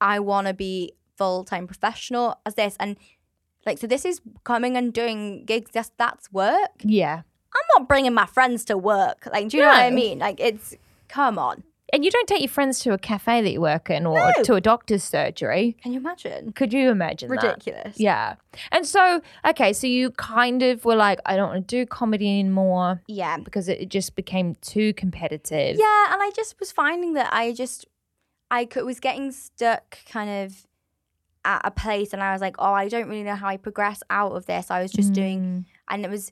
I 0.00 0.18
want 0.18 0.48
to 0.48 0.54
be 0.54 0.92
full 1.16 1.44
time 1.44 1.66
professional 1.68 2.40
as 2.44 2.56
this, 2.56 2.76
and 2.80 2.96
like 3.68 3.78
so, 3.78 3.86
this 3.86 4.04
is 4.04 4.20
coming 4.44 4.76
and 4.76 4.92
doing 4.92 5.44
gigs. 5.44 5.70
That's 5.72 5.92
that's 5.98 6.32
work. 6.32 6.70
yeah. 6.82 7.22
I'm 7.56 7.80
not 7.80 7.88
bringing 7.88 8.12
my 8.12 8.26
friends 8.26 8.64
to 8.66 8.76
work. 8.76 9.26
Like, 9.32 9.48
do 9.48 9.56
you 9.56 9.62
know 9.62 9.70
what 9.70 9.80
I 9.80 9.90
mean? 9.90 10.18
Like, 10.18 10.38
it's 10.38 10.74
come 11.08 11.38
on. 11.38 11.62
And 11.94 12.04
you 12.04 12.10
don't 12.10 12.28
take 12.28 12.40
your 12.42 12.50
friends 12.50 12.80
to 12.80 12.92
a 12.92 12.98
cafe 12.98 13.40
that 13.40 13.50
you 13.50 13.62
work 13.62 13.88
in 13.88 14.04
or 14.04 14.18
No. 14.36 14.42
to 14.42 14.54
a 14.56 14.60
doctor's 14.60 15.02
surgery. 15.02 15.74
Can 15.82 15.94
you 15.94 15.98
imagine? 16.00 16.52
Could 16.52 16.74
you 16.74 16.90
imagine 16.90 17.30
that? 17.30 17.42
Ridiculous. 17.42 17.98
Yeah. 17.98 18.34
And 18.70 18.86
so, 18.86 19.22
okay, 19.46 19.72
so 19.72 19.86
you 19.86 20.10
kind 20.10 20.62
of 20.62 20.84
were 20.84 20.94
like, 20.96 21.18
I 21.24 21.34
don't 21.36 21.48
want 21.48 21.66
to 21.66 21.76
do 21.76 21.86
comedy 21.86 22.28
anymore 22.40 23.00
Yeah. 23.08 23.38
because 23.38 23.70
it 23.70 23.80
it 23.80 23.88
just 23.88 24.14
became 24.14 24.54
too 24.60 24.92
competitive. 24.92 25.76
Yeah, 25.78 26.12
and 26.12 26.20
I 26.22 26.30
just 26.36 26.60
was 26.60 26.70
finding 26.70 27.14
that 27.14 27.32
I 27.32 27.54
just 27.54 27.86
I 28.50 28.66
could, 28.66 28.84
was 28.84 29.00
getting 29.00 29.32
stuck 29.32 29.98
kind 30.12 30.28
of 30.44 30.66
at 31.48 31.60
a 31.64 31.70
place, 31.72 32.12
and 32.12 32.22
I 32.22 32.32
was 32.32 32.40
like, 32.40 32.56
oh, 32.58 32.72
I 32.82 32.86
don't 32.88 33.08
really 33.08 33.22
know 33.24 33.34
how 33.42 33.48
I 33.48 33.56
progress 33.56 34.00
out 34.10 34.32
of 34.32 34.46
this. 34.46 34.70
I 34.70 34.82
was 34.82 34.92
just 34.92 35.12
doing, 35.12 35.40
Mm. 35.40 35.64
and 35.90 36.04
it 36.04 36.10
was, 36.10 36.30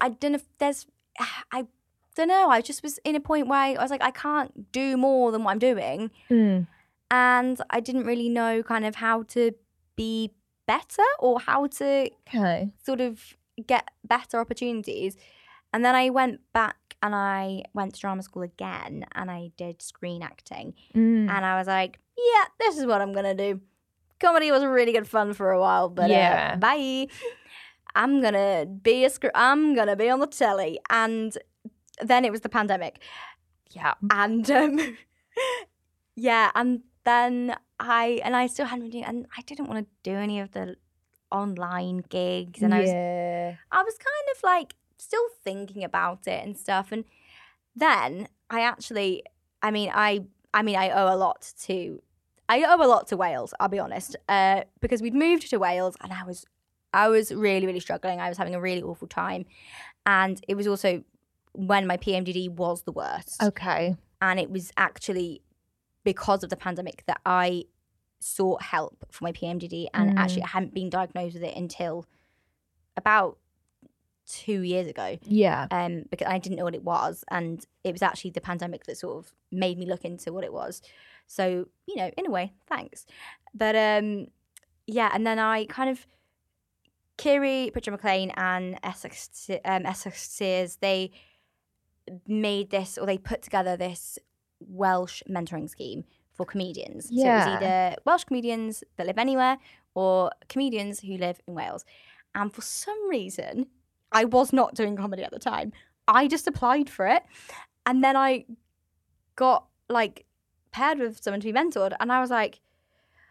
I 0.00 0.08
don't 0.08 0.32
know 0.32 0.36
if 0.42 0.48
there's, 0.58 0.86
I 1.52 1.66
don't 2.16 2.28
know. 2.28 2.48
I 2.48 2.60
just 2.62 2.82
was 2.82 2.98
in 3.04 3.14
a 3.14 3.20
point 3.20 3.46
where 3.46 3.60
I, 3.60 3.74
I 3.74 3.82
was 3.82 3.90
like, 3.92 4.02
I 4.02 4.10
can't 4.10 4.72
do 4.72 4.96
more 4.96 5.30
than 5.32 5.44
what 5.44 5.52
I'm 5.52 5.58
doing, 5.58 6.10
Mm. 6.30 6.66
and 7.10 7.60
I 7.70 7.80
didn't 7.80 8.04
really 8.04 8.28
know 8.28 8.62
kind 8.62 8.84
of 8.84 8.96
how 8.96 9.22
to 9.34 9.52
be 9.96 10.32
better 10.66 11.08
or 11.18 11.40
how 11.40 11.66
to 11.66 12.10
Okay. 12.28 12.70
sort 12.82 13.00
of 13.00 13.36
get 13.66 13.88
better 14.04 14.38
opportunities. 14.40 15.16
And 15.72 15.84
then 15.84 15.94
I 15.94 16.10
went 16.10 16.40
back 16.52 16.76
and 17.02 17.14
I 17.14 17.62
went 17.74 17.94
to 17.94 18.00
drama 18.00 18.22
school 18.22 18.42
again 18.42 19.04
and 19.14 19.30
I 19.30 19.50
did 19.56 19.82
screen 19.82 20.22
acting. 20.22 20.74
Mm. 20.94 21.28
And 21.30 21.44
I 21.44 21.58
was 21.58 21.66
like, 21.66 21.98
yeah, 22.16 22.44
this 22.60 22.76
is 22.78 22.86
what 22.86 23.00
I'm 23.00 23.12
going 23.12 23.24
to 23.24 23.34
do. 23.34 23.60
Comedy 24.20 24.50
was 24.50 24.64
really 24.64 24.92
good 24.92 25.06
fun 25.08 25.32
for 25.34 25.50
a 25.50 25.60
while, 25.60 25.88
but 25.88 26.10
Yeah. 26.10 26.52
uh, 26.54 26.56
bye. 26.56 27.06
I'm 27.94 28.20
to 28.34 28.66
be 28.82 29.04
a 29.04 29.10
sc- 29.10 29.34
I'm 29.34 29.74
to 29.88 29.96
be 29.96 30.08
on 30.10 30.20
the 30.20 30.26
telly. 30.26 30.78
And 30.90 31.36
then 32.02 32.24
it 32.24 32.30
was 32.30 32.42
the 32.42 32.48
pandemic. 32.48 33.00
Yeah. 33.70 33.94
And 34.12 34.48
um, 34.50 34.96
yeah, 36.16 36.50
and 36.54 36.82
then 37.04 37.56
I 37.80 38.20
and 38.24 38.34
I 38.36 38.46
still 38.46 38.66
hadn't 38.66 38.82
been 38.84 38.90
doing 38.90 39.04
and 39.04 39.26
I 39.36 39.42
didn't 39.42 39.68
want 39.68 39.86
to 39.86 40.10
do 40.10 40.16
any 40.16 40.40
of 40.40 40.52
the 40.52 40.76
online 41.30 41.98
gigs 42.08 42.62
and 42.62 42.74
I 42.74 42.80
was. 42.80 42.90
I 42.90 43.82
was 43.82 43.96
kind 43.98 44.36
of 44.36 44.42
like 44.42 44.74
still 44.98 45.24
thinking 45.44 45.84
about 45.84 46.26
it 46.26 46.44
and 46.44 46.56
stuff. 46.56 46.90
And 46.92 47.04
then 47.76 48.28
I 48.50 48.62
actually, 48.62 49.22
I 49.62 49.70
mean, 49.70 49.90
I, 49.94 50.24
I 50.52 50.62
mean, 50.62 50.76
I 50.76 50.90
owe 50.90 51.14
a 51.14 51.16
lot 51.16 51.52
to, 51.64 52.02
I 52.48 52.62
owe 52.64 52.82
a 52.82 52.86
lot 52.88 53.06
to 53.08 53.16
Wales. 53.16 53.52
I'll 53.60 53.68
be 53.68 53.78
honest, 53.78 54.16
uh, 54.28 54.62
because 54.80 55.02
we'd 55.02 55.14
moved 55.14 55.48
to 55.50 55.58
Wales 55.58 55.96
and 56.02 56.12
I 56.12 56.24
was, 56.24 56.46
I 56.94 57.08
was 57.08 57.32
really, 57.32 57.66
really 57.66 57.80
struggling. 57.80 58.20
I 58.20 58.28
was 58.28 58.38
having 58.38 58.54
a 58.54 58.60
really 58.60 58.82
awful 58.82 59.06
time, 59.08 59.44
and 60.06 60.40
it 60.48 60.54
was 60.56 60.66
also 60.66 61.04
when 61.52 61.86
my 61.86 61.96
PMDD 61.96 62.48
was 62.50 62.82
the 62.82 62.92
worst, 62.92 63.42
Okay. 63.42 63.96
and 64.22 64.38
it 64.40 64.50
was 64.50 64.72
actually 64.76 65.42
because 66.04 66.42
of 66.42 66.50
the 66.50 66.56
pandemic 66.56 67.04
that 67.06 67.20
I 67.26 67.64
sought 68.20 68.62
help 68.62 69.04
for 69.10 69.24
my 69.24 69.32
PMDD, 69.32 69.88
and 69.92 70.10
Mm. 70.12 70.18
actually 70.18 70.42
I 70.44 70.48
hadn't 70.48 70.72
been 70.74 70.88
diagnosed 70.90 71.34
with 71.34 71.42
it 71.44 71.56
until 71.56 72.06
about 72.96 73.38
two 74.26 74.60
years 74.60 74.86
ago 74.86 75.18
Yeah. 75.22 75.66
um, 75.70 76.04
because 76.10 76.26
I 76.26 76.38
didn't 76.38 76.56
know 76.58 76.64
what 76.64 76.74
it 76.74 76.84
was, 76.84 77.24
and 77.30 77.64
it 77.84 77.92
was 77.92 78.02
actually 78.02 78.30
the 78.30 78.40
pandemic 78.40 78.84
that 78.84 78.96
sort 78.98 79.18
of 79.24 79.32
made 79.50 79.78
me 79.78 79.86
look 79.86 80.04
into 80.04 80.32
what 80.32 80.44
it 80.44 80.52
was. 80.52 80.80
So 81.28 81.66
you 81.86 81.96
know, 81.96 82.10
in 82.16 82.26
a 82.26 82.30
way, 82.30 82.52
thanks. 82.66 83.06
But 83.54 83.76
um, 83.76 84.26
yeah, 84.86 85.10
and 85.14 85.24
then 85.26 85.38
I 85.38 85.66
kind 85.66 85.90
of 85.90 86.06
Kiri, 87.16 87.70
Pritchard 87.72 87.92
McLean, 87.92 88.30
and 88.36 88.80
Esyllt 88.82 89.60
um, 89.64 89.84
Esyllt 89.84 90.16
Sears, 90.16 90.76
they 90.76 91.12
made 92.26 92.70
this 92.70 92.98
or 92.98 93.06
they 93.06 93.18
put 93.18 93.42
together 93.42 93.76
this 93.76 94.18
Welsh 94.60 95.22
mentoring 95.28 95.68
scheme 95.68 96.04
for 96.32 96.46
comedians. 96.46 97.08
So 97.08 97.14
it 97.14 97.34
was 97.34 97.46
either 97.46 97.96
Welsh 98.04 98.24
comedians 98.24 98.82
that 98.96 99.06
live 99.06 99.18
anywhere 99.18 99.58
or 99.94 100.30
comedians 100.48 101.00
who 101.00 101.16
live 101.18 101.40
in 101.46 101.54
Wales. 101.54 101.84
And 102.34 102.52
for 102.52 102.62
some 102.62 103.08
reason, 103.10 103.66
I 104.12 104.24
was 104.24 104.52
not 104.52 104.74
doing 104.74 104.96
comedy 104.96 105.24
at 105.24 105.32
the 105.32 105.38
time. 105.38 105.72
I 106.06 106.28
just 106.28 106.46
applied 106.46 106.88
for 106.88 107.06
it. 107.06 107.24
And 107.84 108.02
then 108.02 108.16
I 108.16 108.46
got 109.36 109.66
like 109.88 110.24
paired 110.70 110.98
with 110.98 111.22
someone 111.22 111.40
to 111.40 111.52
be 111.52 111.58
mentored. 111.58 111.94
And 112.00 112.12
I 112.12 112.20
was 112.20 112.30
like, 112.30 112.60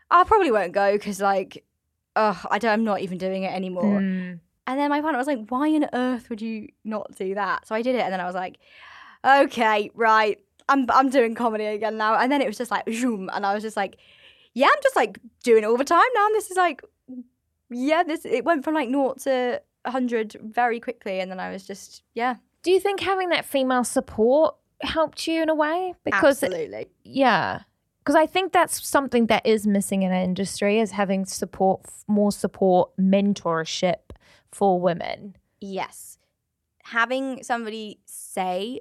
I 0.10 0.24
probably 0.24 0.52
won't 0.52 0.74
go 0.74 0.94
because 0.94 1.20
like, 1.22 1.64
oh, 2.16 2.42
I 2.50 2.60
don't, 2.60 2.72
I'm 2.72 2.84
not 2.84 3.02
even 3.02 3.18
doing 3.18 3.44
it 3.44 3.54
anymore. 3.54 4.00
Mm. 4.00 4.40
And 4.66 4.80
then 4.80 4.90
my 4.90 5.02
partner 5.02 5.18
was 5.18 5.28
like, 5.28 5.48
why 5.50 5.70
on 5.70 5.88
earth 5.94 6.30
would 6.30 6.42
you 6.42 6.70
not 6.84 7.16
do 7.16 7.36
that? 7.36 7.68
So 7.68 7.76
I 7.76 7.82
did 7.82 7.96
it. 7.96 8.02
And 8.02 8.12
then 8.12 8.20
I 8.20 8.26
was 8.26 8.36
like, 8.36 8.58
okay, 9.26 9.92
right. 9.94 10.40
I'm, 10.70 10.86
I'm 10.90 11.10
doing 11.10 11.36
comedy 11.36 11.66
again 11.66 11.98
now. 11.98 12.16
And 12.16 12.32
then 12.32 12.42
it 12.42 12.48
was 12.48 12.58
just 12.58 12.72
like, 12.72 12.84
zoom. 12.92 13.30
And 13.34 13.46
I 13.46 13.54
was 13.54 13.64
just 13.64 13.78
like, 13.78 13.98
yeah, 14.54 14.68
I'm 14.68 14.82
just 14.84 14.96
like 14.96 15.20
doing 15.44 15.64
it 15.64 15.68
all 15.68 15.78
the 15.78 15.86
time 15.86 16.02
now. 16.16 16.26
And 16.26 16.36
this 16.36 16.52
is 16.52 16.58
like, 16.58 16.82
yeah, 17.70 18.04
this, 18.04 18.26
it 18.26 18.44
went 18.44 18.66
from 18.66 18.74
like 18.74 18.90
naught 18.90 19.22
to 19.22 19.62
100 19.84 20.36
very 20.42 20.80
quickly. 20.80 21.22
And 21.22 21.32
then 21.32 21.40
I 21.40 21.52
was 21.52 21.66
just, 21.66 22.04
yeah, 22.14 22.36
Do 22.64 22.72
you 22.72 22.82
think 22.82 23.00
having 23.00 23.30
that 23.30 23.46
female 23.46 23.86
support 23.86 24.56
helped 24.82 25.28
you 25.28 25.41
in 25.41 25.49
a 25.49 25.55
way? 25.55 25.93
Because 26.03 26.41
absolutely. 26.43 26.89
yeah, 27.03 27.61
because 27.99 28.15
I 28.15 28.25
think 28.25 28.53
that's 28.53 28.86
something 28.88 29.28
that 29.28 29.45
is 29.45 29.67
missing 29.67 30.03
in 30.03 30.11
our 30.11 30.21
industry 30.21 30.80
is 30.80 30.91
having 30.91 31.25
support, 31.25 31.82
more 32.07 32.32
support, 32.32 32.91
mentorship 32.97 34.11
for 34.51 34.80
women. 34.80 35.36
Yes. 35.59 36.17
Having 36.86 37.43
somebody 37.43 37.99
say 38.05 38.80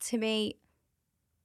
to 0.00 0.18
me, 0.18 0.56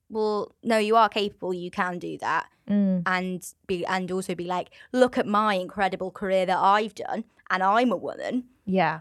well, 0.09 0.55
no, 0.63 0.77
you 0.77 0.95
are 0.95 1.09
capable, 1.09 1.53
you 1.53 1.71
can 1.71 1.99
do 1.99 2.17
that. 2.19 2.47
Mm. 2.69 3.03
and 3.05 3.53
be 3.65 3.85
and 3.85 4.11
also 4.11 4.35
be 4.35 4.43
like, 4.43 4.67
look 4.91 5.17
at 5.17 5.25
my 5.25 5.53
incredible 5.53 6.11
career 6.11 6.45
that 6.45 6.57
I've 6.57 6.93
done, 6.93 7.23
and 7.49 7.63
I'm 7.63 7.93
a 7.93 7.95
woman, 7.95 8.43
Yeah. 8.65 8.99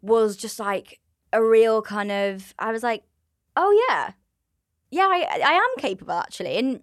was 0.00 0.34
just 0.36 0.58
like 0.58 1.00
a 1.34 1.44
real 1.44 1.82
kind 1.82 2.10
of. 2.10 2.54
I 2.58 2.72
was 2.72 2.82
like, 2.82 3.02
oh 3.56 3.70
yeah, 3.88 4.12
yeah, 4.90 5.08
I 5.10 5.40
I 5.44 5.52
am 5.52 5.70
capable 5.78 6.14
actually, 6.14 6.56
and 6.56 6.80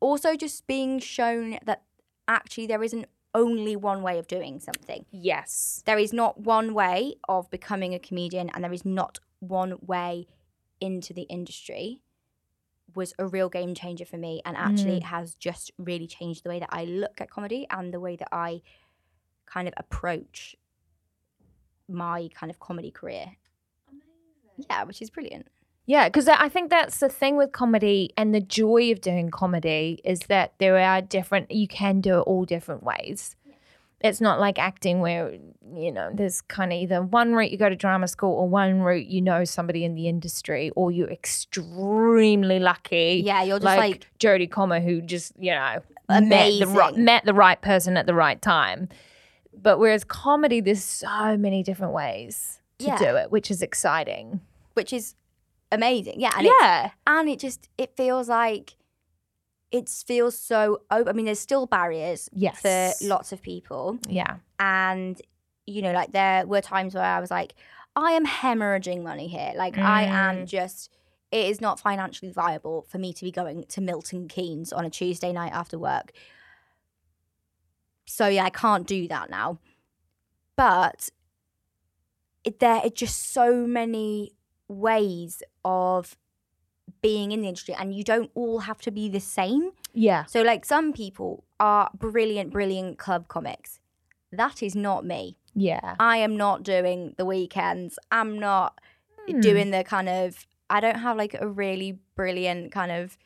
also 0.00 0.34
just 0.34 0.66
being 0.66 0.98
shown 0.98 1.58
that 1.64 1.82
actually 2.26 2.66
there 2.66 2.82
isn't 2.82 3.06
only 3.34 3.76
one 3.76 4.02
way 4.02 4.18
of 4.18 4.26
doing 4.26 4.58
something. 4.58 5.04
Yes. 5.10 5.82
There 5.86 5.98
is 5.98 6.12
not 6.12 6.40
one 6.40 6.74
way 6.74 7.14
of 7.28 7.50
becoming 7.50 7.94
a 7.94 7.98
comedian, 7.98 8.50
and 8.50 8.64
there 8.64 8.72
is 8.72 8.84
not 8.84 9.20
one 9.38 9.78
way 9.80 10.26
into 10.80 11.12
the 11.14 11.22
industry. 11.22 12.00
Was 12.94 13.14
a 13.18 13.26
real 13.26 13.48
game 13.48 13.74
changer 13.74 14.04
for 14.04 14.18
me, 14.18 14.42
and 14.44 14.56
actually 14.56 15.00
mm. 15.00 15.04
has 15.04 15.34
just 15.34 15.70
really 15.78 16.06
changed 16.06 16.44
the 16.44 16.50
way 16.50 16.58
that 16.58 16.68
I 16.70 16.84
look 16.84 17.20
at 17.20 17.30
comedy 17.30 17.66
and 17.70 17.92
the 17.92 18.00
way 18.00 18.16
that 18.16 18.28
I 18.32 18.60
kind 19.46 19.68
of 19.68 19.74
approach 19.76 20.56
my 21.88 22.28
kind 22.34 22.50
of 22.50 22.58
comedy 22.58 22.90
career. 22.90 23.36
Yeah, 24.68 24.84
which 24.84 25.02
is 25.02 25.10
brilliant. 25.10 25.48
Yeah, 25.84 26.08
because 26.08 26.28
I 26.28 26.48
think 26.48 26.70
that's 26.70 27.00
the 27.00 27.08
thing 27.08 27.36
with 27.36 27.50
comedy 27.52 28.10
and 28.16 28.32
the 28.32 28.40
joy 28.40 28.92
of 28.92 29.00
doing 29.00 29.30
comedy 29.30 30.00
is 30.04 30.20
that 30.28 30.52
there 30.58 30.78
are 30.78 31.02
different, 31.02 31.50
you 31.50 31.66
can 31.66 32.00
do 32.00 32.18
it 32.18 32.22
all 32.22 32.44
different 32.44 32.84
ways. 32.84 33.34
It's 34.00 34.20
not 34.20 34.38
like 34.40 34.58
acting 34.58 35.00
where, 35.00 35.32
you 35.74 35.90
know, 35.92 36.10
there's 36.14 36.40
kind 36.40 36.72
of 36.72 36.78
either 36.78 37.02
one 37.02 37.34
route 37.34 37.50
you 37.50 37.58
go 37.58 37.68
to 37.68 37.76
drama 37.76 38.06
school 38.08 38.32
or 38.32 38.48
one 38.48 38.80
route 38.80 39.06
you 39.06 39.20
know 39.20 39.44
somebody 39.44 39.84
in 39.84 39.94
the 39.94 40.08
industry 40.08 40.70
or 40.76 40.90
you're 40.92 41.10
extremely 41.10 42.58
lucky. 42.58 43.22
Yeah, 43.24 43.42
you're 43.42 43.58
just 43.58 43.64
like, 43.64 43.78
like, 43.78 44.06
Jodie 44.18 44.50
Comer 44.50 44.80
who 44.80 45.00
just, 45.02 45.32
you 45.38 45.52
know, 45.52 45.82
met 46.08 46.58
the, 46.60 46.66
right, 46.66 46.96
met 46.96 47.24
the 47.24 47.34
right 47.34 47.60
person 47.60 47.96
at 47.96 48.06
the 48.06 48.14
right 48.14 48.40
time. 48.40 48.88
But 49.54 49.78
whereas 49.78 50.04
comedy, 50.04 50.60
there's 50.60 50.82
so 50.82 51.36
many 51.36 51.62
different 51.62 51.92
ways 51.92 52.60
to 52.78 52.86
Yeah. 52.86 52.98
do 52.98 53.16
it, 53.16 53.30
which 53.30 53.50
is 53.50 53.62
exciting. 53.62 54.40
Which 54.74 54.92
is 54.92 55.14
amazing. 55.70 56.20
Yeah, 56.20 56.32
and 56.36 56.46
yeah. 56.46 56.90
and 57.06 57.28
it 57.28 57.38
just 57.38 57.68
it 57.78 57.96
feels 57.96 58.28
like 58.28 58.76
it 59.70 59.88
feels 59.88 60.38
so 60.38 60.82
open. 60.90 61.08
I 61.08 61.12
mean, 61.12 61.26
there's 61.26 61.40
still 61.40 61.66
barriers 61.66 62.28
Yes. 62.32 62.60
for 62.60 63.06
lots 63.06 63.32
of 63.32 63.42
people. 63.42 63.98
Yeah. 64.08 64.36
and 64.58 65.20
you 65.66 65.82
know 65.82 65.92
like 65.92 66.12
there 66.12 66.46
were 66.46 66.60
times 66.60 66.94
where 66.94 67.04
i 67.04 67.20
was 67.20 67.30
like 67.30 67.54
i 67.94 68.12
am 68.12 68.26
hemorrhaging 68.26 69.02
money 69.02 69.28
here 69.28 69.52
like 69.56 69.78
i 69.78 70.02
am 70.02 70.38
mm. 70.38 70.46
just 70.46 70.90
it 71.30 71.46
is 71.46 71.60
not 71.60 71.80
financially 71.80 72.30
viable 72.30 72.82
for 72.82 72.98
me 72.98 73.12
to 73.12 73.24
be 73.24 73.30
going 73.30 73.64
to 73.64 73.80
milton 73.80 74.28
keynes 74.28 74.72
on 74.72 74.84
a 74.84 74.90
tuesday 74.90 75.32
night 75.32 75.52
after 75.52 75.78
work 75.78 76.12
so 78.06 78.26
yeah 78.26 78.44
i 78.44 78.50
can't 78.50 78.86
do 78.86 79.06
that 79.06 79.30
now 79.30 79.58
but 80.56 81.08
it, 82.44 82.58
there 82.58 82.80
are 82.84 82.90
just 82.90 83.32
so 83.32 83.66
many 83.66 84.32
ways 84.68 85.42
of 85.64 86.16
being 87.00 87.32
in 87.32 87.40
the 87.42 87.48
industry 87.48 87.74
and 87.78 87.94
you 87.94 88.02
don't 88.04 88.30
all 88.34 88.60
have 88.60 88.80
to 88.80 88.90
be 88.90 89.08
the 89.08 89.20
same 89.20 89.70
Yeah. 89.94 90.24
so, 90.24 90.42
like, 90.42 90.64
some 90.64 90.92
people 90.92 91.44
are 91.60 91.90
brilliant, 91.94 92.50
brilliant 92.52 92.98
club 92.98 93.28
comics. 93.28 93.80
That 94.30 94.62
is 94.62 94.74
not 94.74 95.04
me. 95.04 95.36
Yeah. 95.54 95.96
I 96.00 96.16
am 96.18 96.36
not 96.36 96.62
doing 96.62 97.14
the 97.18 97.24
weekends. 97.24 97.98
I'm 98.10 98.38
not 98.38 98.78
Hmm. 99.28 99.40
doing 99.40 99.70
the 99.70 99.84
kind 99.84 100.08
of, 100.08 100.46
I 100.70 100.80
don't 100.80 100.96
have 100.98 101.16
like 101.16 101.34
a 101.40 101.46
really 101.46 101.98
brilliant 102.16 102.72
kind 102.72 102.90
of 102.90 103.16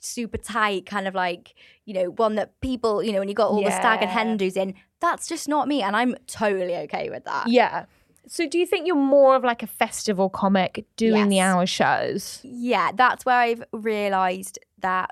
super 0.00 0.36
tight 0.36 0.84
kind 0.84 1.06
of 1.06 1.14
like, 1.14 1.54
you 1.84 1.94
know, 1.94 2.10
one 2.10 2.34
that 2.34 2.60
people, 2.60 3.02
you 3.02 3.12
know, 3.12 3.20
when 3.20 3.28
you 3.28 3.34
got 3.34 3.48
all 3.50 3.62
the 3.62 3.70
stag 3.70 4.00
and 4.02 4.10
Yeah. 4.10 4.14
hen 4.14 4.36
do's 4.36 4.56
in, 4.56 4.74
that's 5.00 5.28
just 5.28 5.48
not 5.48 5.68
me. 5.68 5.80
And 5.82 5.94
I'm 5.94 6.16
totally 6.26 6.76
okay 6.78 7.08
with 7.08 7.24
that. 7.24 7.46
Yeah. 7.48 7.84
So 8.28 8.48
do 8.48 8.58
you 8.58 8.66
think 8.66 8.86
you're 8.86 8.96
more 8.96 9.34
of 9.34 9.44
like 9.44 9.62
a 9.62 9.66
festival 9.66 10.28
comic 10.28 10.84
doing 10.96 11.28
the 11.28 11.40
hour 11.40 11.66
shows? 11.66 12.40
Yeah, 12.42 12.92
that's 12.94 13.24
where 13.24 13.36
I've 13.36 13.64
realized 13.72 14.58
that. 14.78 15.10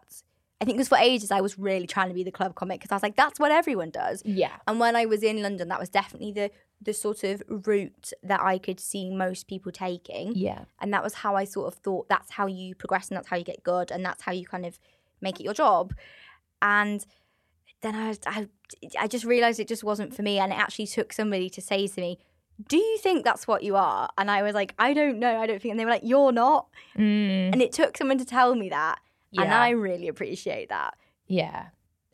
I 0.61 0.67
think 0.67 0.77
because 0.77 0.89
for 0.89 0.99
ages 0.99 1.31
I 1.31 1.41
was 1.41 1.59
really 1.59 1.87
trying 1.87 2.09
to 2.09 2.15
be 2.15 2.23
the 2.23 2.31
club 2.31 2.55
comic 2.55 2.81
because 2.81 2.93
I 2.93 2.95
was 2.95 3.03
like, 3.03 3.17
that's 3.17 3.41
what 3.41 3.51
everyone 3.51 3.91
does. 3.91 4.23
Yeah. 4.27 4.57
And 4.69 4.79
when 4.79 4.95
I 4.95 5.07
was 5.07 5.23
in 5.23 5.43
London, 5.43 5.69
that 5.69 5.81
was 5.81 5.89
definitely 5.89 6.33
the 6.33 6.51
the 6.83 6.93
sort 6.95 7.25
of 7.25 7.43
route 7.49 8.13
that 8.23 8.41
I 8.41 8.59
could 8.59 8.81
see 8.81 9.11
most 9.11 9.49
people 9.49 9.71
taking. 9.71 10.35
Yeah. 10.35 10.65
And 10.81 10.93
that 10.95 11.03
was 11.03 11.15
how 11.15 11.37
I 11.37 11.45
sort 11.45 11.73
of 11.73 11.79
thought 11.81 12.09
that's 12.09 12.31
how 12.31 12.47
you 12.47 12.75
progress 12.75 13.09
and 13.09 13.17
that's 13.17 13.29
how 13.29 13.37
you 13.37 13.45
get 13.45 13.63
good 13.63 13.91
and 13.91 14.05
that's 14.05 14.23
how 14.23 14.33
you 14.33 14.47
kind 14.47 14.65
of 14.65 14.79
make 15.21 15.41
it 15.41 15.45
your 15.45 15.55
job. 15.55 15.93
And 16.63 17.05
then 17.83 17.95
I, 17.95 18.17
I, 18.27 18.49
I 18.99 19.07
just 19.07 19.25
realized 19.25 19.61
it 19.61 19.69
just 19.69 19.85
wasn't 19.85 20.15
for 20.15 20.23
me. 20.23 20.39
And 20.39 20.53
it 20.53 20.59
actually 20.59 20.87
took 20.87 21.13
somebody 21.13 21.51
to 21.51 21.61
say 21.61 21.87
to 21.87 22.01
me, 22.01 22.19
Do 22.69 22.77
you 22.77 22.99
think 22.99 23.25
that's 23.25 23.47
what 23.47 23.63
you 23.63 23.77
are? 23.77 24.09
And 24.19 24.31
I 24.31 24.43
was 24.43 24.55
like, 24.55 24.75
I 24.79 24.93
don't 24.93 25.19
know. 25.19 25.39
I 25.39 25.47
don't 25.47 25.61
think. 25.63 25.71
And 25.73 25.81
they 25.81 25.85
were 25.85 25.91
like, 25.91 26.03
You're 26.05 26.33
not. 26.33 26.69
Mm, 26.97 27.53
And 27.53 27.63
it 27.63 27.73
took 27.73 27.97
someone 27.97 28.19
to 28.19 28.25
tell 28.25 28.55
me 28.55 28.69
that. 28.71 28.99
And 29.39 29.53
I 29.55 29.71
really 29.71 30.09
appreciate 30.09 30.69
that. 30.71 30.97
yeah. 31.27 31.67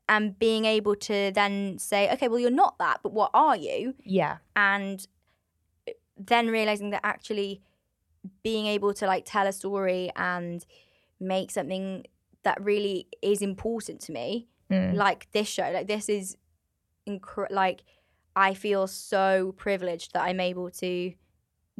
And 0.08 0.38
being 0.38 0.64
able 0.66 0.94
to 0.94 1.32
then 1.34 1.78
say, 1.78 2.12
Okay, 2.12 2.28
well, 2.28 2.38
you're 2.38 2.50
not 2.50 2.78
that, 2.78 3.00
but 3.02 3.12
what 3.12 3.30
are 3.34 3.56
you? 3.56 3.94
Yeah. 4.04 4.36
and 4.54 5.06
then 6.18 6.46
realizing 6.48 6.90
that 6.90 7.00
actually 7.04 7.60
being 8.42 8.66
able 8.66 8.94
to 8.94 9.06
like 9.06 9.24
tell 9.26 9.46
a 9.46 9.52
story 9.52 10.10
and 10.16 10.64
make 11.20 11.50
something 11.50 12.06
that 12.42 12.62
really 12.62 13.06
is 13.22 13.42
important 13.42 14.00
to 14.02 14.12
me 14.12 14.48
Mm. 14.70 14.94
like 14.94 15.28
this 15.30 15.46
show 15.46 15.70
like 15.70 15.86
this 15.86 16.08
is 16.08 16.36
incre- 17.08 17.50
like 17.52 17.84
i 18.36 18.54
feel 18.54 18.86
so 18.86 19.52
privileged 19.56 20.12
that 20.12 20.22
i'm 20.22 20.38
able 20.40 20.70
to 20.70 21.12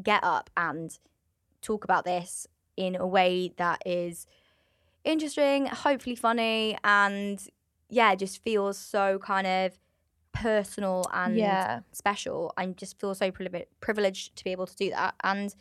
get 0.02 0.24
up 0.24 0.50
and 0.56 0.98
talk 1.62 1.84
about 1.84 2.04
this 2.04 2.46
in 2.76 2.96
a 2.96 3.06
way 3.06 3.52
that 3.56 3.80
is 3.86 4.26
interesting 5.04 5.66
hopefully 5.66 6.16
funny 6.16 6.76
and 6.82 7.48
yeah 7.88 8.14
just 8.14 8.42
feels 8.42 8.76
so 8.76 9.18
kind 9.20 9.46
of 9.46 9.78
personal 10.32 11.04
and 11.14 11.36
Yeah. 11.38 11.80
special. 11.92 12.52
I 12.58 12.66
just 12.66 13.00
feel 13.00 13.14
so 13.14 13.30
privi- 13.30 13.64
privileged 13.80 14.36
to 14.36 14.44
be 14.44 14.50
able 14.52 14.66
to 14.66 14.76
do 14.76 14.90
that. 14.90 15.14
And 15.24 15.54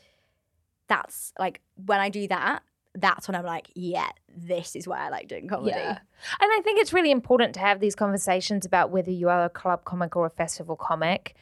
that's 0.90 1.32
like 1.40 1.62
when 1.86 2.02
I 2.02 2.10
do 2.10 2.28
that, 2.28 2.62
that's 2.96 3.28
when 3.28 3.36
I'm 3.36 3.46
like, 3.46 3.70
yeah, 3.76 4.10
this 4.36 4.76
is 4.76 4.88
why 4.88 5.06
I 5.06 5.10
like 5.10 5.28
doing 5.28 5.48
comedy. 5.48 5.72
Yeah. 5.72 6.00
And 6.40 6.52
I 6.54 6.62
think 6.64 6.80
it's 6.80 6.94
really 6.94 7.12
important 7.12 7.54
to 7.56 7.60
have 7.60 7.80
these 7.80 7.96
conversations 7.96 8.66
about 8.66 8.90
whether 8.90 9.12
you 9.12 9.30
are 9.30 9.46
a 9.46 9.50
club 9.50 9.84
comic 9.86 10.16
or 10.16 10.26
a 10.26 10.30
festival 10.30 10.76
comic. 10.76 11.36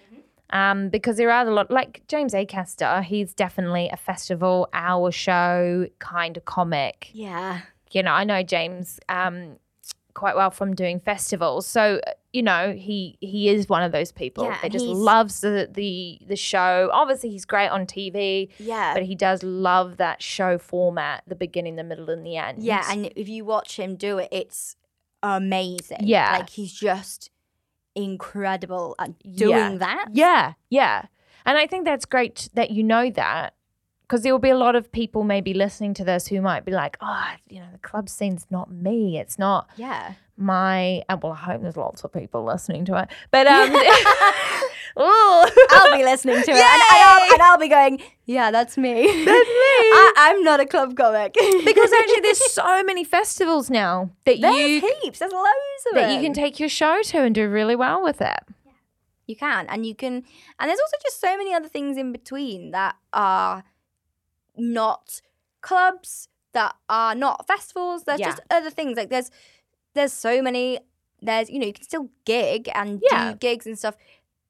Um, 0.49 0.89
because 0.89 1.17
there 1.17 1.31
are 1.31 1.47
a 1.47 1.51
lot, 1.51 1.71
like 1.71 2.03
James 2.07 2.33
Acaster, 2.33 3.03
he's 3.03 3.33
definitely 3.33 3.89
a 3.91 3.97
festival 3.97 4.69
hour 4.73 5.11
show 5.11 5.87
kind 5.97 6.37
of 6.37 6.45
comic. 6.45 7.09
Yeah. 7.13 7.61
You 7.91 8.03
know, 8.03 8.11
I 8.11 8.23
know 8.23 8.43
James 8.43 8.99
um, 9.09 9.57
quite 10.13 10.35
well 10.35 10.51
from 10.51 10.75
doing 10.75 10.99
festivals. 10.99 11.65
So 11.65 12.01
you 12.33 12.41
know, 12.43 12.73
he 12.73 13.15
he 13.21 13.47
is 13.47 13.69
one 13.69 13.83
of 13.83 13.91
those 13.91 14.11
people 14.11 14.43
Yeah, 14.45 14.57
that 14.61 14.71
just 14.71 14.85
loves 14.85 15.41
the 15.41 15.69
the 15.71 16.19
the 16.27 16.35
show. 16.35 16.89
Obviously, 16.91 17.29
he's 17.29 17.45
great 17.45 17.69
on 17.69 17.85
TV, 17.85 18.49
Yeah. 18.57 18.93
but 18.95 19.03
he 19.03 19.13
does 19.15 19.43
love 19.43 19.97
that 19.97 20.21
show 20.21 20.57
format, 20.57 21.23
the 21.27 21.35
beginning, 21.35 21.75
the 21.75 21.83
middle, 21.83 22.09
and 22.09 22.25
the 22.25 22.35
end. 22.37 22.63
Yeah, 22.63 22.83
and 22.89 23.11
if 23.15 23.29
you 23.29 23.45
watch 23.45 23.77
him 23.77 23.95
do 23.95 24.17
it, 24.17 24.29
it's 24.31 24.75
amazing. 25.21 25.99
Yeah. 26.01 26.33
Like 26.39 26.49
he's 26.49 26.73
just 26.73 27.29
incredible 27.95 28.95
at 28.99 29.17
doing 29.35 29.51
Yeah. 29.73 29.77
that. 29.77 30.05
Yeah, 30.13 30.53
yeah. 30.69 31.05
And 31.45 31.57
I 31.57 31.67
think 31.67 31.85
that's 31.85 32.05
great 32.05 32.49
that 32.53 32.71
you 32.71 32.83
know 32.83 33.09
that 33.11 33.53
because 34.13 34.21
there 34.21 34.31
will 34.31 34.37
be 34.37 34.51
a 34.51 34.57
lot 34.57 34.75
of 34.75 34.91
people 34.91 35.23
maybe 35.23 35.55
listening 35.55 35.91
to 35.95 36.03
this 36.03 36.27
who 36.27 36.39
might 36.39 36.63
be 36.65 36.71
like, 36.71 36.97
oh, 37.01 37.25
you 37.49 37.59
know, 37.59 37.65
the 37.71 37.79
club 37.79 38.07
scene's 38.07 38.45
not 38.51 38.69
me. 38.69 39.17
It's 39.17 39.39
not 39.39 39.67
Yeah. 39.75 40.13
my. 40.37 41.01
And 41.09 41.23
well, 41.23 41.31
I 41.31 41.37
hope 41.37 41.63
there's 41.63 41.77
lots 41.77 42.03
of 42.03 42.13
people 42.13 42.43
listening 42.43 42.85
to 42.85 43.01
it. 43.01 43.09
But 43.31 43.47
um. 43.47 43.75
I'll 44.95 45.97
be 45.97 46.03
listening 46.03 46.35
to 46.35 46.51
it 46.51 46.55
and, 46.55 46.57
and, 46.57 46.61
I'll, 46.61 47.33
and 47.33 47.41
I'll 47.41 47.57
be 47.57 47.67
going, 47.67 48.03
yeah, 48.27 48.51
that's 48.51 48.77
me. 48.77 49.01
That's 49.01 49.25
me. 49.25 49.25
I, 49.25 50.13
I'm 50.15 50.43
not 50.43 50.59
a 50.59 50.67
club 50.67 50.95
comic. 50.95 51.33
because 51.33 51.91
actually, 51.91 52.21
there's 52.21 52.51
so 52.51 52.83
many 52.83 53.03
festivals 53.03 53.71
now 53.71 54.11
that 54.25 54.39
There's 54.39 54.55
you 54.55 54.93
heaps. 55.01 55.17
There's 55.17 55.31
loads 55.33 55.47
of 55.89 55.95
that 55.95 56.13
you 56.13 56.21
can 56.21 56.33
take 56.33 56.59
your 56.59 56.69
show 56.69 57.01
to 57.01 57.23
and 57.23 57.33
do 57.33 57.49
really 57.49 57.75
well 57.75 58.03
with 58.03 58.21
it. 58.21 58.43
You 59.25 59.35
can, 59.35 59.65
and 59.69 59.87
you 59.87 59.95
can, 59.95 60.13
and 60.13 60.69
there's 60.69 60.79
also 60.79 60.97
just 61.01 61.19
so 61.19 61.35
many 61.35 61.55
other 61.55 61.69
things 61.69 61.97
in 61.97 62.11
between 62.11 62.69
that 62.71 62.95
are 63.13 63.63
not 64.57 65.21
clubs, 65.61 66.27
that 66.53 66.75
are 66.87 67.15
not 67.15 67.47
festivals. 67.47 68.03
There's 68.03 68.19
Yeah. 68.19 68.27
just 68.29 68.41
other 68.51 68.69
things 68.69 68.95
like 68.97 69.09
there's 69.09 69.31
there's 69.95 70.13
so 70.13 70.41
many. 70.41 70.79
There's 71.21 71.49
you 71.49 71.59
know 71.59 71.65
you 71.67 71.73
can 71.73 71.83
still 71.83 72.09
gig 72.25 72.69
and 72.75 73.01
Yeah. 73.11 73.31
do 73.31 73.37
gigs 73.37 73.65
and 73.65 73.77
stuff 73.77 73.95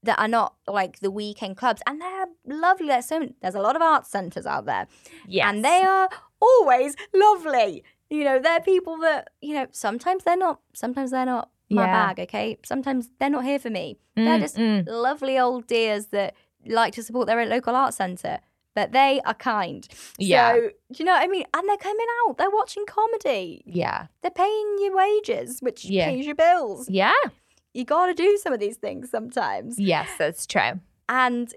that 0.04 0.20
are 0.20 0.28
not 0.28 0.56
like 0.68 1.00
the 1.00 1.10
weekend 1.12 1.56
clubs, 1.56 1.82
and 1.88 2.02
they're 2.02 2.26
lovely. 2.46 2.88
There's 2.88 3.06
so 3.06 3.30
there's 3.42 3.56
a 3.56 3.62
lot 3.62 3.76
of 3.76 3.82
art 3.82 4.06
centres 4.06 4.46
out 4.46 4.66
there, 4.66 4.88
Yes. 5.28 5.46
and 5.48 5.64
they 5.64 5.82
are 5.84 6.10
always 6.42 6.96
lovely. 7.14 7.84
You 8.10 8.24
know, 8.26 8.40
they're 8.40 8.60
people 8.62 8.98
that 8.98 9.30
you 9.42 9.54
know. 9.54 9.68
Sometimes 9.72 10.24
they're 10.26 10.36
not. 10.38 10.60
Sometimes 10.74 11.12
they're 11.12 11.26
not 11.26 11.50
my 11.70 11.86
Yeah. 11.86 11.92
bag. 12.14 12.20
Okay. 12.20 12.58
Sometimes 12.66 13.10
they're 13.20 13.30
not 13.30 13.46
here 13.46 13.60
for 13.60 13.70
me. 13.70 13.98
They're 14.16 14.38
Mm, 14.38 14.42
just 14.42 14.58
mm. 14.58 14.84
lovely 14.88 15.40
old 15.40 15.68
dears 15.68 16.08
that 16.08 16.36
like 16.66 16.94
to 16.96 17.04
support 17.04 17.28
their 17.28 17.46
local 17.46 17.76
art 17.76 17.94
centre. 17.94 18.40
But 18.76 18.92
they 18.92 19.22
are 19.26 19.36
kind. 19.36 19.88
Yeah. 20.18 20.54
So, 20.54 20.62
do 20.62 20.70
you 20.98 21.06
know 21.06 21.12
what 21.14 21.22
I 21.24 21.28
mean? 21.28 21.46
And 21.54 21.70
they're 21.70 21.78
coming 21.78 22.06
out. 22.28 22.38
They're 22.38 22.50
watching 22.50 22.86
comedy. 22.88 23.62
Yeah. 23.68 24.08
They're 24.22 24.32
paying 24.32 24.78
your 24.82 24.96
wages, 24.96 25.60
which 25.62 25.86
Yeah. 25.86 26.08
pays 26.10 26.26
your 26.26 26.34
bills. 26.36 26.90
Yeah. 26.90 27.14
You 27.74 27.86
got 27.86 28.08
to 28.08 28.14
do 28.14 28.38
some 28.42 28.52
of 28.54 28.60
these 28.60 28.78
things 28.78 29.10
sometimes. 29.12 29.80
Yes, 29.80 30.10
that's 30.18 30.46
true. 30.48 30.80
And 31.08 31.54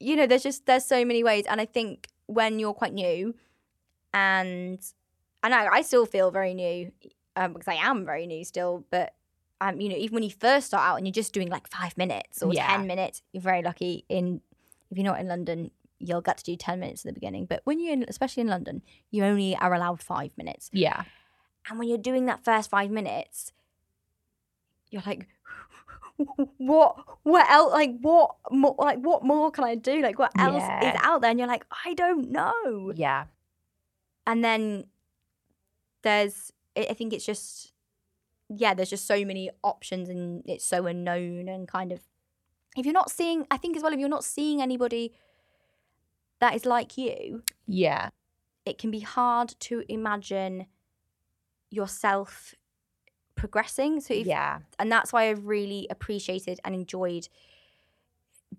you 0.00 0.14
know, 0.14 0.26
there's 0.26 0.42
just 0.42 0.66
there's 0.66 0.84
so 0.84 1.04
many 1.04 1.24
ways. 1.24 1.44
And 1.48 1.60
I 1.60 1.64
think 1.64 2.06
when 2.26 2.58
you're 2.58 2.74
quite 2.74 2.92
new, 2.94 3.34
and 4.14 4.78
and 5.42 5.54
I, 5.54 5.66
I 5.66 5.82
still 5.82 6.06
feel 6.06 6.30
very 6.30 6.54
new 6.54 6.92
um, 7.36 7.52
because 7.54 7.68
I 7.68 7.74
am 7.74 8.04
very 8.04 8.26
new 8.26 8.44
still. 8.44 8.84
But 8.90 9.14
um, 9.60 9.80
you 9.80 9.88
know, 9.88 9.96
even 9.96 10.14
when 10.14 10.22
you 10.22 10.30
first 10.30 10.68
start 10.68 10.84
out 10.86 10.96
and 10.96 11.06
you're 11.06 11.12
just 11.12 11.32
doing 11.32 11.48
like 11.48 11.68
five 11.68 11.96
minutes 11.96 12.42
or 12.42 12.52
Yeah. 12.52 12.66
ten 12.66 12.86
minutes, 12.86 13.22
you're 13.32 13.42
very 13.42 13.62
lucky. 13.62 14.04
In 14.08 14.40
if 14.90 14.96
you're 14.96 15.04
not 15.04 15.20
in 15.20 15.28
London, 15.28 15.70
you'll 15.98 16.20
get 16.20 16.38
to 16.38 16.44
do 16.44 16.56
ten 16.56 16.80
minutes 16.80 17.04
in 17.04 17.08
the 17.08 17.14
beginning. 17.14 17.46
But 17.46 17.60
when 17.64 17.80
you're 17.80 17.92
in, 17.92 18.04
especially 18.08 18.42
in 18.42 18.48
London, 18.48 18.82
you 19.10 19.24
only 19.24 19.56
are 19.56 19.74
allowed 19.74 20.02
five 20.02 20.36
minutes. 20.36 20.70
Yeah. 20.72 21.04
And 21.68 21.78
when 21.78 21.88
you're 21.88 21.98
doing 21.98 22.26
that 22.26 22.44
first 22.44 22.70
five 22.70 22.90
minutes, 22.90 23.52
you're 24.90 25.02
like, 25.04 25.26
what? 26.56 26.96
What 27.22 27.50
else? 27.50 27.72
Like 27.72 27.98
what? 28.00 28.36
More, 28.50 28.74
like 28.78 28.98
what 29.00 29.24
more 29.24 29.50
can 29.50 29.64
I 29.64 29.74
do? 29.74 30.00
Like 30.02 30.18
what 30.18 30.32
else 30.38 30.62
is 30.82 30.96
out 31.02 31.20
there? 31.20 31.30
And 31.30 31.38
you're 31.38 31.48
like, 31.48 31.66
I 31.84 31.94
don't 31.94 32.30
know. 32.30 32.92
Yeah. 32.94 33.24
And 34.26 34.44
then 34.44 34.84
there's, 36.02 36.52
I 36.76 36.94
think 36.94 37.12
it's 37.12 37.24
just, 37.24 37.72
yeah, 38.48 38.74
there's 38.74 38.90
just 38.90 39.06
so 39.06 39.24
many 39.24 39.50
options, 39.62 40.08
and 40.08 40.42
it's 40.46 40.64
so 40.64 40.86
unknown 40.86 41.48
and 41.48 41.66
kind 41.66 41.92
of. 41.92 42.00
If 42.76 42.84
you're 42.84 42.92
not 42.92 43.10
seeing, 43.10 43.46
I 43.50 43.56
think 43.56 43.76
as 43.76 43.82
well, 43.82 43.92
if 43.92 43.98
you're 43.98 44.08
not 44.08 44.24
seeing 44.24 44.60
anybody 44.62 45.12
that 46.40 46.54
is 46.54 46.64
like 46.64 46.96
you, 46.96 47.42
Yeah. 47.66 48.10
it 48.64 48.78
can 48.78 48.90
be 48.90 49.00
hard 49.00 49.54
to 49.60 49.84
imagine 49.88 50.66
yourself 51.70 52.54
progressing. 53.34 54.00
So 54.00 54.14
if 54.14 54.26
Yeah. 54.26 54.60
and 54.78 54.90
that's 54.90 55.12
why 55.12 55.28
I've 55.30 55.46
really 55.46 55.86
appreciated 55.90 56.60
and 56.64 56.74
enjoyed 56.74 57.28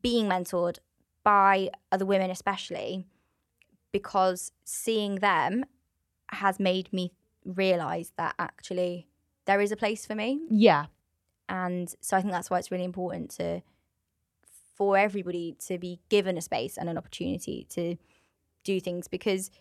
being 0.02 0.28
mentored 0.28 0.80
by 1.24 1.70
other 1.92 2.06
women, 2.06 2.30
especially 2.32 3.06
because 3.92 4.52
seeing 4.64 5.16
them 5.16 5.66
has 6.32 6.60
made 6.60 6.92
me 6.94 7.12
realize 7.44 8.14
that 8.18 8.36
actually 8.38 9.08
there 9.46 9.60
is 9.60 9.72
a 9.72 9.76
place 9.76 10.06
for 10.06 10.16
me. 10.16 10.40
Yeah. 10.50 10.86
And 11.48 11.94
so 12.00 12.16
I 12.16 12.22
think 12.22 12.32
that's 12.32 12.50
why 12.50 12.60
it's 12.60 12.70
really 12.72 12.84
important 12.84 13.32
to 13.32 13.62
for 14.80 14.98
everybody 14.98 15.56
to 15.68 15.78
be 15.78 16.00
given 16.10 16.38
a 16.38 16.42
space 16.42 16.78
and 16.78 16.90
an 16.90 16.98
opportunity 16.98 17.68
to 17.70 17.96
do 18.64 18.80
things 18.80 19.08
because 19.10 19.52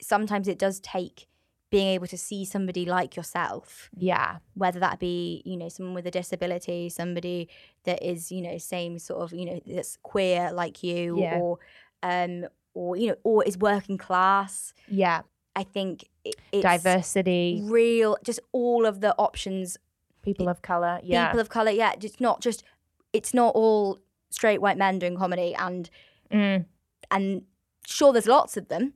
sometimes 0.00 0.48
it 0.48 0.58
does 0.58 0.80
take 0.80 1.28
being 1.70 1.88
able 1.88 2.06
to 2.06 2.18
see 2.18 2.44
somebody 2.44 2.84
like 2.84 3.14
yourself 3.16 3.88
Yeah. 3.96 4.38
whether 4.54 4.80
that 4.80 4.98
be 4.98 5.42
you 5.44 5.56
know 5.56 5.68
someone 5.68 5.94
with 5.94 6.06
a 6.06 6.10
disability 6.10 6.88
somebody 6.88 7.48
that 7.84 8.02
is 8.02 8.32
you 8.32 8.40
know 8.42 8.58
same 8.58 8.98
sort 8.98 9.20
of 9.22 9.32
you 9.38 9.44
know 9.46 9.60
that's 9.66 9.96
queer 10.02 10.50
like 10.52 10.82
you 10.82 11.18
Yeah. 11.20 11.38
or 11.38 11.58
um 12.02 12.46
or 12.74 12.96
you 12.96 13.08
know 13.08 13.16
or 13.22 13.44
is 13.44 13.56
working 13.58 13.96
class 13.98 14.72
Yeah. 14.88 15.22
i 15.54 15.62
think 15.62 16.08
it, 16.24 16.36
it's 16.52 16.62
Diversity, 16.62 17.60
real 17.64 18.16
just 18.24 18.40
all 18.52 18.86
of 18.86 19.00
the 19.00 19.14
options 19.18 19.76
people 20.22 20.48
of 20.48 20.62
color. 20.62 21.00
Yeah. 21.02 21.26
people 21.28 21.40
of 21.40 21.48
color 21.50 21.70
yeah 21.70 21.92
it's 22.00 22.20
not 22.20 22.40
just 22.40 22.64
it's 23.12 23.34
not 23.34 23.54
all 23.54 23.98
straight 24.32 24.60
white 24.60 24.78
men 24.78 24.98
doing 24.98 25.16
comedy 25.16 25.54
and 25.54 25.88
Mm. 26.30 26.64
and 27.10 27.42
sure 27.86 28.12
there's 28.12 28.26
lots 28.26 28.56
of 28.56 28.68
them 28.68 28.94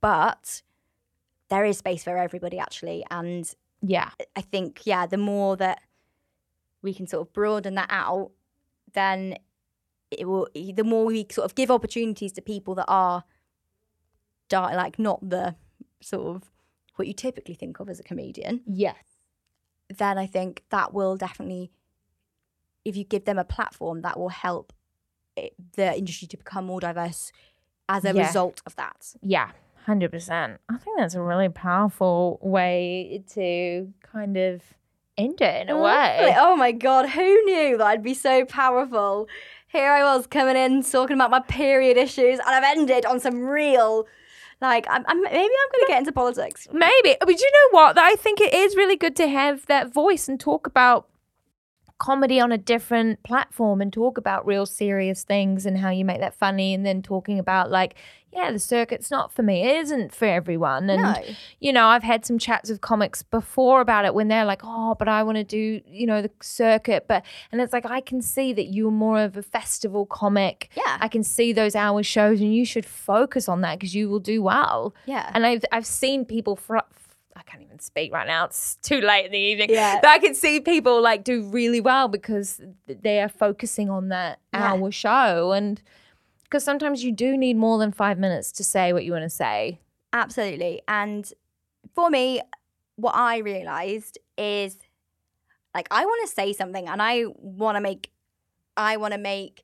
but 0.00 0.62
there 1.48 1.64
is 1.64 1.78
space 1.78 2.02
for 2.04 2.16
everybody 2.18 2.58
actually 2.58 3.04
and 3.10 3.54
Yeah. 3.80 4.10
I 4.34 4.40
think, 4.40 4.84
yeah, 4.86 5.06
the 5.06 5.16
more 5.16 5.56
that 5.56 5.80
we 6.82 6.92
can 6.92 7.06
sort 7.06 7.26
of 7.28 7.32
broaden 7.32 7.74
that 7.76 7.86
out, 7.90 8.32
then 8.92 9.36
it 10.10 10.26
will. 10.26 10.48
The 10.54 10.82
more 10.84 11.04
we 11.06 11.26
sort 11.30 11.44
of 11.44 11.54
give 11.54 11.70
opportunities 11.70 12.32
to 12.32 12.42
people 12.42 12.74
that 12.74 12.86
are, 12.88 13.22
di- 14.48 14.74
like, 14.74 14.98
not 14.98 15.20
the 15.30 15.54
sort 16.00 16.34
of 16.36 16.50
what 16.96 17.06
you 17.06 17.14
typically 17.14 17.54
think 17.54 17.78
of 17.78 17.88
as 17.88 18.00
a 18.00 18.02
comedian, 18.02 18.62
Yes. 18.66 18.96
then 19.88 20.18
I 20.18 20.26
think 20.26 20.64
that 20.70 20.92
will 20.92 21.16
definitely, 21.16 21.70
if 22.88 22.96
you 22.96 23.04
give 23.04 23.24
them 23.24 23.38
a 23.38 23.44
platform, 23.44 24.02
that 24.02 24.18
will 24.18 24.30
help 24.30 24.72
it, 25.36 25.54
the 25.74 25.96
industry 25.96 26.26
to 26.28 26.36
become 26.36 26.66
more 26.66 26.80
diverse 26.80 27.30
as 27.88 28.04
a 28.04 28.12
Yeah. 28.14 28.26
result 28.26 28.60
of 28.66 28.74
that. 28.76 29.14
Yeah. 29.22 29.50
100%. 29.86 30.58
I 30.68 30.76
think 30.76 30.98
that's 30.98 31.14
a 31.14 31.22
really 31.22 31.48
powerful 31.48 32.38
way 32.42 33.22
to 33.34 33.92
kind 34.02 34.36
of 34.36 34.62
end 35.16 35.40
it 35.40 35.62
in 35.62 35.68
a 35.70 35.74
Lovely. 35.78 36.26
way. 36.26 36.36
Oh 36.38 36.56
my 36.56 36.72
god, 36.72 37.08
who 37.10 37.42
knew 37.44 37.78
that 37.78 37.86
I'd 37.86 38.02
be 38.02 38.14
so 38.14 38.44
powerful? 38.44 39.28
Here 39.68 39.90
I 39.90 40.02
was 40.16 40.26
coming 40.26 40.56
in 40.56 40.82
talking 40.82 41.14
about 41.14 41.30
my 41.30 41.40
period 41.40 41.96
issues, 41.96 42.38
and 42.38 42.48
I've 42.48 42.64
ended 42.64 43.04
on 43.06 43.18
some 43.20 43.40
real, 43.40 44.06
like, 44.60 44.86
I'm, 44.90 45.04
I'm 45.06 45.22
maybe 45.22 45.36
I'm 45.36 45.70
going 45.72 45.84
to 45.84 45.88
get 45.88 45.98
into 45.98 46.12
politics. 46.12 46.68
Maybe. 46.72 47.16
But 47.20 47.28
do 47.28 47.34
you 47.34 47.50
know 47.52 47.78
what? 47.78 47.98
I 47.98 48.14
think 48.16 48.40
it 48.40 48.52
is 48.54 48.76
really 48.76 48.96
good 48.96 49.16
to 49.16 49.28
have 49.28 49.66
that 49.66 49.92
voice 49.92 50.28
and 50.28 50.38
talk 50.38 50.66
about 50.66 51.06
comedy 51.98 52.38
on 52.40 52.52
a 52.52 52.58
different 52.58 53.22
platform 53.24 53.80
and 53.80 53.92
talk 53.92 54.16
about 54.18 54.46
real 54.46 54.66
serious 54.66 55.24
things 55.24 55.66
and 55.66 55.78
how 55.78 55.90
you 55.90 56.04
make 56.04 56.20
that 56.20 56.34
funny 56.34 56.72
and 56.72 56.86
then 56.86 57.02
talking 57.02 57.38
about 57.40 57.70
like 57.72 57.96
yeah 58.32 58.52
the 58.52 58.58
circuit's 58.58 59.10
not 59.10 59.32
for 59.32 59.42
me 59.42 59.62
it 59.62 59.76
isn't 59.78 60.14
for 60.14 60.26
everyone 60.26 60.88
and 60.90 61.02
No. 61.02 61.14
you 61.60 61.72
know 61.72 61.86
i've 61.88 62.02
had 62.04 62.24
some 62.24 62.38
chats 62.38 62.70
with 62.70 62.80
comics 62.82 63.22
before 63.22 63.80
about 63.80 64.04
it 64.04 64.14
when 64.14 64.28
they're 64.28 64.44
like 64.44 64.60
oh 64.62 64.94
but 64.96 65.08
i 65.08 65.22
want 65.24 65.38
to 65.38 65.44
do 65.44 65.80
you 65.88 66.06
know 66.06 66.22
the 66.22 66.30
circuit 66.40 67.06
but 67.08 67.24
and 67.50 67.60
it's 67.60 67.72
like 67.72 67.86
i 67.86 68.00
can 68.00 68.22
see 68.22 68.52
that 68.52 68.66
you're 68.66 68.90
more 68.92 69.18
of 69.20 69.36
a 69.36 69.42
festival 69.42 70.06
comic 70.06 70.68
Yeah. 70.76 70.98
i 71.00 71.08
can 71.08 71.24
see 71.24 71.52
those 71.52 71.74
hour 71.74 72.02
shows 72.04 72.40
and 72.40 72.54
you 72.54 72.64
should 72.64 72.86
focus 72.86 73.48
on 73.48 73.62
that 73.62 73.78
because 73.78 73.94
you 73.94 74.08
will 74.08 74.20
do 74.20 74.40
well 74.42 74.94
Yeah. 75.06 75.30
and 75.34 75.44
I've 75.44 75.64
I've 75.72 75.86
seen 75.86 76.24
people 76.24 76.54
fr- 76.54 76.78
can't 77.48 77.62
even 77.62 77.78
speak 77.78 78.12
right 78.12 78.26
now. 78.26 78.44
It's 78.44 78.76
too 78.82 79.00
late 79.00 79.26
in 79.26 79.32
the 79.32 79.38
evening. 79.38 79.70
Yeah. 79.70 79.98
But 80.00 80.10
I 80.10 80.18
can 80.18 80.34
see 80.34 80.60
people 80.60 81.00
like 81.00 81.24
do 81.24 81.42
really 81.42 81.80
well 81.80 82.08
because 82.08 82.60
they 82.86 83.20
are 83.20 83.28
focusing 83.28 83.90
on 83.90 84.08
that 84.08 84.38
Yeah. 84.52 84.72
hour 84.74 84.90
show 84.90 85.52
and 85.52 85.82
because 86.44 86.64
sometimes 86.64 87.04
you 87.04 87.12
do 87.12 87.36
need 87.36 87.56
more 87.56 87.78
than 87.78 87.92
5 87.92 88.18
minutes 88.18 88.52
to 88.52 88.64
say 88.64 88.92
what 88.92 89.04
you 89.04 89.12
want 89.12 89.24
to 89.24 89.30
say. 89.30 89.80
Absolutely. 90.12 90.80
And 90.88 91.30
for 91.94 92.08
me, 92.10 92.40
what 92.96 93.14
I 93.14 93.38
realised 93.38 94.18
is 94.36 94.78
like 95.74 95.88
I 95.90 96.04
want 96.04 96.28
to 96.28 96.34
say 96.34 96.52
something 96.52 96.88
and 96.88 97.00
I 97.02 97.24
want 97.36 97.76
to 97.76 97.80
make 97.80 98.10
I 98.76 98.96
want 98.96 99.12
to 99.12 99.18
make 99.18 99.62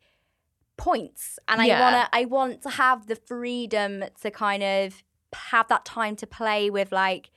points 0.77 1.39
and 1.49 1.61
I 1.63 1.69
want 1.81 1.95
to 1.95 2.09
I 2.19 2.25
want 2.25 2.63
to 2.63 2.71
have 2.71 3.07
the 3.07 3.17
freedom 3.17 4.05
to 4.23 4.31
kind 4.31 4.63
of 4.63 5.03
have 5.33 5.69
that 5.69 5.85
time 5.85 6.17
to 6.17 6.27
play 6.27 6.71
with 6.71 6.93
like 6.93 7.31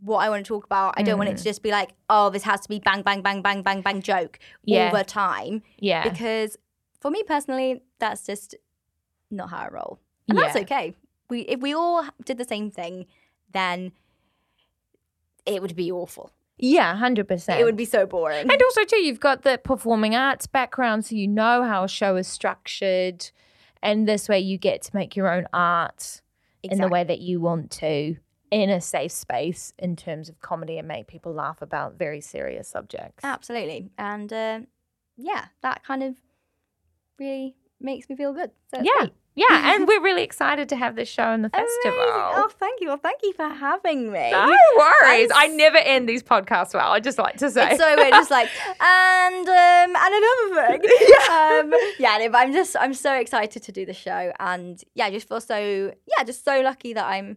what 0.00 0.18
I 0.18 0.30
want 0.30 0.44
to 0.44 0.48
talk 0.48 0.64
about. 0.64 0.94
I 0.96 1.02
don't 1.02 1.18
want 1.18 1.28
it 1.30 1.34
Mm. 1.34 1.38
to 1.38 1.44
just 1.44 1.62
be 1.62 1.70
like, 1.70 1.90
oh, 2.08 2.30
this 2.30 2.42
has 2.44 2.60
to 2.60 2.68
be 2.68 2.78
bang, 2.78 3.02
bang, 3.02 3.20
bang, 3.22 3.42
bang, 3.42 3.62
bang, 3.62 3.80
bang 3.82 4.00
joke 4.02 4.38
Yeah. 4.64 4.86
all 4.90 4.96
the 4.98 5.04
time. 5.04 5.62
Yeah. 5.78 6.08
Because 6.08 6.56
for 7.00 7.10
me 7.10 7.22
personally, 7.24 7.82
that's 7.98 8.24
just 8.26 8.54
not 9.30 9.50
how 9.50 9.58
I 9.58 9.68
roll. 9.68 9.98
And 10.28 10.38
that's 10.38 10.56
okay. 10.56 10.94
We 11.30 11.40
if 11.42 11.60
we 11.60 11.74
all 11.74 12.04
did 12.24 12.38
the 12.38 12.44
same 12.44 12.70
thing, 12.70 13.06
then 13.52 13.92
it 15.46 15.62
would 15.62 15.74
be 15.76 15.90
awful. 15.90 16.30
Yeah, 16.58 16.94
100%. 16.96 17.58
It 17.60 17.64
would 17.64 17.76
be 17.76 17.84
so 17.84 18.04
boring. 18.04 18.50
And 18.50 18.62
also, 18.62 18.84
too, 18.84 18.96
you've 18.96 19.20
got 19.20 19.42
the 19.42 19.58
performing 19.62 20.16
arts 20.16 20.46
background, 20.48 21.04
so 21.06 21.14
you 21.14 21.28
know 21.28 21.62
how 21.62 21.84
a 21.84 21.88
show 21.88 22.16
is 22.16 22.26
structured. 22.26 23.30
And 23.80 24.08
this 24.08 24.28
way, 24.28 24.40
you 24.40 24.58
get 24.58 24.82
to 24.82 24.90
make 24.94 25.14
your 25.14 25.32
own 25.32 25.46
art 25.52 26.20
in 26.64 26.78
the 26.78 26.88
way 26.88 27.04
that 27.04 27.20
you 27.20 27.40
want 27.40 27.70
to 27.70 28.16
in 28.50 28.70
a 28.70 28.80
safe 28.80 29.12
space 29.12 29.72
in 29.78 29.96
terms 29.96 30.28
of 30.28 30.40
comedy 30.40 30.78
and 30.78 30.88
make 30.88 31.06
people 31.06 31.32
laugh 31.32 31.60
about 31.60 31.98
very 31.98 32.20
serious 32.20 32.68
subjects. 32.68 33.24
Absolutely. 33.24 33.90
And 33.98 34.32
uh, 34.32 34.60
yeah, 35.16 35.46
that 35.62 35.84
kind 35.84 36.02
of 36.02 36.16
really 37.18 37.54
makes 37.80 38.08
me 38.08 38.16
feel 38.16 38.32
good. 38.32 38.50
So 38.74 38.80
yeah. 38.82 38.92
great. 38.98 39.12
Yeah. 39.34 39.74
And 39.74 39.86
we're 39.86 40.02
really 40.02 40.22
excited 40.24 40.68
to 40.70 40.76
have 40.76 40.96
this 40.96 41.08
show 41.08 41.30
in 41.30 41.42
the 41.42 41.48
festival. 41.48 41.92
Amazing. 41.92 42.32
Oh, 42.34 42.50
thank 42.58 42.80
you. 42.80 42.88
Well, 42.88 42.96
thank 42.96 43.20
you 43.22 43.32
for 43.34 43.48
having 43.48 44.10
me. 44.10 44.30
No 44.32 44.56
worries. 44.76 45.30
I 45.32 45.48
never 45.52 45.76
end 45.76 46.08
these 46.08 46.24
podcasts 46.24 46.74
well. 46.74 46.90
I 46.90 46.98
just 46.98 47.18
like 47.18 47.36
to 47.36 47.50
say. 47.50 47.70
It's 47.70 47.78
so 47.78 47.96
weird, 47.96 48.12
just 48.12 48.30
like 48.32 48.48
and 48.80 49.48
um 49.48 49.96
and 49.96 50.14
another 50.14 50.78
thing. 50.78 50.80
um, 51.30 51.72
yeah, 52.00 52.18
no, 52.18 52.30
but 52.30 52.38
I'm 52.38 52.52
just 52.52 52.76
I'm 52.80 52.94
so 52.94 53.14
excited 53.14 53.62
to 53.62 53.70
do 53.70 53.86
the 53.86 53.94
show, 53.94 54.32
and 54.40 54.82
yeah, 54.94 55.06
I 55.06 55.10
just 55.12 55.28
feel 55.28 55.40
so 55.40 55.56
yeah, 55.56 56.24
just 56.24 56.44
so 56.44 56.60
lucky 56.60 56.94
that 56.94 57.06
I'm 57.06 57.36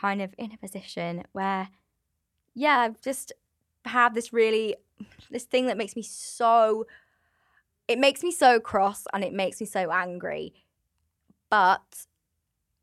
kind 0.00 0.22
of 0.22 0.34
in 0.38 0.52
a 0.52 0.56
position 0.56 1.24
where 1.32 1.68
yeah, 2.54 2.78
I've 2.78 3.00
just 3.00 3.32
have 3.84 4.14
this 4.14 4.32
really 4.32 4.76
this 5.30 5.44
thing 5.44 5.66
that 5.66 5.76
makes 5.76 5.94
me 5.96 6.02
so 6.02 6.86
it 7.86 7.98
makes 7.98 8.22
me 8.22 8.30
so 8.30 8.60
cross 8.60 9.06
and 9.12 9.24
it 9.24 9.32
makes 9.32 9.60
me 9.60 9.66
so 9.66 9.90
angry, 9.90 10.52
but 11.50 12.06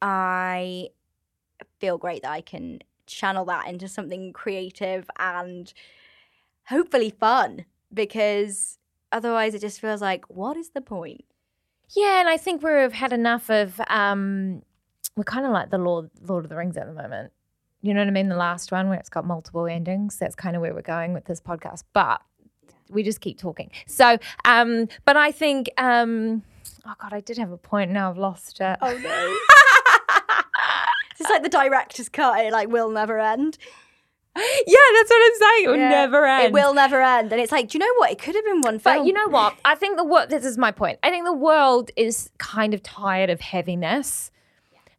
I 0.01 0.89
feel 1.79 1.97
great 1.97 2.23
that 2.23 2.31
I 2.31 2.41
can 2.41 2.79
channel 3.05 3.45
that 3.45 3.67
into 3.67 3.87
something 3.87 4.33
creative 4.33 5.09
and 5.19 5.71
hopefully 6.67 7.11
fun 7.11 7.65
because 7.93 8.79
otherwise 9.11 9.53
it 9.53 9.61
just 9.61 9.79
feels 9.79 10.01
like 10.01 10.25
what 10.29 10.57
is 10.57 10.69
the 10.69 10.81
point? 10.81 11.25
Yeah, 11.95 12.19
and 12.19 12.27
I 12.27 12.37
think 12.37 12.63
we've 12.63 12.91
had 12.93 13.13
enough 13.13 13.49
of 13.49 13.79
um 13.87 14.63
we're 15.15 15.23
kind 15.23 15.45
of 15.45 15.51
like 15.51 15.69
the 15.69 15.77
Lord 15.77 16.09
Lord 16.27 16.43
of 16.45 16.49
the 16.49 16.55
Rings 16.55 16.77
at 16.77 16.87
the 16.87 16.93
moment. 16.93 17.31
You 17.81 17.93
know 17.93 18.01
what 18.01 18.07
I 18.07 18.11
mean? 18.11 18.29
The 18.29 18.35
last 18.35 18.71
one 18.71 18.89
where 18.89 18.97
it's 18.99 19.09
got 19.09 19.25
multiple 19.25 19.67
endings. 19.67 20.17
That's 20.17 20.35
kind 20.35 20.55
of 20.55 20.61
where 20.61 20.73
we're 20.73 20.81
going 20.81 21.13
with 21.13 21.25
this 21.25 21.39
podcast. 21.39 21.83
But 21.93 22.21
we 22.89 23.03
just 23.03 23.21
keep 23.21 23.37
talking. 23.39 23.71
So 23.87 24.17
um 24.45 24.87
but 25.05 25.17
I 25.17 25.31
think 25.31 25.69
um 25.77 26.43
oh 26.85 26.93
god, 26.99 27.13
I 27.13 27.19
did 27.21 27.37
have 27.37 27.51
a 27.51 27.57
point 27.57 27.91
now 27.91 28.09
I've 28.09 28.17
lost 28.17 28.59
it. 28.59 28.77
oh 28.81 28.97
no 28.97 29.37
it's 31.19 31.29
like 31.29 31.43
the 31.43 31.49
director's 31.49 32.09
cut 32.09 32.39
it 32.45 32.51
like 32.51 32.67
will 32.69 32.89
never 32.89 33.19
end 33.19 33.57
yeah, 34.37 34.75
that's 34.95 35.09
what 35.09 35.23
I'm 35.25 35.39
saying. 35.39 35.63
It 35.63 35.67
will 35.69 35.77
Yeah. 35.77 35.89
never 35.89 36.25
end. 36.25 36.43
it 36.47 36.51
will 36.51 36.73
never 36.73 37.01
end 37.01 37.31
and 37.31 37.39
it's 37.41 37.53
like 37.53 37.69
do 37.69 37.77
you 37.77 37.79
know 37.79 37.93
what 37.99 38.11
it 38.11 38.19
could 38.19 38.35
have 38.35 38.43
been 38.43 38.59
one 38.61 38.79
film 38.79 38.97
But 38.97 39.05
you 39.05 39.13
know 39.13 39.29
what? 39.29 39.55
I 39.63 39.75
think 39.75 39.95
the 39.95 40.03
world, 40.03 40.29
this 40.29 40.43
is 40.43 40.57
my 40.57 40.71
point. 40.71 40.99
I 41.03 41.09
think 41.09 41.23
the 41.25 41.31
world 41.33 41.89
is 41.95 42.29
kind 42.37 42.73
of 42.73 42.83
tired 42.83 43.29
of 43.29 43.39
heaviness 43.39 44.31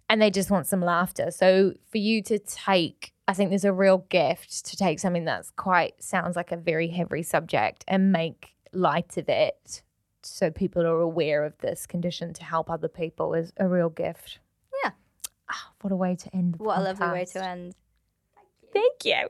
and 0.09 0.20
they 0.20 0.30
just 0.30 0.50
want 0.50 0.66
some 0.66 0.80
laughter. 0.80 1.30
So 1.30 1.74
for 1.90 1.98
you 1.98 2.22
to 2.24 2.38
take, 2.38 3.12
I 3.28 3.34
think 3.34 3.50
there's 3.50 3.64
a 3.64 3.72
real 3.72 3.98
gift 4.09 4.66
to 4.66 4.76
take 4.76 5.00
something 5.00 5.24
that's 5.24 5.50
quite, 5.50 6.02
sounds 6.02 6.36
like 6.36 6.52
a 6.52 6.57
very 6.57 6.88
heavy 6.88 7.22
subject 7.22 7.84
and 7.88 8.12
make 8.12 8.54
light 8.72 9.16
of 9.16 9.28
it 9.28 9.82
so 10.22 10.50
people 10.50 10.82
are 10.82 11.00
aware 11.00 11.44
of 11.44 11.57
this 11.59 11.86
condition 11.86 12.34
to 12.34 12.44
help 12.44 12.68
other 12.68 12.88
people 12.88 13.34
is 13.34 13.52
a 13.59 13.68
real 13.68 13.88
gift. 13.88 14.40
Yeah. 14.82 14.90
Ah, 15.48 15.70
what 15.80 15.92
a 15.92 15.96
way 15.96 16.16
to 16.16 16.36
end 16.36 16.54
the 16.54 16.64
what 16.64 16.78
a 16.78 16.82
lovely 16.82 17.09
way 17.09 17.24
to 17.24 17.44
end 17.44 17.74
Thank 18.72 19.04
you. 19.04 19.28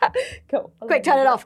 cool. 0.50 0.72
quick 0.80 1.02
turn 1.02 1.18
it 1.18 1.26
off 1.26 1.44